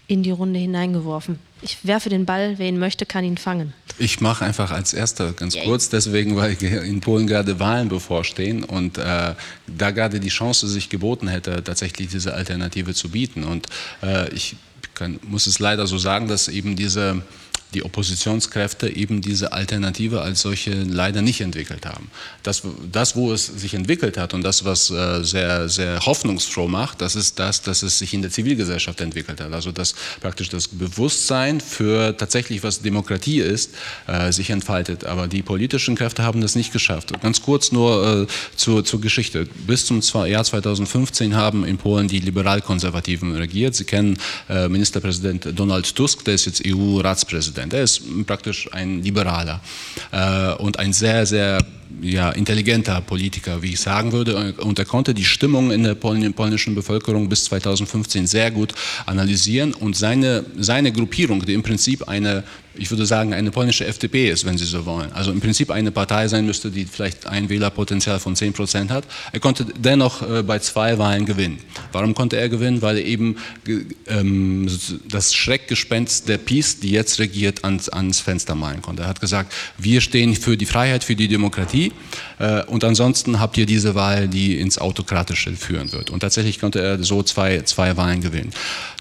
[0.08, 1.38] In die Runde hineingeworfen.
[1.62, 3.72] Ich werfe den Ball, wer ihn möchte, kann ihn fangen.
[3.98, 5.64] Ich mache einfach als Erster ganz Yay.
[5.64, 9.34] kurz, deswegen, weil in Polen gerade Wahlen bevorstehen und äh,
[9.66, 13.44] da gerade die Chance sich geboten hätte, tatsächlich diese Alternative zu bieten.
[13.44, 13.66] Und
[14.02, 14.56] äh, ich
[14.94, 17.22] kann, muss es leider so sagen, dass eben diese
[17.76, 22.10] die Oppositionskräfte eben diese Alternative als solche leider nicht entwickelt haben.
[22.42, 27.02] Das, das wo es sich entwickelt hat und das, was äh, sehr, sehr hoffnungsfroh macht,
[27.02, 29.52] das ist das, dass es sich in der Zivilgesellschaft entwickelt hat.
[29.52, 33.74] Also dass praktisch das Bewusstsein für tatsächlich, was Demokratie ist,
[34.06, 35.04] äh, sich entfaltet.
[35.04, 37.12] Aber die politischen Kräfte haben das nicht geschafft.
[37.20, 38.26] Ganz kurz nur äh,
[38.56, 39.46] zur, zur Geschichte.
[39.66, 43.74] Bis zum Jahr 2015 haben in Polen die Liberal-Konservativen regiert.
[43.74, 44.16] Sie kennen
[44.48, 47.65] äh, Ministerpräsident Donald Tusk, der ist jetzt EU-Ratspräsident.
[47.68, 47.72] Präsident.
[47.74, 49.60] Er ist praktisch ein Liberaler
[50.12, 51.58] äh, und ein sehr, sehr
[52.00, 54.54] ja, intelligenter Politiker, wie ich sagen würde.
[54.58, 58.74] Und er konnte die Stimmung in der polnischen Bevölkerung bis 2015 sehr gut
[59.06, 59.74] analysieren.
[59.74, 62.44] Und seine, seine Gruppierung, die im Prinzip eine
[62.78, 65.12] ich würde sagen, eine polnische FDP ist, wenn Sie so wollen.
[65.12, 69.04] Also im Prinzip eine Partei sein müsste, die vielleicht ein Wählerpotenzial von 10 Prozent hat.
[69.32, 71.58] Er konnte dennoch äh, bei zwei Wahlen gewinnen.
[71.92, 72.82] Warum konnte er gewinnen?
[72.82, 73.36] Weil er eben
[74.06, 74.68] ähm,
[75.08, 79.02] das Schreckgespenst der PiS, die jetzt regiert, ans Fenster malen konnte.
[79.02, 81.75] Er hat gesagt, wir stehen für die Freiheit, für die Demokratie
[82.38, 86.10] äh, und ansonsten habt ihr diese Wahl, die ins Autokratische führen wird.
[86.10, 88.50] Und tatsächlich konnte er so zwei, zwei Wahlen gewinnen.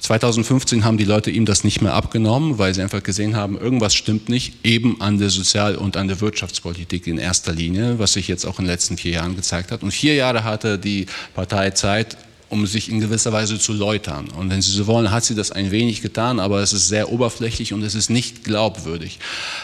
[0.02, 3.96] 2015 haben die Leute ihm das nicht mehr abgenommen, weil sie einfach gesehen haben, irgendwas
[3.96, 8.28] stimmt nicht, eben an der Sozial- und an der Wirtschaftspolitik in erster Linie, was sich
[8.28, 9.84] jetzt auch in den letzten vier Jahren gezeigt hat.
[9.84, 12.18] Und vier Jahre hatte die Partei Zeit,
[12.50, 14.28] um sich in gewisser Weise zu läutern.
[14.38, 17.12] Und wenn Sie so wollen, hat sie das ein wenig getan, aber es ist sehr
[17.12, 19.20] oberflächlich und es ist nicht glaubwürdig.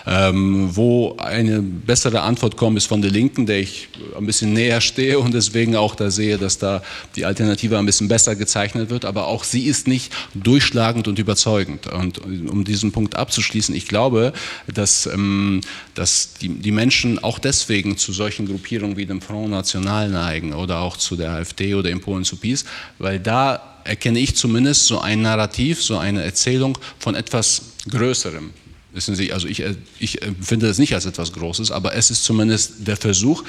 [0.08, 4.82] Ähm, wo eine bessere Antwort kommt, ist von der Linken, der ich ein bisschen näher
[4.82, 6.82] stehe und deswegen auch da sehe, dass da
[7.16, 11.88] die Alternative ein bisschen besser gezeichnet wird, aber auch sie ist nicht durchschlagend und überzeugend.
[11.88, 14.34] Und um diesen Punkt abzuschließen, ich glaube,
[14.74, 15.62] dass, ähm,
[15.94, 20.80] dass die, die Menschen auch deswegen zu solchen Gruppierungen wie dem Front National neigen oder
[20.80, 22.66] auch zu der AfD oder in Polen zu PiS,
[23.00, 28.52] weil da erkenne ich zumindest so ein Narrativ, so eine Erzählung von etwas Größerem.
[28.94, 32.26] Wissen Sie, also ich, äh, ich empfinde das nicht als etwas Großes, aber es ist
[32.26, 33.44] zumindest der Versuch,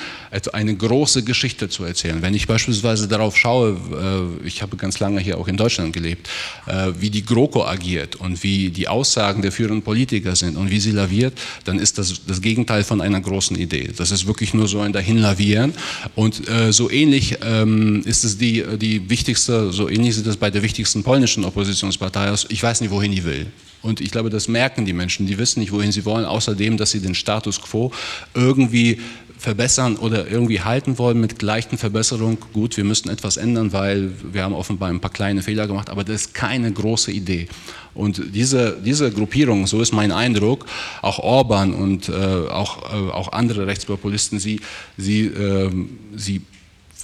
[0.52, 2.23] eine große Geschichte zu erzählen.
[2.23, 3.77] Wenn ich beispielsweise darauf schaue,
[4.43, 6.28] äh, ich habe ganz lange hier auch in Deutschland gelebt,
[6.66, 10.78] äh, wie die GroKo agiert und wie die Aussagen der führenden Politiker sind und wie
[10.78, 13.90] sie laviert, dann ist das das Gegenteil von einer großen Idee.
[13.97, 15.74] Das ist wirklich nur so ein Dahinlavieren
[16.14, 20.62] und so ähnlich ähm, ist es die, die wichtigste, so ähnlich ist es bei der
[20.62, 23.47] wichtigsten polnischen Oppositionspartei Ich weiß nicht, wohin die will.
[23.82, 25.26] Und ich glaube, das merken die Menschen.
[25.26, 27.92] Die wissen nicht, wohin sie wollen, außerdem, dass sie den Status quo
[28.34, 29.00] irgendwie
[29.42, 32.38] verbessern oder irgendwie halten wollen mit leichten Verbesserungen.
[32.52, 36.04] Gut, wir müssen etwas ändern, weil wir haben offenbar ein paar kleine Fehler gemacht, aber
[36.04, 37.48] das ist keine große Idee.
[37.92, 40.64] Und diese, diese Gruppierung, so ist mein Eindruck,
[41.02, 44.60] auch Orban und äh, auch, äh, auch andere Rechtspopulisten, sie,
[44.96, 45.70] sie, äh,
[46.16, 46.42] sie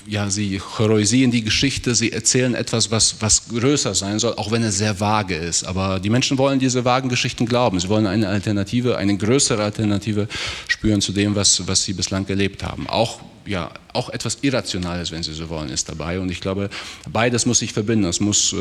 [0.09, 4.63] ja, sie heroisieren die Geschichte, sie erzählen etwas, was, was größer sein soll, auch wenn
[4.63, 5.65] es sehr vage ist.
[5.65, 7.79] Aber die Menschen wollen diese vagen Geschichten glauben.
[7.79, 10.27] Sie wollen eine Alternative, eine größere Alternative
[10.67, 12.87] spüren zu dem, was, was sie bislang erlebt haben.
[12.89, 16.21] Auch ja, auch etwas Irrationales, wenn Sie so wollen, ist dabei.
[16.21, 16.71] Und ich glaube,
[17.11, 18.05] beides muss sich verbinden.
[18.05, 18.57] Es muss, äh,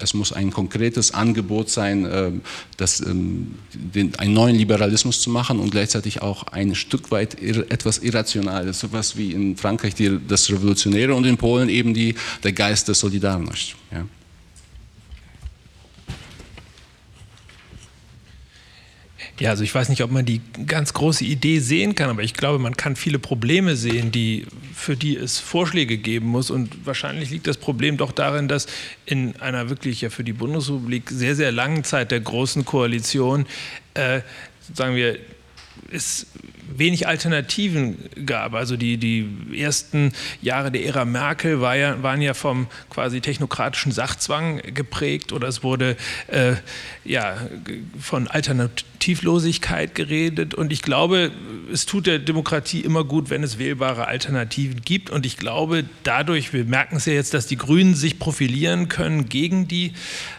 [0.00, 2.30] es muss ein konkretes Angebot sein, äh,
[2.76, 7.70] das, ähm, den, einen neuen Liberalismus zu machen und gleichzeitig auch ein Stück weit ir
[7.70, 12.52] etwas Irrationales, sowas wie in Frankreich die, das Revolutionäre und in Polen eben die, der
[12.52, 13.74] Geist der Solidarność.
[13.92, 14.06] Ja.
[19.40, 22.34] Ja, also ich weiß nicht, ob man die ganz große Idee sehen kann, aber ich
[22.34, 26.50] glaube, man kann viele Probleme sehen, die, für die es Vorschläge geben muss.
[26.50, 28.66] Und wahrscheinlich liegt das Problem doch darin, dass
[29.06, 33.46] in einer wirklich ja für die Bundesrepublik sehr, sehr langen Zeit der Großen Koalition,
[33.94, 34.20] äh,
[34.72, 35.18] sagen wir,
[35.90, 36.26] es
[36.68, 38.54] wenig Alternativen gab.
[38.54, 40.12] Also die, die ersten
[40.42, 45.62] Jahre der Ära Merkel war ja, waren ja vom quasi technokratischen Sachzwang geprägt oder es
[45.62, 45.96] wurde
[46.28, 46.54] äh,
[47.04, 47.36] ja,
[48.00, 48.28] von
[49.04, 50.54] Alternativlosigkeit geredet.
[50.54, 51.30] Und ich glaube,
[51.70, 55.10] es tut der Demokratie immer gut, wenn es wählbare Alternativen gibt.
[55.10, 59.28] Und ich glaube, dadurch, wir merken es ja jetzt, dass die Grünen sich profilieren können
[59.28, 59.92] gegen die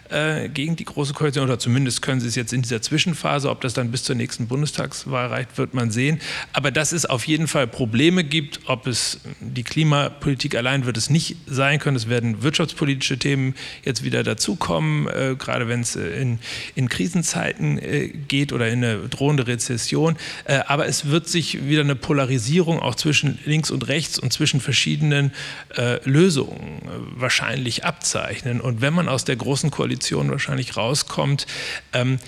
[0.10, 3.62] äh, gegen die Große Koalition oder zumindest können sie es jetzt in dieser Zwischenphase, ob
[3.62, 6.20] das dann bis zur nächsten Bundestagswahl reicht, wird man sehen.
[6.54, 11.10] Aber dass es auf jeden Fall Probleme gibt, ob es die Klimapolitik allein wird es
[11.10, 11.98] nicht sein können.
[11.98, 16.40] Es werden wirtschaftspolitische Themen jetzt wieder dazukommen, äh, gerade wenn es äh, in,
[16.76, 20.18] in Krisenzeiten äh, geht oder in eine drohende Rezession.
[20.46, 24.60] Äh, aber es wird sich wieder eine Polarisierung auch zwischen links und rechts und zwischen
[24.60, 25.32] verschiedenen
[25.78, 26.82] äh, Lösungen
[27.16, 28.60] wahrscheinlich abzeichnen.
[28.60, 31.46] Und wenn man aus der Großen Koalition Koalition wahrscheinlich rauskommt.
[31.94, 32.20] Ähm,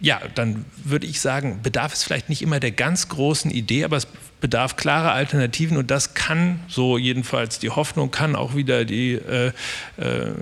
[0.00, 3.96] ja, dann würde ich sagen, bedarf es vielleicht nicht immer der ganz großen Idee, aber
[3.96, 4.08] es
[4.40, 9.52] bedarf klarer Alternativen und das kann, so jedenfalls die Hoffnung, kann auch wieder die, äh,
[9.96, 10.32] äh,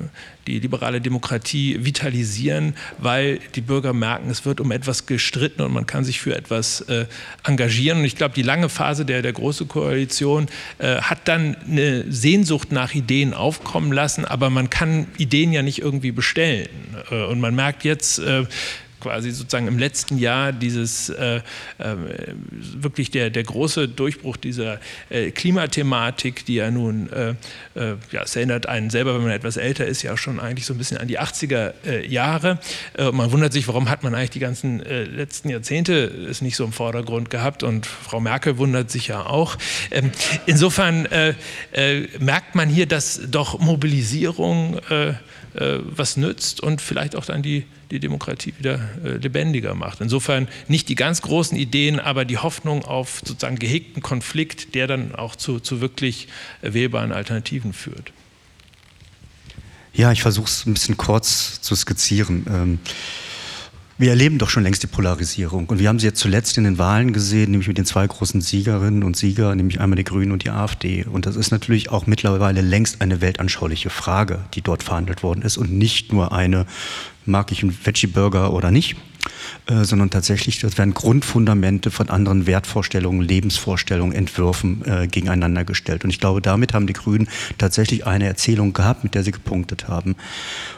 [0.50, 5.86] die liberale Demokratie vitalisieren, weil die Bürger merken, es wird um etwas gestritten und man
[5.86, 7.06] kann sich für etwas äh,
[7.44, 7.98] engagieren.
[7.98, 10.46] Und ich glaube, die lange Phase der, der Großen Koalition
[10.78, 15.80] äh, hat dann eine Sehnsucht nach Ideen aufkommen lassen, aber man kann Ideen ja nicht
[15.80, 16.68] irgendwie bestellen.
[17.10, 18.44] Äh, und man merkt jetzt, äh,
[19.00, 21.42] quasi sozusagen im letzten Jahr dieses äh, äh,
[22.58, 24.78] wirklich der, der große Durchbruch dieser
[25.08, 27.30] äh, Klimathematik, die ja nun, äh,
[27.74, 30.74] äh, ja, es erinnert einen selber, wenn man etwas älter ist, ja schon eigentlich so
[30.74, 32.58] ein bisschen an die 80er äh, Jahre.
[33.12, 36.72] man wundert sich, warum hat man eigentlich die ganzen letzten Jahrzehnte es nicht so im
[36.72, 39.56] Vordergrund gehabt und Frau Merkel wundert sich ja auch.
[39.90, 40.10] Ähm,
[40.46, 41.08] insofern
[42.18, 44.80] merkt man hier, dass doch Mobilisierung
[45.54, 50.00] was nützt und vielleicht auch dann die die Demokratie wieder äh, lebendiger macht.
[50.00, 55.14] Insofern nicht die ganz großen Ideen, aber die Hoffnung auf sozusagen gehegten Konflikt, der dann
[55.14, 56.28] auch zu, zu wirklich
[56.62, 58.12] äh, wählbaren Alternativen führt.
[59.92, 62.46] Ja, ich versuche es ein bisschen kurz zu skizzieren.
[62.48, 62.78] Ähm
[64.00, 65.66] wir erleben doch schon längst die Polarisierung.
[65.66, 68.40] Und wir haben sie jetzt zuletzt in den Wahlen gesehen, nämlich mit den zwei großen
[68.40, 71.04] Siegerinnen und Sieger, nämlich einmal die Grünen und die AfD.
[71.04, 75.58] Und das ist natürlich auch mittlerweile längst eine weltanschauliche Frage, die dort verhandelt worden ist
[75.58, 76.64] und nicht nur eine,
[77.26, 78.96] mag ich einen Veggie-Burger oder nicht,
[79.66, 86.04] äh, sondern tatsächlich, das werden Grundfundamente von anderen Wertvorstellungen, Lebensvorstellungen, Entwürfen äh, gegeneinander gestellt.
[86.04, 87.28] Und ich glaube, damit haben die Grünen
[87.58, 90.16] tatsächlich eine Erzählung gehabt, mit der sie gepunktet haben.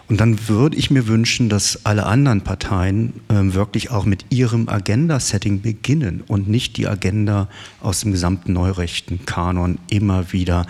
[0.08, 4.68] Und dann würde ich mir wünschen, dass alle anderen Parteien äh, wirklich auch mit ihrem
[4.68, 7.48] Agenda-Setting beginnen und nicht die Agenda
[7.80, 10.66] aus dem gesamten neurechten Kanon immer wieder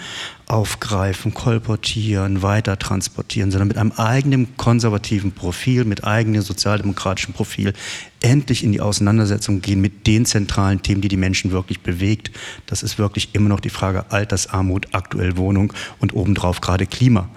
[0.53, 7.73] aufgreifen, kolportieren, weiter transportieren, sondern mit einem eigenen konservativen Profil, mit eigenem sozialdemokratischen Profil
[8.20, 12.31] endlich in die Auseinandersetzung gehen mit den zentralen Themen, die die Menschen wirklich bewegt.
[12.66, 17.31] Das ist wirklich immer noch die Frage Altersarmut, aktuell Wohnung und obendrauf gerade Klima.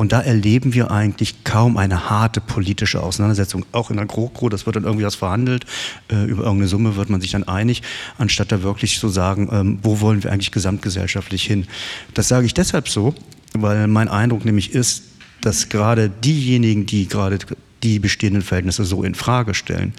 [0.00, 3.66] Und da erleben wir eigentlich kaum eine harte politische Auseinandersetzung.
[3.72, 5.66] Auch in der GroKo, das wird dann irgendwie was verhandelt,
[6.10, 7.82] äh, über irgendeine Summe wird man sich dann einig,
[8.16, 11.66] anstatt da wirklich zu sagen, ähm, wo wollen wir eigentlich gesamtgesellschaftlich hin.
[12.14, 13.14] Das sage ich deshalb so,
[13.52, 15.02] weil mein Eindruck nämlich ist,
[15.42, 17.38] dass gerade diejenigen, die gerade
[17.82, 19.92] die bestehenden Verhältnisse so in Frage stellen,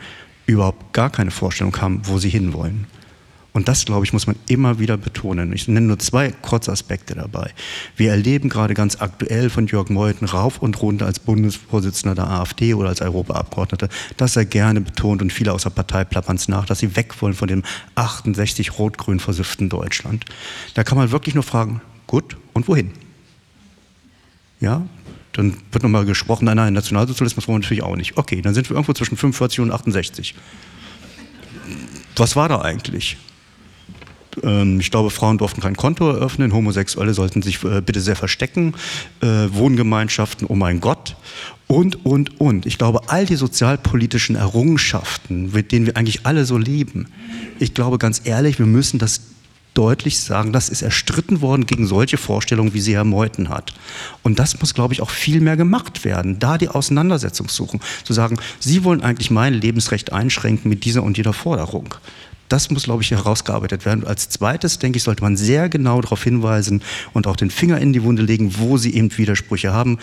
[0.47, 2.87] überhaupt gar keine Vorstellung haben, wo sie hinwollen.
[3.53, 5.51] Und das, glaube ich, muss man immer wieder betonen.
[5.51, 7.51] Ich nenne nur zwei kurze Aspekte dabei.
[7.97, 12.73] Wir erleben gerade ganz aktuell von Jörg Meuthen rauf und runter als Bundesvorsitzender der AfD
[12.73, 16.79] oder als Europaabgeordneter, dass er gerne betont und viele außer Partei plappern es nach, dass
[16.79, 17.63] sie weg wollen von dem
[17.95, 20.25] 68 rot-grün versifften Deutschland.
[20.73, 22.91] Da kann man wirklich nur fragen, gut, und wohin?
[24.61, 24.85] Ja,
[25.33, 28.17] dann wird nochmal gesprochen, nein, nein, Nationalsozialismus wollen wir natürlich auch nicht.
[28.17, 30.35] Okay, dann sind wir irgendwo zwischen 45 und 68.
[32.15, 33.17] Was war da eigentlich?
[34.43, 38.73] Ähm, ich glaube, Frauen durften kein Konto eröffnen, Homosexuelle sollten sich äh, bitte sehr verstecken,
[39.21, 41.15] äh, Wohngemeinschaften, oh mein Gott,
[41.67, 42.65] und, und, und.
[42.65, 47.07] Ich glaube, all die sozialpolitischen Errungenschaften, mit denen wir eigentlich alle so leben,
[47.59, 49.21] ich glaube ganz ehrlich, wir müssen das
[49.73, 53.73] deutlich sagen, das ist erstritten worden gegen solche Vorstellungen, wie sie Herr Meuthen hat.
[54.21, 58.13] Und das muss, glaube ich, auch viel mehr gemacht werden, da die Auseinandersetzung suchen, zu
[58.13, 61.95] sagen, Sie wollen eigentlich mein Lebensrecht einschränken mit dieser und jeder Forderung.
[62.51, 64.05] Das muss, glaube ich, herausgearbeitet werden.
[64.05, 66.83] Als zweites, denke ich, sollte man sehr genau darauf hinweisen
[67.13, 69.99] und auch den Finger in die Wunde legen, wo sie eben Widersprüche haben.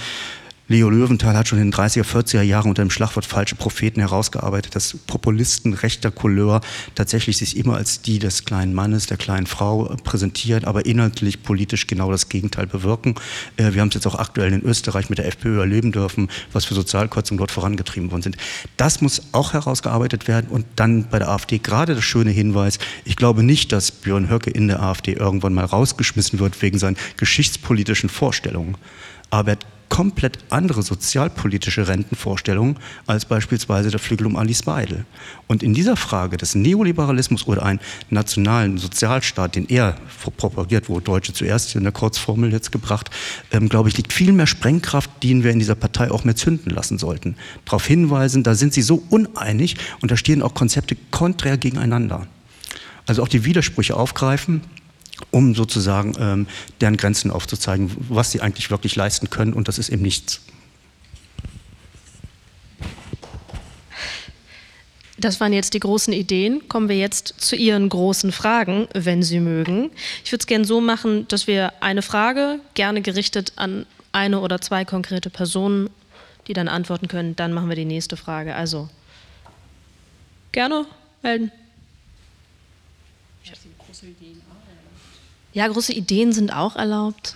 [0.71, 4.77] Leo Löwenthal hat schon in den 30er, 40er Jahren unter dem Schlagwort falsche Propheten herausgearbeitet,
[4.77, 6.61] dass Populisten rechter Couleur
[6.95, 11.87] tatsächlich sich immer als die des kleinen Mannes, der kleinen Frau präsentieren, aber inhaltlich politisch
[11.87, 13.15] genau das Gegenteil bewirken.
[13.57, 16.67] Äh, wir haben es jetzt auch aktuell in Österreich mit der FPÖ erleben dürfen, was
[16.67, 18.37] für Sozialkürzungen dort vorangetrieben worden sind.
[18.77, 23.17] Das muss auch herausgearbeitet werden und dann bei der AfD gerade das schöne Hinweis, ich
[23.17, 28.11] glaube nicht, dass Björn Höcke in der AfD irgendwann mal rausgeschmissen wird wegen seinen geschichtspolitischen
[28.11, 28.77] Vorstellungen.
[29.31, 29.59] Aber er
[29.89, 35.05] komplett andere sozialpolitische Rentenvorstellungen als beispielsweise der Flügel um Alice Weidel.
[35.47, 39.97] Und in dieser Frage des Neoliberalismus oder einen nationalen Sozialstaat, den er
[40.37, 43.11] propagiert, wo Deutsche zuerst in der Kurzformel jetzt gebracht,
[43.51, 46.71] ähm, glaube ich, liegt viel mehr Sprengkraft, den wir in dieser Partei auch mehr zünden
[46.71, 47.37] lassen sollten.
[47.65, 52.27] Darauf hinweisen, da sind sie so uneinig und da stehen auch Konzepte konträr gegeneinander.
[53.07, 54.61] Also auch die Widersprüche aufgreifen,
[55.31, 56.47] um sozusagen ähm,
[56.81, 60.41] deren Grenzen aufzuzeigen, was sie eigentlich wirklich leisten können und das ist eben nichts.
[65.21, 66.69] Das waren jetzt die großen Ideen.
[66.69, 69.91] Kommen wir jetzt zu Ihren großen Fragen, wenn Sie mögen.
[70.25, 74.61] Ich würde es gerne so machen, dass wir eine Frage, gerne gerichtet an eine oder
[74.61, 75.91] zwei konkrete Personen,
[76.47, 77.35] die dann antworten können.
[77.35, 78.55] Dann machen wir die nächste Frage.
[78.55, 78.89] Also,
[80.53, 80.87] gerne
[81.23, 81.51] melden.
[83.43, 84.38] Ich habe große Ideen.
[85.59, 87.35] Ja, große Ideen sind auch erlaubt.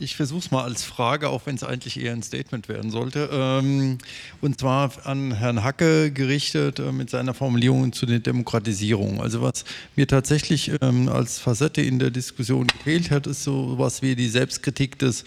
[0.00, 3.30] Ich versuche es mal als Frage, auch wenn es eigentlich eher ein Statement werden sollte.
[3.32, 3.98] Ähm,
[4.40, 9.20] und zwar an Herrn Hacke gerichtet äh, mit seiner Formulierung zu der Demokratisierung.
[9.20, 9.64] Also was
[9.94, 14.28] mir tatsächlich ähm, als Facette in der Diskussion gefehlt hat, ist so was wie die
[14.28, 15.24] Selbstkritik des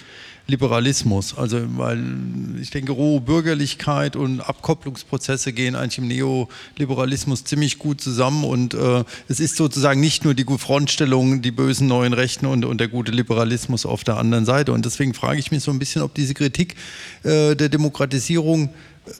[0.49, 1.38] Liberalismus.
[1.38, 2.03] Also, weil
[2.61, 9.03] ich denke, rohe Bürgerlichkeit und Abkopplungsprozesse gehen eigentlich im Neoliberalismus ziemlich gut zusammen und äh,
[9.27, 13.11] es ist sozusagen nicht nur die Frontstellung, die bösen neuen Rechten und, und der gute
[13.11, 14.73] Liberalismus auf der anderen Seite.
[14.73, 16.76] Und deswegen frage ich mich so ein bisschen, ob diese Kritik
[17.23, 18.69] äh, der Demokratisierung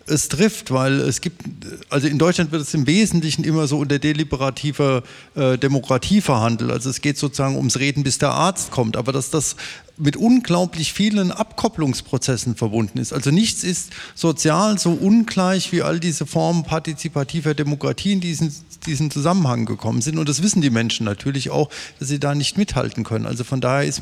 [0.06, 1.42] es trifft, weil es gibt,
[1.90, 5.04] also in Deutschland wird es im Wesentlichen immer so unter deliberativer
[5.36, 6.72] äh, Demokratie verhandelt.
[6.72, 8.98] Also es geht sozusagen ums Reden, bis der Arzt kommt.
[8.98, 9.56] Aber dass das
[10.00, 13.12] mit unglaublich vielen Abkopplungsprozessen verbunden ist.
[13.12, 18.54] Also nichts ist sozial so ungleich wie all diese Formen partizipativer Demokratie in diesen,
[18.86, 20.18] diesen Zusammenhang gekommen sind.
[20.18, 21.70] Und das wissen die Menschen natürlich auch,
[22.00, 23.26] dass sie da nicht mithalten können.
[23.26, 24.02] Also von daher ist,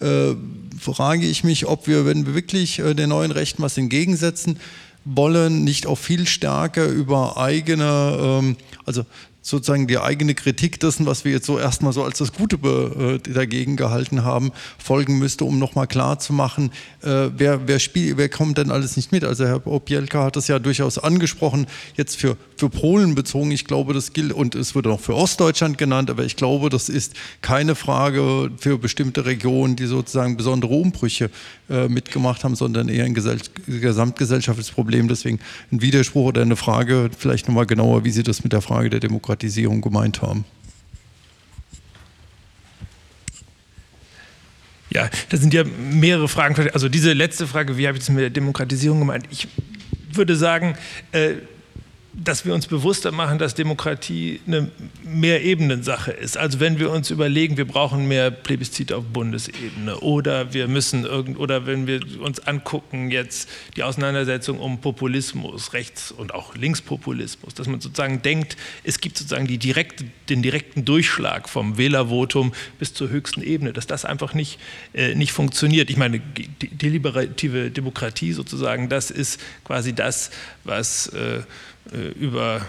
[0.00, 0.34] äh,
[0.80, 4.58] frage ich mich, ob wir, wenn wir wirklich äh, den neuen Rechten was entgegensetzen,
[5.04, 9.04] wollen nicht auch viel stärker über eigene, ähm, also
[9.44, 13.18] sozusagen die eigene Kritik dessen, was wir jetzt so erstmal so als das Gute äh,
[13.30, 16.72] dagegen gehalten haben, folgen müsste, um nochmal klar zu machen,
[17.02, 19.22] äh, wer, wer, spielt, wer kommt denn alles nicht mit.
[19.22, 23.50] Also Herr Opielka hat das ja durchaus angesprochen, jetzt für, für Polen bezogen.
[23.50, 26.88] Ich glaube, das gilt, und es wurde auch für Ostdeutschland genannt, aber ich glaube, das
[26.88, 27.12] ist
[27.42, 31.28] keine Frage für bestimmte Regionen, die sozusagen besondere Umbrüche
[31.68, 35.06] äh, mitgemacht haben, sondern eher ein gesamtgesellschaftliches Problem.
[35.08, 35.38] Deswegen
[35.70, 39.00] ein Widerspruch oder eine Frage, vielleicht nochmal genauer, wie Sie das mit der Frage der
[39.00, 40.44] Demokratie Demokratisierung gemeint haben.
[44.90, 46.70] Ja, da sind ja mehrere Fragen.
[46.72, 49.26] Also diese letzte Frage, wie habe ich das mit der Demokratisierung gemeint?
[49.30, 49.48] Ich
[50.12, 50.76] würde sagen,
[51.10, 51.34] äh,
[52.16, 54.70] dass wir uns bewusster machen, dass Demokratie eine
[55.02, 56.36] Mehrebenensache ist.
[56.36, 61.38] Also wenn wir uns überlegen, wir brauchen mehr Plebiszit auf Bundesebene oder wir müssen irgend
[61.38, 67.66] oder wenn wir uns angucken jetzt die Auseinandersetzung um Populismus, Rechts- und auch Linkspopulismus, dass
[67.66, 73.08] man sozusagen denkt, es gibt sozusagen die direkte, den direkten Durchschlag vom Wählervotum bis zur
[73.08, 74.60] höchsten Ebene, dass das einfach nicht,
[74.92, 75.90] äh, nicht funktioniert.
[75.90, 76.20] Ich meine,
[76.60, 80.30] deliberative Demokratie sozusagen, das ist quasi das,
[80.62, 81.40] was äh,
[81.92, 82.64] äh, über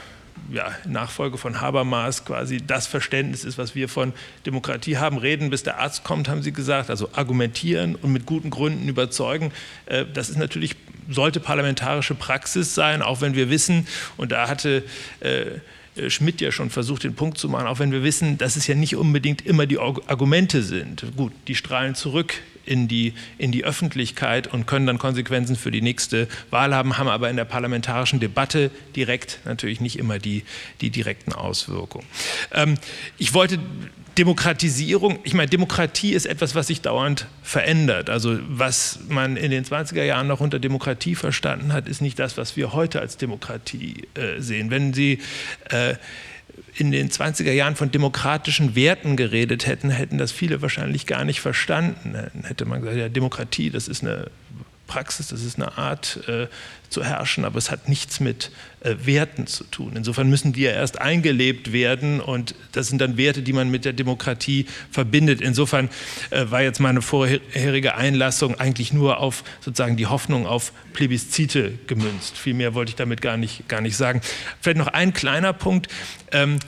[0.51, 4.13] ja, Nachfolge von Habermas quasi das Verständnis ist, was wir von
[4.45, 5.17] Demokratie haben.
[5.17, 9.51] Reden, bis der Arzt kommt, haben Sie gesagt, also argumentieren und mit guten Gründen überzeugen.
[9.85, 10.75] Äh, das ist natürlich,
[11.09, 13.87] sollte parlamentarische Praxis sein, auch wenn wir wissen,
[14.17, 14.83] und da hatte
[15.19, 18.67] äh, Schmidt ja schon versucht, den Punkt zu machen, auch wenn wir wissen, dass es
[18.67, 21.05] ja nicht unbedingt immer die Argumente sind.
[21.15, 22.33] Gut, die strahlen zurück
[22.65, 27.09] in die, in die Öffentlichkeit und können dann Konsequenzen für die nächste Wahl haben, haben
[27.09, 30.43] aber in der parlamentarischen Debatte direkt natürlich nicht immer die,
[30.81, 32.05] die direkten Auswirkungen.
[32.53, 32.75] Ähm,
[33.17, 33.59] ich wollte
[34.17, 38.09] Demokratisierung, ich meine, Demokratie ist etwas, was sich dauernd verändert.
[38.09, 42.37] Also was man in den 20er Jahren noch unter Demokratie verstanden hat, ist nicht das,
[42.37, 44.71] was wir heute als Demokratie äh, sehen.
[44.71, 45.19] Wenn Sie
[45.69, 45.95] äh,
[46.77, 51.39] in den 20er Jahren von demokratischen Werten geredet hätten, hätten das viele wahrscheinlich gar nicht
[51.39, 52.13] verstanden.
[52.13, 54.29] Dann hätte man gesagt, ja, Demokratie, das ist eine
[54.87, 56.47] Praxis, das ist eine Art äh,
[56.89, 58.51] zu herrschen, aber es hat nichts mit
[58.81, 59.93] äh, Werten zu tun.
[59.95, 63.85] Insofern müssen die ja erst eingelebt werden und das sind dann Werte, die man mit
[63.85, 65.41] der Demokratie verbindet.
[65.41, 65.89] Insofern
[66.29, 72.37] äh, war jetzt meine vorherige Einlassung eigentlich nur auf sozusagen die Hoffnung auf Plebiszite gemünzt.
[72.37, 74.21] Viel mehr wollte ich damit gar nicht, gar nicht sagen.
[74.61, 75.87] Vielleicht noch ein kleiner Punkt.
[76.31, 76.59] Ähm,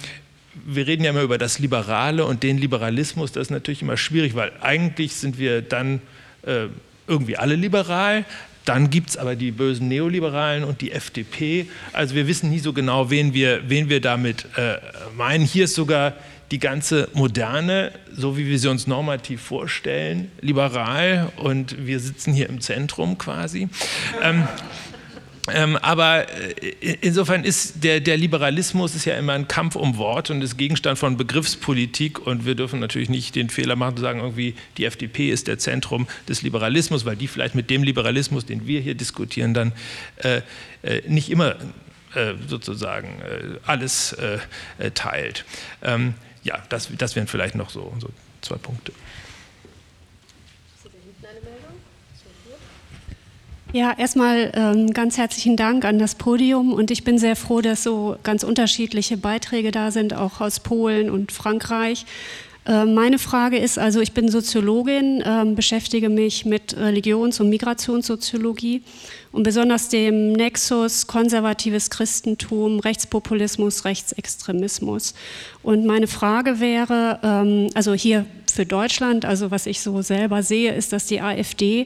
[0.66, 3.32] wir reden ja immer über das Liberale und den Liberalismus.
[3.32, 6.02] Das ist natürlich immer schwierig, weil eigentlich sind wir dann
[6.44, 6.68] äh,
[7.08, 8.26] irgendwie alle liberal.
[8.66, 11.68] Dann gibt es aber die bösen Neoliberalen und die FDP.
[11.94, 14.78] Also wir wissen nie so genau, wen wir, wen wir damit äh,
[15.16, 15.46] meinen.
[15.46, 16.14] Hier ist sogar
[16.52, 22.50] die ganze Moderne, so wie wir sie uns normativ vorstellen, liberal und wir sitzen hier
[22.50, 23.68] im Zentrum quasi.
[24.22, 24.48] Ähm,
[25.54, 30.30] ähm, aber äh, insofern ist der, der, Liberalismus ist ja immer ein Kampf um Wort
[30.30, 34.20] und ist Gegenstand von Begriffspolitik und wir dürfen natürlich nicht den Fehler machen zu sagen,
[34.20, 38.68] irgendwie die FDP ist der Zentrum des Liberalismus, weil die vielleicht mit dem Liberalismus, den
[38.68, 39.72] wir hier diskutieren, dann
[40.18, 40.42] äh,
[40.84, 41.56] äh, nicht immer
[42.14, 45.46] äh, sozusagen äh, alles äh, teilt.
[45.82, 46.14] Ähm,
[46.44, 48.10] ja, das, das wären vielleicht noch so, so
[48.42, 48.92] zwei Punkte.
[53.74, 57.84] Ja, erstmal ähm, ganz herzlichen Dank an das Podium und ich bin sehr froh, dass
[57.84, 62.06] so ganz unterschiedliche Beiträge da sind, auch aus Polen und Frankreich.
[62.66, 68.84] Äh, meine Frage ist also, ich bin Soziologin, äh, beschäftige mich mit Religions- und Migrationssoziologie
[69.34, 75.14] und besonders dem Nexus konservatives Christentum, Rechtspopulismus, Rechtsextremismus.
[75.62, 80.74] Und meine Frage wäre, ähm, also hier für Deutschland, also was ich so selber sehe,
[80.74, 81.86] ist, dass die AfD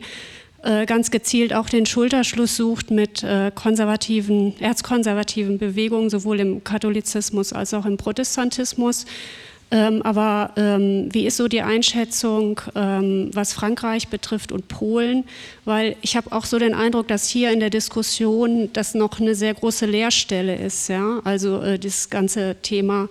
[0.62, 7.74] ganz gezielt auch den Schulterschluss sucht mit äh, konservativen, erzkonservativen Bewegungen, sowohl im Katholizismus als
[7.74, 9.06] auch im Protestantismus.
[9.74, 15.24] Ähm, aber ähm, wie ist so die Einschätzung, ähm, was Frankreich betrifft und Polen?
[15.64, 19.34] Weil ich habe auch so den Eindruck, dass hier in der Diskussion das noch eine
[19.34, 20.90] sehr große Leerstelle ist.
[20.90, 21.22] Ja?
[21.24, 23.08] Also äh, das ganze Thema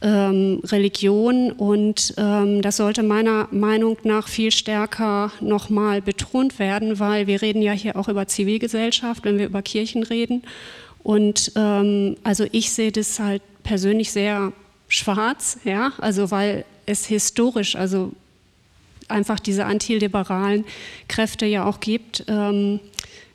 [0.00, 7.26] ähm, Religion und ähm, das sollte meiner Meinung nach viel stärker nochmal betont werden, weil
[7.26, 10.42] wir reden ja hier auch über Zivilgesellschaft, wenn wir über Kirchen reden
[11.02, 14.52] und ähm, also ich sehe das halt persönlich sehr
[14.88, 18.12] schwarz, ja, also weil es historisch, also
[19.08, 20.64] einfach diese antiliberalen
[21.08, 22.80] Kräfte ja auch gibt ähm,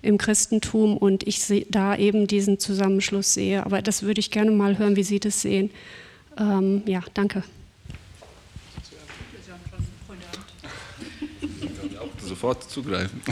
[0.01, 3.65] im Christentum und ich da eben diesen Zusammenschluss sehe.
[3.65, 5.69] Aber das würde ich gerne mal hören, wie Sie das sehen.
[6.37, 7.43] Ähm, ja, danke.
[12.25, 13.21] Sofort zugreifen.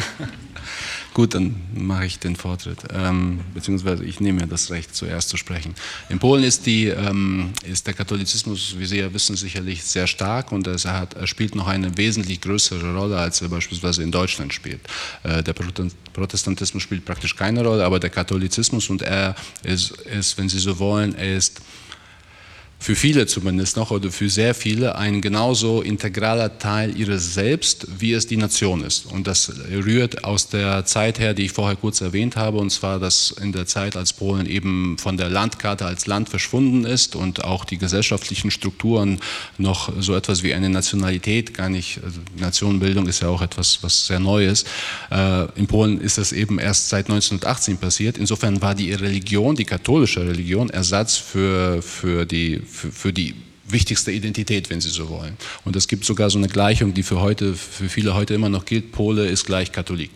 [1.14, 5.36] Gut, dann mache ich den Vortritt, ähm, beziehungsweise ich nehme mir das Recht, zuerst zu
[5.36, 5.76] sprechen.
[6.08, 10.54] In Polen ist, die, ähm, ist der Katholizismus, wie Sie ja wissen, sicherlich sehr stark
[10.54, 14.54] und es hat, er spielt noch eine wesentlich größere Rolle, als er beispielsweise in Deutschland
[14.54, 14.80] spielt.
[15.24, 15.54] Äh, der
[16.14, 20.80] Protestantismus spielt praktisch keine Rolle, aber der Katholizismus und er ist, ist wenn Sie so
[20.80, 21.62] wollen, er ist
[22.82, 28.14] für viele zumindest noch oder für sehr viele ein genauso integraler Teil ihres Selbst, wie
[28.14, 29.06] es die Nation ist.
[29.06, 32.98] Und das rührt aus der Zeit her, die ich vorher kurz erwähnt habe, und zwar,
[32.98, 37.44] dass in der Zeit, als Polen eben von der Landkarte als Land verschwunden ist und
[37.44, 39.20] auch die gesellschaftlichen Strukturen
[39.60, 44.08] noch so etwas wie eine Nationalität gar nicht, also Nationenbildung ist ja auch etwas, was
[44.08, 44.66] sehr neu ist.
[45.12, 48.18] Äh, in Polen ist das eben erst seit 1918 passiert.
[48.18, 53.36] Insofern war die Religion, die katholische Religion, Ersatz für, für die für, für die
[53.68, 55.38] wichtigste Identität, wenn Sie so wollen.
[55.66, 58.66] Und es gibt sogar so eine Gleichung, die für heute, für viele heute immer noch
[58.66, 60.12] gilt: Pole ist gleich Katholik.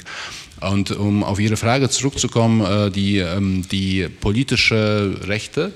[0.62, 5.74] Und um auf Ihre Frage zurückzukommen, äh, die, ähm, die politische Rechte,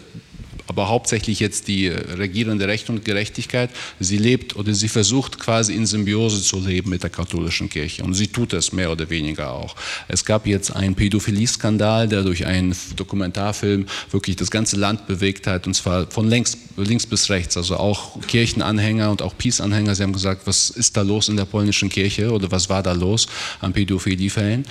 [0.70, 5.86] aber hauptsächlich jetzt die regierende Recht und Gerechtigkeit, sie lebt oder sie versucht quasi in
[5.86, 8.04] Symbiose zu leben mit der katholischen Kirche.
[8.04, 9.76] Und sie tut es mehr oder weniger auch.
[10.08, 15.66] Es gab jetzt einen Pädophilie-Skandal, der durch einen Dokumentarfilm wirklich das ganze Land bewegt hat.
[15.66, 20.14] Und zwar von links, links bis rechts, also auch Kirchenanhänger und auch Peace-Anhänger, sie haben
[20.14, 23.28] gesagt, was ist da los in der polnischen Kirche oder was war da los
[23.60, 24.66] an Pädophilie-Fällen.
[24.66, 24.68] Äh,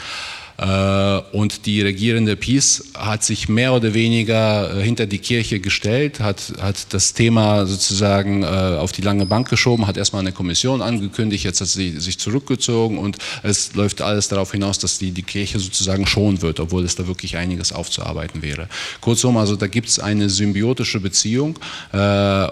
[0.59, 6.53] und die regierende PiS hat sich mehr oder weniger äh, hinter die Kirche gestellt, hat,
[6.61, 11.45] hat das Thema sozusagen äh, auf die lange Bank geschoben, hat erstmal eine Kommission angekündigt,
[11.45, 15.61] jetzt hat sie sich zurückgezogen und es läuft alles darauf hinaus, dass die, die Kirche
[15.61, 18.69] sozusagen schonen wird, obwohl es da wirklich einiges aufzuarbeiten wäre.
[19.01, 21.59] Kurzum, also da gibt es eine symbiotische Beziehung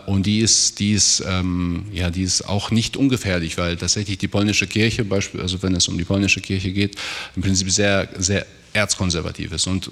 [0.07, 4.29] und die ist, die, ist, ähm, ja, die ist auch nicht ungefährlich, weil tatsächlich die
[4.29, 6.97] polnische Kirche, also wenn es um die polnische Kirche geht,
[7.35, 8.47] im Prinzip sehr sehr,
[8.77, 9.67] erzkonservativ ist.
[9.67, 9.91] Und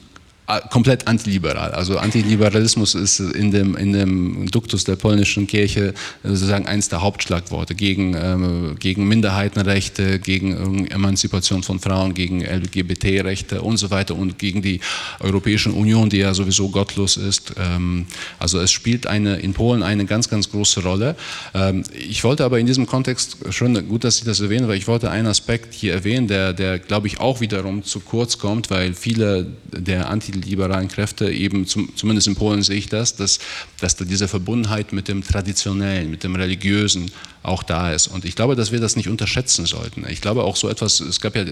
[0.71, 1.71] komplett antiliberal.
[1.71, 7.75] Also Antiliberalismus ist in dem, in dem Duktus der polnischen Kirche sozusagen eines der Hauptschlagworte
[7.75, 14.61] gegen, ähm, gegen Minderheitenrechte, gegen Emanzipation von Frauen, gegen LGBT-Rechte und so weiter und gegen
[14.61, 14.81] die
[15.21, 17.55] Europäische Union, die ja sowieso gottlos ist.
[17.59, 18.07] Ähm,
[18.39, 21.17] also es spielt eine, in Polen eine ganz, ganz große Rolle.
[21.55, 24.89] Ähm, ich wollte aber in diesem Kontext, schon gut, dass Sie das erwähnen, weil ich
[24.89, 28.93] wollte einen Aspekt hier erwähnen, der, der glaube ich auch wiederum zu kurz kommt, weil
[28.93, 33.39] viele der Anti die liberalen Kräfte eben, zum, zumindest in Polen sehe ich das, dass,
[33.81, 37.11] dass da diese Verbundenheit mit dem Traditionellen, mit dem Religiösen
[37.45, 38.09] auch da ist.
[38.09, 40.05] Und ich glaube, dass wir das nicht unterschätzen sollten.
[40.09, 41.45] Ich glaube auch so etwas, es gab ja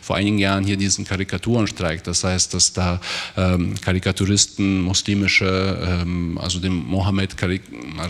[0.00, 3.00] vor einigen Jahren hier diesen Karikaturenstreik, das heißt, dass da
[3.36, 7.62] ähm, Karikaturisten muslimische, ähm, also den Mohammed karik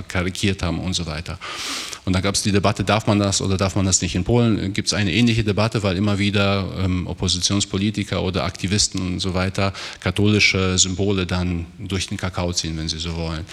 [0.07, 1.39] karikiert haben und so weiter.
[2.05, 4.15] Und da gab es die Debatte, darf man das oder darf man das nicht?
[4.15, 9.21] In Polen gibt es eine ähnliche Debatte, weil immer wieder ähm, Oppositionspolitiker oder Aktivisten und
[9.21, 13.45] so weiter katholische Symbole dann durch den Kakao ziehen, wenn sie so wollen.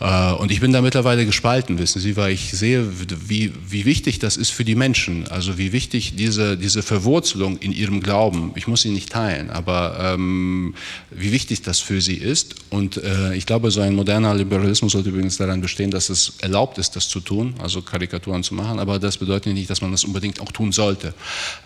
[0.00, 2.86] Äh, und ich bin da mittlerweile gespalten, wissen Sie, weil ich sehe,
[3.28, 5.26] wie, wie wichtig das ist für die Menschen.
[5.28, 10.14] Also wie wichtig diese, diese Verwurzelung in ihrem Glauben, ich muss sie nicht teilen, aber
[10.14, 10.74] ähm,
[11.10, 12.54] wie wichtig das für sie ist.
[12.70, 16.78] Und äh, ich glaube, so ein moderner Liberalismus sollte übrigens daran bestehen, dass es erlaubt
[16.78, 20.04] ist, das zu tun, also Karikaturen zu machen, aber das bedeutet nicht, dass man das
[20.04, 21.14] unbedingt auch tun sollte.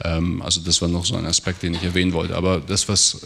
[0.05, 2.37] Ähm, also das war noch so ein Aspekt, den ich erwähnen wollte.
[2.37, 3.21] Aber das, was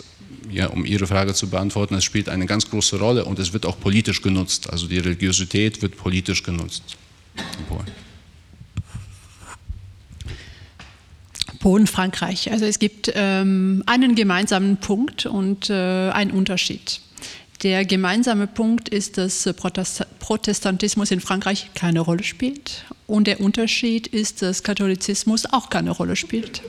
[0.50, 3.66] ja, um Ihre Frage zu beantworten, es spielt eine ganz große Rolle und es wird
[3.66, 4.70] auch politisch genutzt.
[4.70, 6.96] Also die Religiosität wird politisch genutzt
[7.36, 7.86] in Polen.
[11.60, 12.50] Polen, Frankreich.
[12.52, 17.00] Also es gibt ähm, einen gemeinsamen Punkt und äh, einen Unterschied.
[17.62, 19.48] Der gemeinsame Punkt ist, dass
[20.18, 26.16] Protestantismus in Frankreich keine Rolle spielt und der Unterschied ist, dass Katholizismus auch keine Rolle
[26.16, 26.62] spielt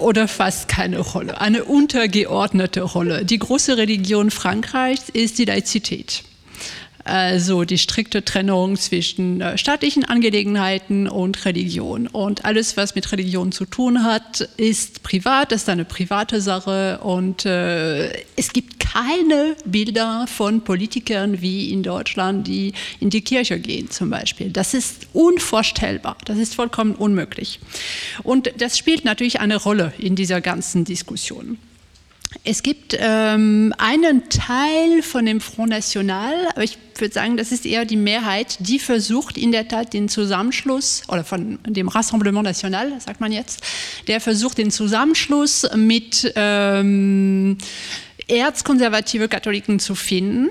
[0.00, 3.24] oder fast keine Rolle, eine untergeordnete Rolle.
[3.24, 6.22] Die große Religion Frankreichs ist die Laizität
[7.06, 12.06] also die strikte Trennung zwischen äh, staatlichen Angelegenheiten und Religion.
[12.06, 17.46] Und alles, was mit Religion zu tun hat, ist privat, ist eine private Sache und
[17.46, 23.90] äh, es gibt keine Bilder von Politikern wie in Deutschland, die in die Kirche gehen
[23.90, 24.50] zum Beispiel.
[24.50, 27.60] Das ist unvorstellbar, das ist vollkommen unmöglich.
[28.22, 31.58] Und das spielt natürlich eine Rolle in dieser ganzen Diskussion.
[32.44, 37.66] Es gibt ähm, einen Teil von dem Front National, aber ich würde sagen, das ist
[37.66, 43.00] eher die Mehrheit, die versucht in der Tat den Zusammenschluss, oder von dem Rassemblement National,
[43.00, 43.62] sagt man jetzt,
[44.06, 47.58] der versucht den Zusammenschluss mit ähm,
[48.28, 50.50] erzkonservative Katholiken zu finden.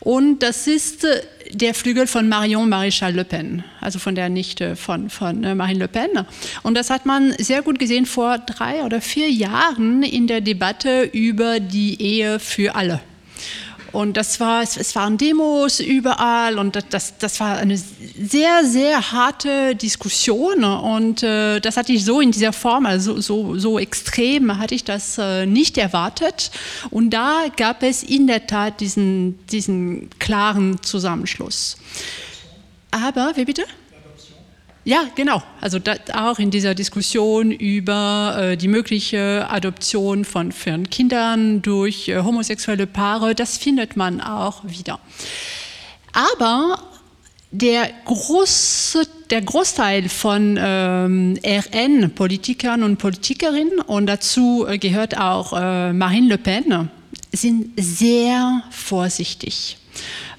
[0.00, 4.76] Und das ist äh, der Flügel von Marion Maréchal Le Pen, also von der Nichte
[4.76, 6.10] von, von äh, Marine Le Pen.
[6.62, 11.02] Und das hat man sehr gut gesehen vor drei oder vier Jahren in der Debatte
[11.02, 13.00] über die Ehe für alle.
[13.92, 19.74] Und das war, es, waren Demos überall und das, das war eine sehr, sehr harte
[19.74, 20.64] Diskussion.
[20.64, 24.84] Und äh, das hatte ich so in dieser Form, also so, so extrem hatte ich
[24.84, 26.50] das äh, nicht erwartet.
[26.90, 31.76] Und da gab es in der Tat diesen, diesen klaren Zusammenschluss.
[32.90, 33.64] Aber, wie bitte?
[34.84, 35.42] Ja, genau.
[35.60, 35.78] Also
[36.14, 42.86] auch in dieser Diskussion über äh, die mögliche Adoption von, von Kindern durch äh, homosexuelle
[42.86, 44.98] Paare, das findet man auch wieder.
[46.14, 46.78] Aber
[47.50, 55.92] der, große, der Großteil von ähm, RN-Politikern und Politikerinnen, und dazu äh, gehört auch äh,
[55.92, 56.88] Marine Le Pen,
[57.32, 59.76] sind sehr vorsichtig,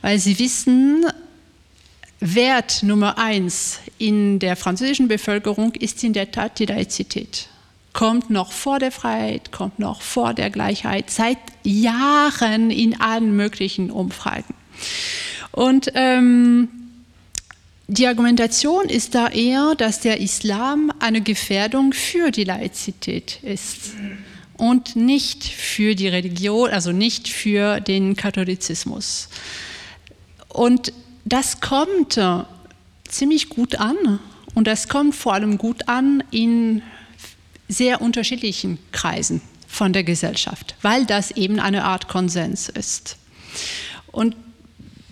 [0.01, 1.05] weil sie wissen,
[2.21, 7.47] Wert Nummer eins in der französischen Bevölkerung ist in der Tat die Laizität.
[7.93, 13.89] Kommt noch vor der Freiheit, kommt noch vor der Gleichheit, seit Jahren in allen möglichen
[13.89, 14.53] Umfragen.
[15.51, 16.69] Und ähm,
[17.87, 23.93] die Argumentation ist da eher, dass der Islam eine Gefährdung für die Laizität ist
[24.57, 29.27] und nicht für die Religion, also nicht für den Katholizismus.
[30.47, 30.93] Und
[31.25, 32.43] das kommt äh,
[33.07, 34.19] ziemlich gut an
[34.53, 36.81] und das kommt vor allem gut an in
[37.67, 43.17] sehr unterschiedlichen Kreisen von der Gesellschaft, weil das eben eine Art Konsens ist.
[44.11, 44.35] Und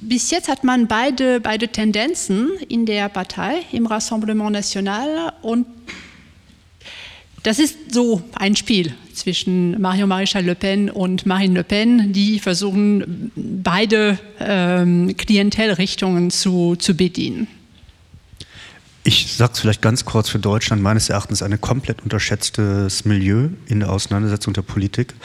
[0.02, 5.65] bis jetzt hat man beide, beide Tendenzen in der Partei, im Rassemblement National und
[7.44, 12.39] das ist so ein Spiel zwischen Marion Maréchal Le Pen und Marine Le Pen, die
[12.39, 17.47] versuchen, beide ähm, Klientelrichtungen zu, zu bedienen.
[19.03, 23.79] Ich sage es vielleicht ganz kurz für Deutschland, meines Erachtens ein komplett unterschätztes Milieu in
[23.79, 25.15] der Auseinandersetzung der Politik.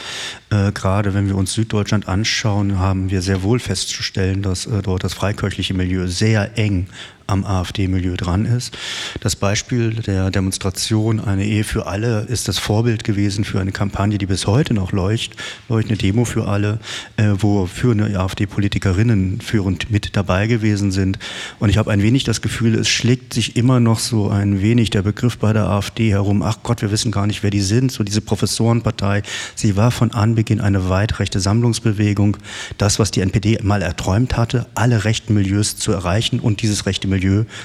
[0.50, 5.02] Äh, gerade wenn wir uns Süddeutschland anschauen, haben wir sehr wohl festzustellen, dass äh, dort
[5.02, 6.86] das freikirchliche Milieu sehr eng
[7.26, 8.76] am AfD-Milieu dran ist.
[9.20, 14.18] Das Beispiel der Demonstration Eine Ehe für alle ist das Vorbild gewesen für eine Kampagne,
[14.18, 15.38] die bis heute noch leuchtet,
[15.68, 16.78] leuchtende Demo für alle,
[17.16, 21.18] äh, wo führende AfD-Politikerinnen führend mit dabei gewesen sind.
[21.58, 24.90] Und ich habe ein wenig das Gefühl, es schlägt sich immer noch so ein wenig
[24.90, 27.90] der Begriff bei der AfD herum, ach Gott, wir wissen gar nicht, wer die sind,
[27.90, 29.22] so diese Professorenpartei.
[29.54, 32.36] Sie war von Anbeginn eine weit rechte Sammlungsbewegung.
[32.78, 37.08] Das, was die NPD mal erträumt hatte, alle rechten Milieus zu erreichen und dieses rechte
[37.08, 37.13] Milieu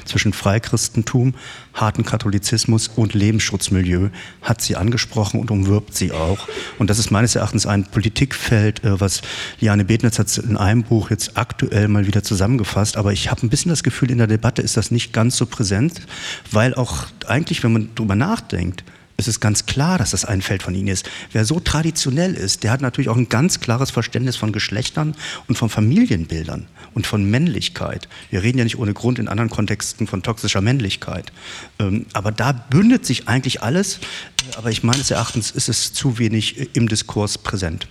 [0.06, 1.34] zwischen Freichristentum,
[1.74, 4.10] harten Katholizismus und Lebensschutzmilieu
[4.42, 6.48] hat sie angesprochen und umwirbt sie auch.
[6.78, 9.22] Und das ist meines Erachtens ein Politikfeld, äh, was
[9.60, 12.98] Liane Bednitz hat in einem Buch jetzt aktuell mal wieder zusammengefasst.
[12.98, 15.46] Aber ich habe ein bisschen das Gefühl, in der Debatte ist das nicht ganz so
[15.46, 16.02] präsent,
[16.52, 18.84] weil auch eigentlich, wenn man darüber nachdenkt,
[19.20, 21.10] es ist ganz klar, dass das ein Feld von ihnen ist.
[21.32, 25.16] Wer so traditionell ist, der hat natürlich auch ein ganz klares Verständnis von Geschlechtern
[25.48, 28.08] und von Familienbildern und von Männlichkeit.
[28.30, 31.32] Wir reden ja nicht ohne Grund in anderen Kontexten von toxischer Männlichkeit.
[31.80, 34.00] Ähm, aber da bündet sich eigentlich alles.
[34.58, 37.88] Aber ich meines Erachtens ist es zu wenig im Diskurs präsent.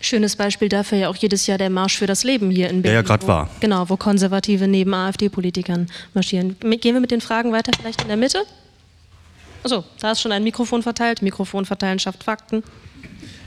[0.00, 2.82] Schönes Beispiel dafür ja auch jedes Jahr der Marsch für das Leben hier in Berlin.
[2.82, 3.50] Der ja gerade war.
[3.60, 6.56] Genau, wo Konservative neben AfD-Politikern marschieren.
[6.60, 8.44] Gehen wir mit den Fragen weiter, vielleicht in der Mitte?
[9.64, 11.22] Achso, da ist schon ein Mikrofon verteilt.
[11.22, 12.62] Mikrofon verteilen schafft Fakten.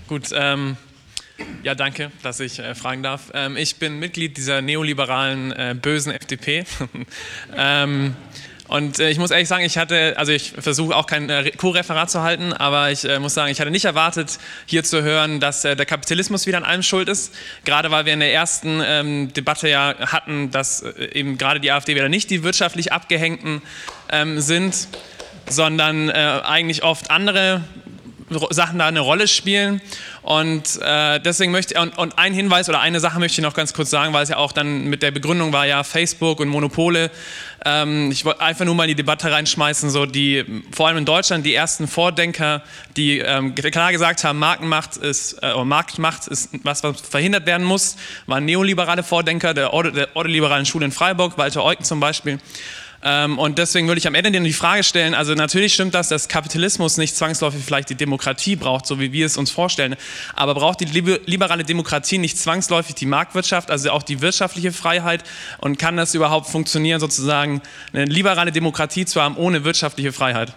[0.07, 0.76] Gut, ähm,
[1.61, 3.31] ja, danke, dass ich äh, fragen darf.
[3.35, 6.65] Ähm, ich bin Mitglied dieser neoliberalen, äh, bösen FDP.
[7.56, 8.15] ähm,
[8.68, 12.10] und äh, ich muss ehrlich sagen, ich hatte, also ich versuche auch kein äh, Co-Referat
[12.10, 15.65] zu halten, aber ich äh, muss sagen, ich hatte nicht erwartet, hier zu hören, dass
[15.65, 17.31] äh, der Kapitalismus wieder an allem schuld ist.
[17.64, 21.72] Gerade weil wir in der ersten ähm, Debatte ja hatten, dass äh, eben gerade die
[21.72, 23.61] AfD wieder nicht die wirtschaftlich Abgehängten
[24.10, 24.88] ähm, sind
[25.49, 26.14] sondern äh,
[26.44, 27.64] eigentlich oft andere
[28.49, 29.82] Sachen da eine Rolle spielen.
[30.22, 33.74] Und äh, deswegen möchte und, und ein Hinweis oder eine Sache möchte ich noch ganz
[33.74, 37.10] kurz sagen, weil es ja auch dann mit der Begründung war ja Facebook und Monopole.
[37.64, 41.06] Ähm, ich wollte einfach nur mal in die Debatte reinschmeißen, so die vor allem in
[41.06, 42.61] Deutschland die ersten Vordenker,
[42.98, 47.95] die ähm, klar gesagt haben, Markenmacht ist äh, Marktmacht ist was, was verhindert werden muss,
[48.26, 52.40] waren neoliberale Vordenker der, Orde, der ordoliberalen Schule in Freiburg, Walter Eucken zum Beispiel.
[53.03, 56.10] Ähm, und deswegen würde ich am Ende dir die Frage stellen, also natürlich stimmt das,
[56.10, 59.95] dass Kapitalismus nicht zwangsläufig vielleicht die Demokratie braucht, so wie wir es uns vorstellen,
[60.36, 65.24] aber braucht die liberale Demokratie nicht zwangsläufig die Marktwirtschaft, also auch die wirtschaftliche Freiheit
[65.60, 67.61] und kann das überhaupt funktionieren, sozusagen
[67.94, 70.53] eine liberale Demokratie zu haben ohne wirtschaftliche Freiheit?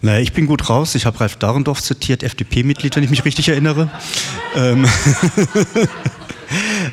[0.00, 0.94] Naja, ich bin gut raus.
[0.94, 3.90] Ich habe Ralf Dahrendorf zitiert, FDP-Mitglied, wenn ich mich richtig erinnere.
[4.54, 4.86] ähm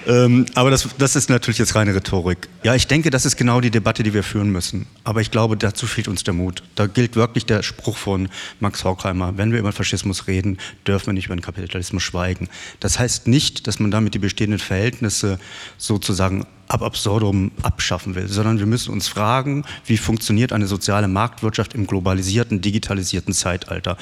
[0.08, 2.50] ähm, aber das, das ist natürlich jetzt reine Rhetorik.
[2.64, 4.88] Ja, ich denke, das ist genau die Debatte, die wir führen müssen.
[5.04, 6.64] Aber ich glaube, dazu fehlt uns der Mut.
[6.76, 8.30] Da gilt wirklich der Spruch von
[8.60, 10.58] Max Horkheimer, wenn wir über Faschismus reden,
[10.88, 12.50] dürfen wir nicht über den Kapitalismus schweigen.
[12.80, 15.40] Das heißt nicht, dass man damit die bestehenden Verhältnisse
[15.78, 21.74] sozusagen ab absurdum abschaffen will, sondern wir müssen uns fragen, wie funktioniert eine soziale Marktwirtschaft
[21.74, 23.98] im globalisierten, digitalisierten Zeitalter.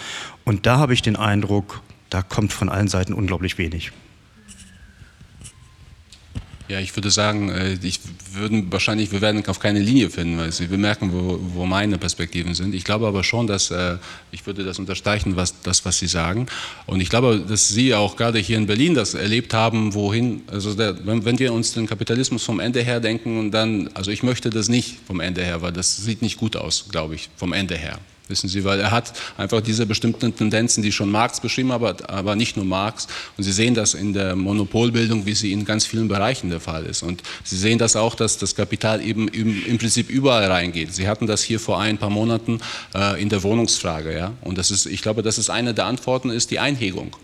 [0.45, 3.91] Und da habe ich den Eindruck, da kommt von allen Seiten unglaublich wenig.
[6.71, 7.99] Ja, ich würde sagen, äh, ich
[8.31, 12.53] würden wahrscheinlich, wir werden auf keine Linie finden, weil Sie bemerken, wo, wo meine Perspektiven
[12.53, 12.73] sind.
[12.73, 13.97] Ich glaube aber schon, dass äh,
[14.31, 16.45] ich würde das unterstreichen, was das, was Sie sagen.
[16.85, 20.73] Und ich glaube, dass Sie auch gerade hier in Berlin das erlebt haben, wohin, also
[20.73, 24.23] der, wenn, wenn wir uns den Kapitalismus vom Ende her denken und dann, also ich
[24.23, 27.51] möchte das nicht vom Ende her, weil das sieht nicht gut aus, glaube ich, vom
[27.51, 27.99] Ende her
[28.31, 32.35] wissen Sie, weil er hat einfach diese bestimmten Tendenzen, die schon Marx beschrieben hat, aber
[32.35, 33.07] nicht nur Marx.
[33.37, 36.85] Und Sie sehen das in der Monopolbildung, wie sie in ganz vielen Bereichen der Fall
[36.85, 37.03] ist.
[37.03, 40.93] Und Sie sehen das auch, dass das Kapital eben im, Prinzip überall reingeht.
[40.93, 42.59] Sie hatten das hier vor ein paar Monaten
[42.95, 44.17] äh, in der Wohnungsfrage.
[44.17, 44.33] Ja?
[44.41, 47.15] Und das ist, ich glaube, das ist eine der Antworten, ist die Einhegung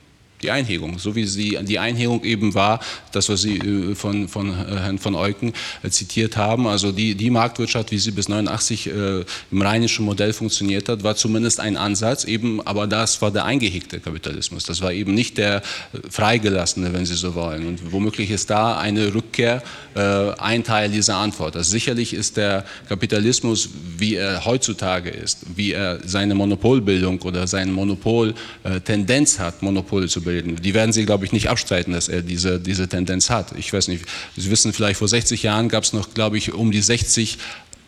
[0.41, 2.80] die Einhegung, so wie sie die Einhegung eben war,
[3.11, 7.15] das, was Sie äh, von, von äh, Herrn von Eucken äh, zitiert haben, also die,
[7.15, 11.76] die Marktwirtschaft, wie sie bis 89 äh, im rheinischen Modell funktioniert hat, war zumindest ein
[11.76, 15.64] Ansatz, eben, aber das war der eingehegte Kapitalismus, das war eben nicht der
[16.09, 17.68] freigelassene, wenn Sie so wollen.
[17.68, 19.64] Und womöglich ist da eine Rückkehr
[19.95, 21.55] äh, ein Teil dieser Antwort.
[21.55, 27.72] Also sicherlich ist der Kapitalismus, wie er heutzutage ist, wie er seine Monopolbildung oder seine
[27.72, 30.57] Monopoltendenz hat, Monopole zu bilden.
[30.57, 33.53] Die werden Sie, glaube ich, nicht abstreiten, dass er diese, diese Tendenz hat.
[33.57, 34.05] Ich weiß nicht,
[34.35, 37.37] Sie wissen vielleicht, vor 60 Jahren gab es noch, glaube ich, um die 60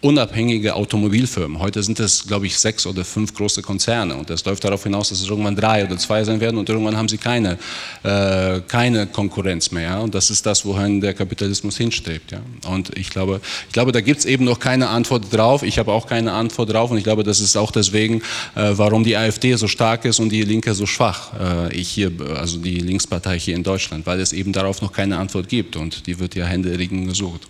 [0.01, 1.59] unabhängige Automobilfirmen.
[1.59, 5.09] Heute sind es, glaube ich, sechs oder fünf große Konzerne und das läuft darauf hinaus,
[5.09, 7.57] dass es irgendwann drei oder zwei sein werden und irgendwann haben sie keine,
[8.03, 9.99] äh, keine Konkurrenz mehr.
[9.99, 12.31] Und das ist das, wohin der Kapitalismus hinstrebt.
[12.31, 12.41] Ja.
[12.69, 15.63] Und ich glaube, ich glaube, da gibt es eben noch keine Antwort drauf.
[15.63, 18.21] Ich habe auch keine Antwort drauf und ich glaube, das ist auch deswegen,
[18.55, 21.33] äh, warum die AfD so stark ist und die Linke so schwach.
[21.37, 25.17] Äh, ich hier, also die Linkspartei hier in Deutschland, weil es eben darauf noch keine
[25.17, 27.49] Antwort gibt und die wird ja händeringend gesucht.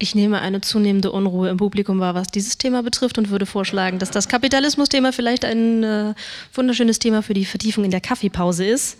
[0.00, 3.98] Ich nehme eine zunehmende Unruhe im Publikum wahr, was dieses Thema betrifft und würde vorschlagen,
[3.98, 6.14] dass das Kapitalismus-Thema vielleicht ein äh,
[6.54, 8.98] wunderschönes Thema für die Vertiefung in der Kaffeepause ist.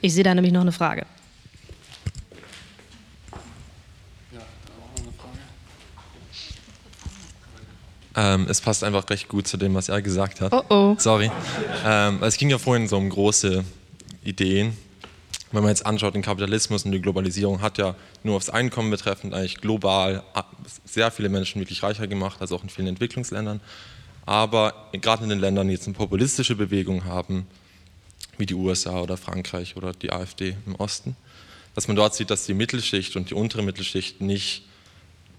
[0.00, 1.06] Ich sehe da nämlich noch eine Frage.
[8.14, 10.52] Ähm, es passt einfach recht gut zu dem, was er gesagt hat.
[10.52, 10.94] Oh oh.
[10.98, 11.30] Sorry.
[11.86, 13.64] Ähm, es ging ja vorhin so um große
[14.24, 14.76] Ideen
[15.52, 19.34] wenn man jetzt anschaut, den Kapitalismus und die Globalisierung hat ja nur aufs Einkommen betreffend
[19.34, 20.22] eigentlich global
[20.84, 23.60] sehr viele Menschen wirklich reicher gemacht, also auch in vielen Entwicklungsländern.
[24.24, 27.46] Aber gerade in den Ländern, die jetzt eine populistische Bewegung haben,
[28.38, 31.16] wie die USA oder Frankreich oder die AfD im Osten,
[31.74, 34.64] dass man dort sieht, dass die Mittelschicht und die untere Mittelschicht nicht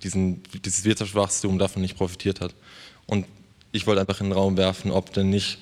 [0.04, 2.54] diesen, dieses Wirtschaftswachstum davon nicht profitiert hat.
[3.06, 3.26] Und
[3.72, 5.60] ich wollte einfach in den Raum werfen, ob denn nicht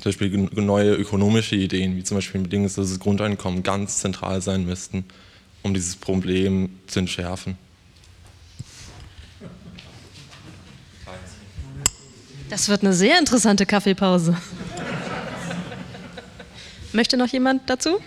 [0.00, 5.04] zum Beispiel neue ökonomische Ideen, wie zum Beispiel ein bedingungsloses Grundeinkommen, ganz zentral sein müssten,
[5.62, 7.56] um dieses Problem zu entschärfen.
[12.50, 14.36] Das wird eine sehr interessante Kaffeepause.
[16.92, 17.98] Möchte noch jemand dazu?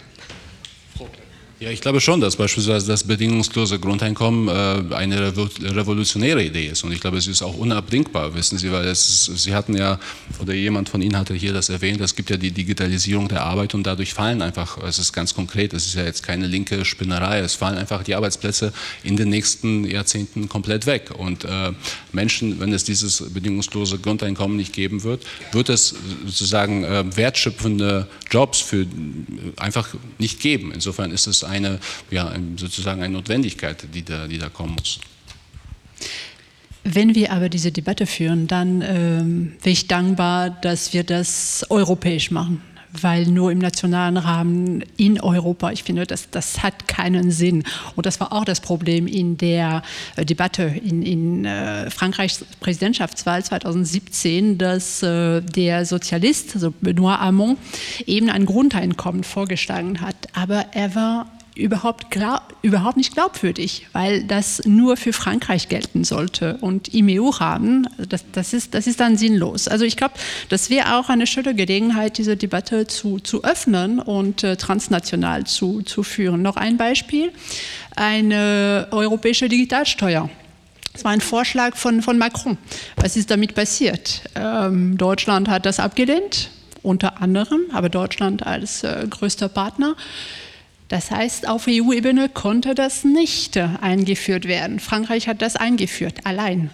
[1.58, 6.84] Ja, ich glaube schon, dass beispielsweise das bedingungslose Grundeinkommen äh, eine revolutionäre Idee ist.
[6.84, 9.98] Und ich glaube, es ist auch unabdingbar, wissen Sie, weil es, Sie hatten ja,
[10.42, 13.74] oder jemand von Ihnen hatte hier das erwähnt, es gibt ja die Digitalisierung der Arbeit
[13.74, 17.40] und dadurch fallen einfach, es ist ganz konkret, es ist ja jetzt keine linke Spinnerei,
[17.40, 18.74] es fallen einfach die Arbeitsplätze
[19.04, 21.12] in den nächsten Jahrzehnten komplett weg.
[21.18, 21.72] Und äh,
[22.12, 25.24] Menschen, wenn es dieses bedingungslose Grundeinkommen nicht geben wird,
[25.54, 25.96] wird es
[26.26, 28.86] sozusagen äh, wertschöpfende Jobs für
[29.56, 29.88] einfach
[30.18, 30.74] nicht geben.
[30.74, 31.80] Insofern ist es eine,
[32.12, 35.00] ja, sozusagen eine Notwendigkeit, die da, die da kommen muss.
[36.84, 42.30] Wenn wir aber diese Debatte führen, dann ähm, wäre ich dankbar, dass wir das europäisch
[42.30, 42.62] machen
[43.02, 47.64] weil nur im nationalen Rahmen in Europa, ich finde, das, das hat keinen Sinn.
[47.96, 49.82] Und das war auch das Problem in der
[50.16, 57.58] äh, Debatte in, in äh, Frankreichs Präsidentschaftswahl 2017, dass äh, der Sozialist, also Benoît Hamon,
[58.06, 60.16] eben ein Grundeinkommen vorgeschlagen hat.
[60.34, 62.06] Aber er war überhaupt,
[62.62, 68.54] überhaupt nicht glaubwürdig, weil das nur für Frankreich gelten sollte und im EU-Rahmen, das, das,
[68.54, 69.68] ist, das ist dann sinnlos.
[69.68, 70.16] Also ich glaube,
[70.50, 75.82] das wäre auch eine schöne Gelegenheit, diese Debatte zu, zu öffnen und äh, transnational zu,
[75.82, 76.42] zu führen.
[76.42, 77.32] Noch ein Beispiel,
[77.96, 80.30] eine europäische Digitalsteuer.
[80.92, 82.58] Das war ein Vorschlag von, von Macron.
[82.96, 84.22] Was ist damit passiert?
[84.36, 86.50] Ähm, Deutschland hat das abgelehnt,
[86.84, 89.96] unter anderem, aber Deutschland als äh, größter Partner.
[90.96, 94.80] Das heißt, auf EU-Ebene konnte das nicht eingeführt werden.
[94.80, 96.70] Frankreich hat das eingeführt, allein.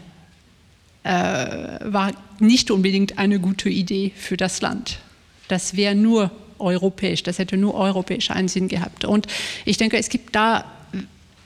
[1.02, 5.00] Äh, war nicht unbedingt eine gute Idee für das Land.
[5.48, 6.30] Das wäre nur
[6.60, 9.06] europäisch, das hätte nur europäisch einen Sinn gehabt.
[9.06, 9.26] Und
[9.66, 10.66] ich denke, es gibt da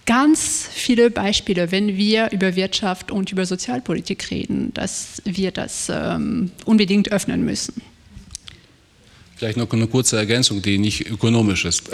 [0.06, 6.52] ganz viele Beispiele, wenn wir über Wirtschaft und über Sozialpolitik reden, dass wir das ähm,
[6.66, 7.82] unbedingt öffnen müssen.
[9.38, 11.90] Vielleicht noch eine kurze Ergänzung, die nicht ökonomisch ist,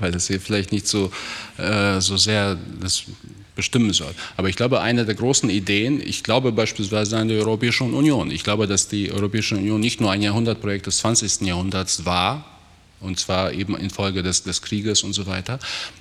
[0.00, 1.12] weil das hier vielleicht nicht so,
[1.58, 3.04] äh, so sehr das
[3.54, 4.14] bestimmen soll.
[4.36, 8.30] Aber ich glaube, eine der großen Ideen, ich glaube beispielsweise an die Europäische Union.
[8.30, 11.42] Ich glaube, dass die Europäische Union nicht nur ein Jahrhundertprojekt des 20.
[11.42, 12.44] Jahrhunderts war,
[13.00, 15.58] und zwar eben infolge des, des Krieges und so weiter,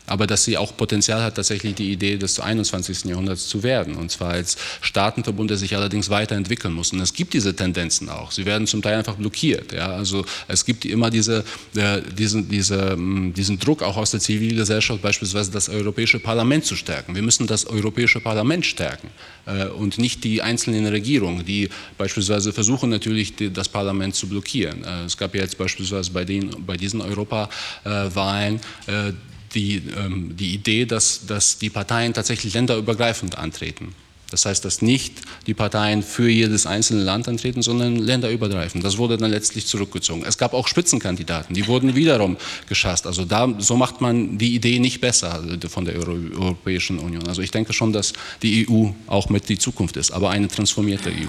[0.09, 3.05] aber dass sie auch Potenzial hat, tatsächlich die Idee des 21.
[3.05, 6.91] Jahrhunderts zu werden, und zwar als Staatenverbund, der sich allerdings weiterentwickeln muss.
[6.91, 8.31] Und es gibt diese Tendenzen auch.
[8.31, 9.71] Sie werden zum Teil einfach blockiert.
[9.71, 9.87] Ja?
[9.89, 11.43] Also es gibt immer diese,
[11.75, 16.75] äh, diesen, diese, mm, diesen Druck auch aus der Zivilgesellschaft, beispielsweise das Europäische Parlament zu
[16.75, 17.15] stärken.
[17.15, 19.09] Wir müssen das Europäische Parlament stärken
[19.45, 24.83] äh, und nicht die einzelnen Regierungen, die beispielsweise versuchen natürlich, die, das Parlament zu blockieren.
[24.83, 29.13] Äh, es gab ja jetzt beispielsweise bei, den, bei diesen Europawahlen äh,
[29.53, 33.95] die, ähm, die Idee, dass, dass die Parteien tatsächlich länderübergreifend antreten.
[34.31, 38.83] Das heißt, dass nicht die Parteien für jedes einzelne Land antreten, sondern länderübergreifend.
[38.83, 40.23] Das wurde dann letztlich zurückgezogen.
[40.23, 43.07] Es gab auch Spitzenkandidaten, die wurden wiederum geschasst.
[43.07, 47.27] Also da, so macht man die Idee nicht besser von der Euro Europäischen Union.
[47.27, 48.13] Also ich denke schon, dass
[48.43, 51.27] die EU auch mit die Zukunft ist, aber eine transformierte EU.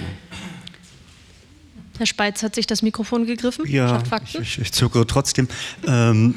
[1.97, 3.67] Herr Speitz hat sich das Mikrofon gegriffen.
[3.69, 4.03] Ja,
[4.41, 5.49] ich, ich, zögere trotzdem.
[5.87, 6.35] Ähm,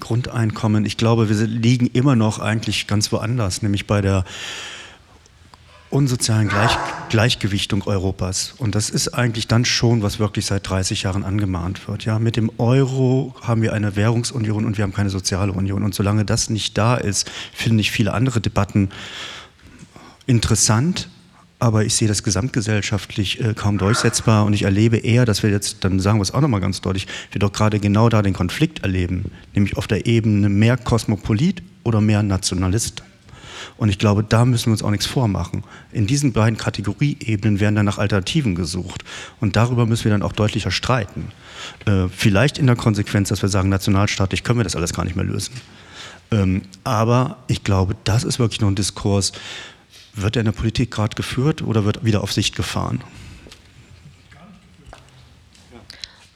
[0.00, 4.24] Grundeinkommen, ich glaube, wir liegen immer noch eigentlich ganz woanders, nämlich bei der
[5.90, 6.76] unsozialen Gleich
[7.08, 8.54] Gleichgewichtung Europas.
[8.58, 12.04] Und das ist eigentlich dann schon, was wirklich seit 30 Jahren angemahnt wird.
[12.04, 15.82] Ja, mit dem Euro haben wir eine Währungsunion und wir haben keine soziale Union.
[15.82, 18.90] Und solange das nicht da ist, finde ich viele andere Debatten
[20.26, 21.08] interessant,
[21.58, 25.84] aber ich sehe das gesamtgesellschaftlich äh, kaum durchsetzbar und ich erlebe eher, dass wir jetzt,
[25.84, 28.82] dann sagen wir es auch nochmal ganz deutlich, wir doch gerade genau da den Konflikt
[28.82, 33.02] erleben, nämlich auf der Ebene mehr Kosmopolit oder mehr Nationalist.
[33.76, 35.64] Und ich glaube, da müssen wir uns auch nichts vormachen.
[35.92, 39.04] In diesen beiden Kategorieebenen werden dann nach Alternativen gesucht.
[39.40, 41.32] Und darüber müssen wir dann auch deutlicher streiten.
[41.84, 45.16] Äh, vielleicht in der Konsequenz, dass wir sagen, nationalstaatlich können wir das alles gar nicht
[45.16, 45.54] mehr lösen.
[46.30, 49.32] Ähm, aber ich glaube, das ist wirklich noch ein Diskurs,
[50.14, 53.02] wird er in der Politik gerade geführt oder wird wieder auf Sicht gefahren?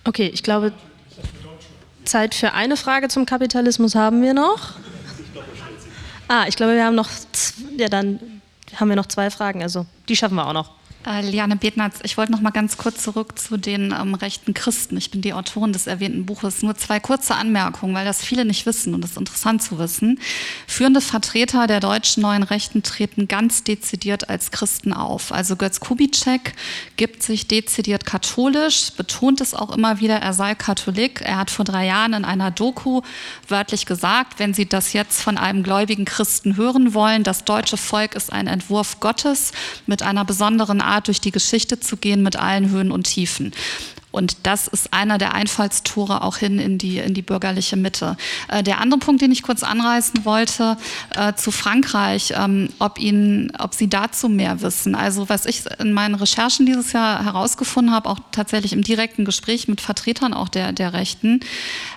[0.04, 0.72] Okay, ich glaube,
[2.04, 4.74] Zeit für eine Frage zum Kapitalismus haben wir noch.
[6.28, 7.10] Ah, ich glaube, wir haben noch,
[7.76, 8.18] ja, dann
[8.76, 10.70] haben wir noch zwei Fragen, also die schaffen wir auch noch.
[11.04, 14.96] Äh, Liane Betnatz, ich wollte noch mal ganz kurz zurück zu den ähm, rechten Christen.
[14.96, 16.62] Ich bin die Autorin des erwähnten Buches.
[16.62, 20.20] Nur zwei kurze Anmerkungen, weil das viele nicht wissen und es ist interessant zu wissen.
[20.68, 25.32] Führende Vertreter der deutschen neuen Rechten treten ganz dezidiert als Christen auf.
[25.32, 26.54] Also Götz Kubitschek
[26.96, 31.20] gibt sich dezidiert katholisch, betont es auch immer wieder, er sei Katholik.
[31.22, 33.02] Er hat vor drei Jahren in einer Doku
[33.48, 38.14] wörtlich gesagt, wenn Sie das jetzt von einem gläubigen Christen hören wollen, das deutsche Volk
[38.14, 39.50] ist ein Entwurf Gottes
[39.86, 43.52] mit einer besonderen Art Art durch die Geschichte zu gehen mit allen Höhen und Tiefen.
[44.12, 48.16] Und das ist einer der Einfallstore auch hin in die, in die bürgerliche Mitte.
[48.48, 50.76] Äh, der andere Punkt, den ich kurz anreißen wollte,
[51.16, 54.94] äh, zu Frankreich, ähm, ob, Ihnen, ob Sie dazu mehr wissen.
[54.94, 59.66] Also was ich in meinen Recherchen dieses Jahr herausgefunden habe, auch tatsächlich im direkten Gespräch
[59.66, 61.40] mit Vertretern auch der, der Rechten,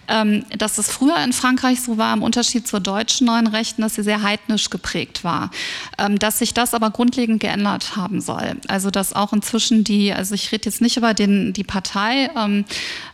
[0.07, 4.03] dass es früher in Frankreich so war, im Unterschied zur deutschen neuen Rechten, dass sie
[4.03, 5.49] sehr heidnisch geprägt war.
[5.98, 8.57] Ähm, dass sich das aber grundlegend geändert haben soll.
[8.68, 12.65] Also dass auch inzwischen die, also ich rede jetzt nicht über den, die Partei, ähm,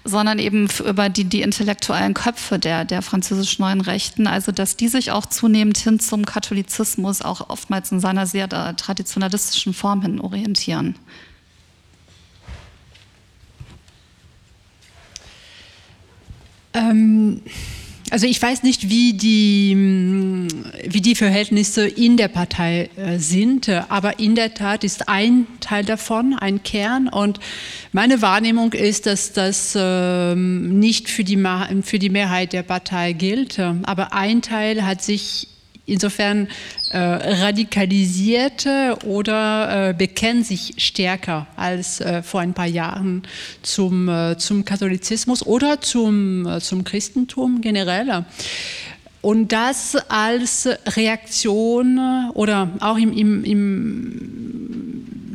[0.04, 4.88] sondern eben über die, die intellektuellen Köpfe der, der französischen neuen Rechten, also dass die
[4.88, 10.96] sich auch zunehmend hin zum Katholizismus auch oftmals in seiner sehr traditionalistischen Form hin orientieren.
[16.74, 17.42] Ähm,
[18.12, 20.48] also ich weiß nicht, wie die,
[20.86, 25.86] wie die Verhältnisse in der Partei äh, sind, aber in der Tat ist ein Teil
[25.86, 27.40] davon ein Kern und
[27.94, 31.42] meine Wahrnehmung ist, dass das ähm, nicht für die,
[31.84, 35.48] für die Mehrheit der Partei gilt, aber ein Teil hat sich
[35.92, 36.48] insofern
[36.90, 38.66] äh, radikalisiert
[39.06, 43.24] oder äh, bekennen sich stärker als äh, vor ein paar Jahren
[43.62, 48.26] zum, äh, zum Katholizismus oder zum, äh, zum Christentum generell.
[49.22, 54.52] Und das als Reaktion oder auch im, im, im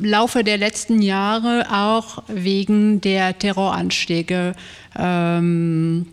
[0.03, 4.55] Laufe der letzten Jahre auch wegen der Terroranschläge
[4.99, 6.07] ähm,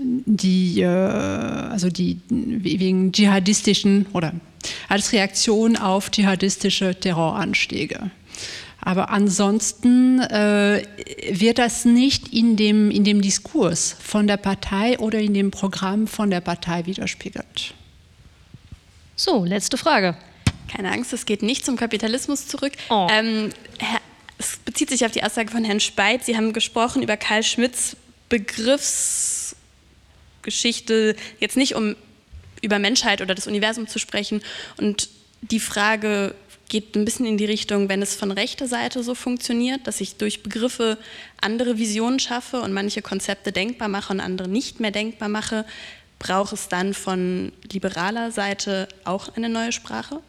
[0.00, 4.32] die, äh, also die wegen dschihadistischen oder
[4.88, 8.10] als Reaktion auf dschihadistische Terroranschläge.
[8.80, 10.84] Aber ansonsten äh,
[11.30, 16.06] wird das nicht in dem, in dem Diskurs von der Partei oder in dem Programm
[16.06, 17.74] von der Partei widerspiegelt.
[19.16, 20.16] So, letzte Frage.
[20.68, 22.72] Keine Angst, es geht nicht zum Kapitalismus zurück.
[22.90, 23.08] Oh.
[23.10, 24.00] Ähm, Herr,
[24.38, 26.24] es bezieht sich auf die Aussage von Herrn Speit.
[26.24, 27.96] Sie haben gesprochen über Karl Schmidts
[30.46, 31.96] Begriffsgeschichte, jetzt nicht um
[32.62, 34.42] über Menschheit oder das Universum zu sprechen.
[34.78, 35.08] Und
[35.42, 36.34] die Frage
[36.68, 40.16] geht ein bisschen in die Richtung, wenn es von rechter Seite so funktioniert, dass ich
[40.16, 40.98] durch Begriffe
[41.40, 45.64] andere Visionen schaffe und manche Konzepte denkbar mache und andere nicht mehr denkbar mache,
[46.18, 50.20] braucht es dann von liberaler Seite auch eine neue Sprache?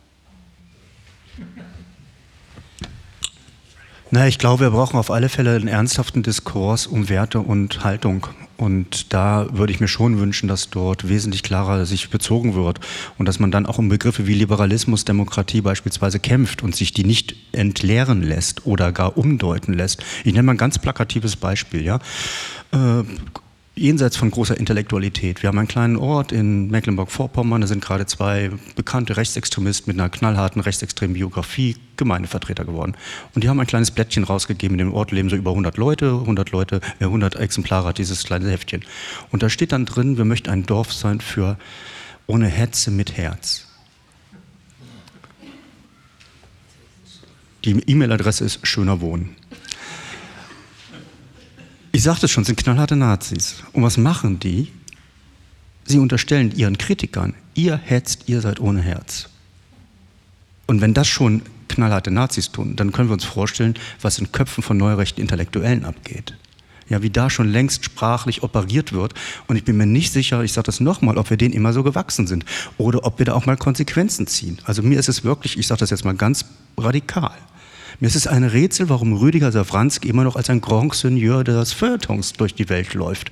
[4.12, 8.28] Na, ich glaube, wir brauchen auf alle Fälle einen ernsthaften Diskurs um Werte und Haltung.
[8.58, 12.80] Und da würde ich mir schon wünschen, dass dort wesentlich klarer sich bezogen wird
[13.18, 17.04] und dass man dann auch um Begriffe wie Liberalismus, Demokratie beispielsweise kämpft und sich die
[17.04, 20.04] nicht entleeren lässt oder gar umdeuten lässt.
[20.24, 21.84] Ich nenne mal ein ganz plakatives Beispiel.
[21.84, 22.00] Ja?
[22.72, 23.04] Äh,
[23.78, 25.44] jenseits von großer Intellektualität.
[25.44, 30.10] Wir haben einen kleinen Ort in Mecklenburg-Vorpommern, da sind gerade zwei bekannte Rechtsextremisten mit einer
[30.10, 32.96] knallharten rechtsextremen Biografie Gemeindevertreter geworden.
[33.34, 36.12] Und die haben ein kleines Blättchen rausgegeben, in dem Ort leben so über 100 Leute,
[36.12, 38.84] 100 Leute, äh, 100 Exemplare hat dieses kleine Heftchen.
[39.32, 41.58] Und da steht dann drin, wir möchten ein Dorf sein für
[42.26, 43.68] ohne Hetze mit Herz.
[47.66, 49.36] Die E-Mail-Adresse ist schöner Wohnen.
[51.98, 53.56] Ich sagte es schon, sind knallharte Nazis.
[53.74, 54.72] Und was machen die?
[55.86, 59.30] Sie unterstellen ihren Kritikern, ihr hetzt, ihr seid ohne Herz.
[60.68, 64.62] Und wenn das schon knallharte Nazis tun, dann können wir uns vorstellen, was in Köpfen
[64.62, 66.36] von neurechten Intellektuellen abgeht.
[66.88, 69.16] Ja, wie da schon längst sprachlich operiert wird.
[69.48, 71.82] Und ich bin mir nicht sicher, ich sage das nochmal, ob wir denen immer so
[71.82, 72.46] gewachsen sind
[72.78, 74.60] oder ob wir da auch mal Konsequenzen ziehen.
[74.66, 76.46] Also mir ist es wirklich, ich sage das jetzt mal ganz
[76.78, 77.34] radikal.
[78.00, 81.74] Mir ist es ein Rätsel, warum Rüdiger Safranski immer noch als ein Grand Seigneur des
[81.74, 83.32] Feuilletons durch die Welt läuft.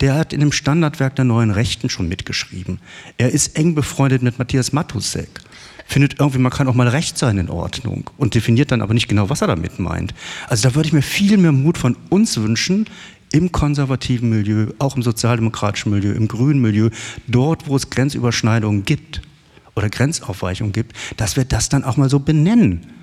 [0.00, 2.78] Der hat in dem Standardwerk der Neuen Rechten schon mitgeschrieben.
[3.18, 5.40] Er ist eng befreundet mit Matthias Matusek.
[5.88, 9.08] Findet irgendwie, man kann auch mal recht sein in Ordnung und definiert dann aber nicht
[9.08, 10.14] genau, was er damit meint.
[10.48, 12.86] Also da würde ich mir viel mehr Mut von uns wünschen,
[13.32, 16.90] im konservativen Milieu, auch im sozialdemokratischen Milieu, im grünen Milieu,
[17.26, 19.22] dort, wo es Grenzüberschneidungen gibt
[19.74, 22.93] oder Grenzaufweichungen gibt, dass wir das dann auch mal so benennen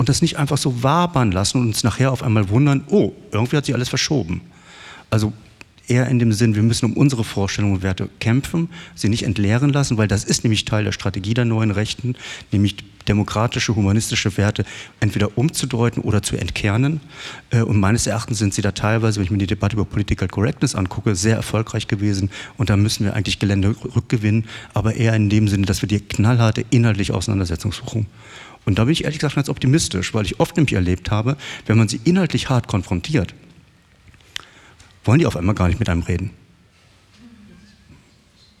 [0.00, 3.58] und das nicht einfach so wabern lassen und uns nachher auf einmal wundern, oh, irgendwie
[3.58, 4.40] hat sich alles verschoben.
[5.10, 5.34] Also
[5.88, 9.74] eher in dem Sinn, wir müssen um unsere Vorstellungen und Werte kämpfen, sie nicht entleeren
[9.74, 12.14] lassen, weil das ist nämlich Teil der Strategie der neuen Rechten,
[12.50, 12.76] nämlich
[13.08, 14.64] demokratische, humanistische Werte
[15.00, 17.02] entweder umzudeuten oder zu entkernen.
[17.50, 20.28] Äh, und meines Erachtens sind sie da teilweise, wenn ich mir die Debatte über Political
[20.28, 22.30] Correctness angucke, sehr erfolgreich gewesen.
[22.56, 26.00] Und da müssen wir eigentlich Gelände rückgewinnen, aber eher in dem Sinne, dass wir die
[26.00, 28.06] knallharte inhaltliche Auseinandersetzung suchen.
[28.64, 31.78] Und da bin ich ehrlich gesagt ganz optimistisch, weil ich oft nämlich erlebt habe, wenn
[31.78, 33.34] man sie inhaltlich hart konfrontiert,
[35.04, 36.30] wollen die auf einmal gar nicht mit einem reden.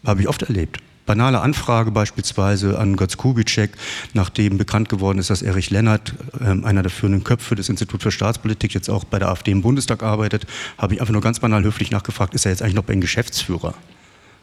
[0.04, 0.78] Habe ich oft erlebt.
[1.06, 3.72] Banale Anfrage beispielsweise an Götz Kubitschek,
[4.14, 8.12] nachdem bekannt geworden ist, dass Erich Lennart, äh, einer der führenden Köpfe des Instituts für
[8.12, 10.46] Staatspolitik, jetzt auch bei der AfD im Bundestag arbeitet,
[10.78, 13.74] habe ich einfach nur ganz banal höflich nachgefragt, ist er jetzt eigentlich noch ein Geschäftsführer?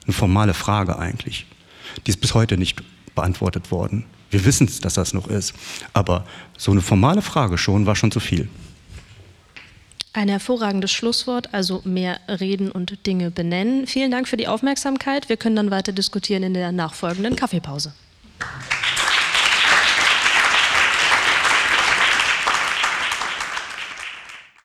[0.03, 1.45] Eine formale Frage eigentlich.
[2.05, 2.83] Die ist bis heute nicht
[3.15, 4.03] beantwortet worden.
[4.31, 5.53] Wir wissen, dass das noch ist.
[5.93, 6.25] Aber
[6.57, 8.49] so eine formale Frage schon war schon zu viel.
[10.13, 13.85] Ein hervorragendes Schlusswort, also mehr reden und Dinge benennen.
[13.85, 15.29] Vielen Dank für die Aufmerksamkeit.
[15.29, 17.93] Wir können dann weiter diskutieren in der nachfolgenden Kaffeepause.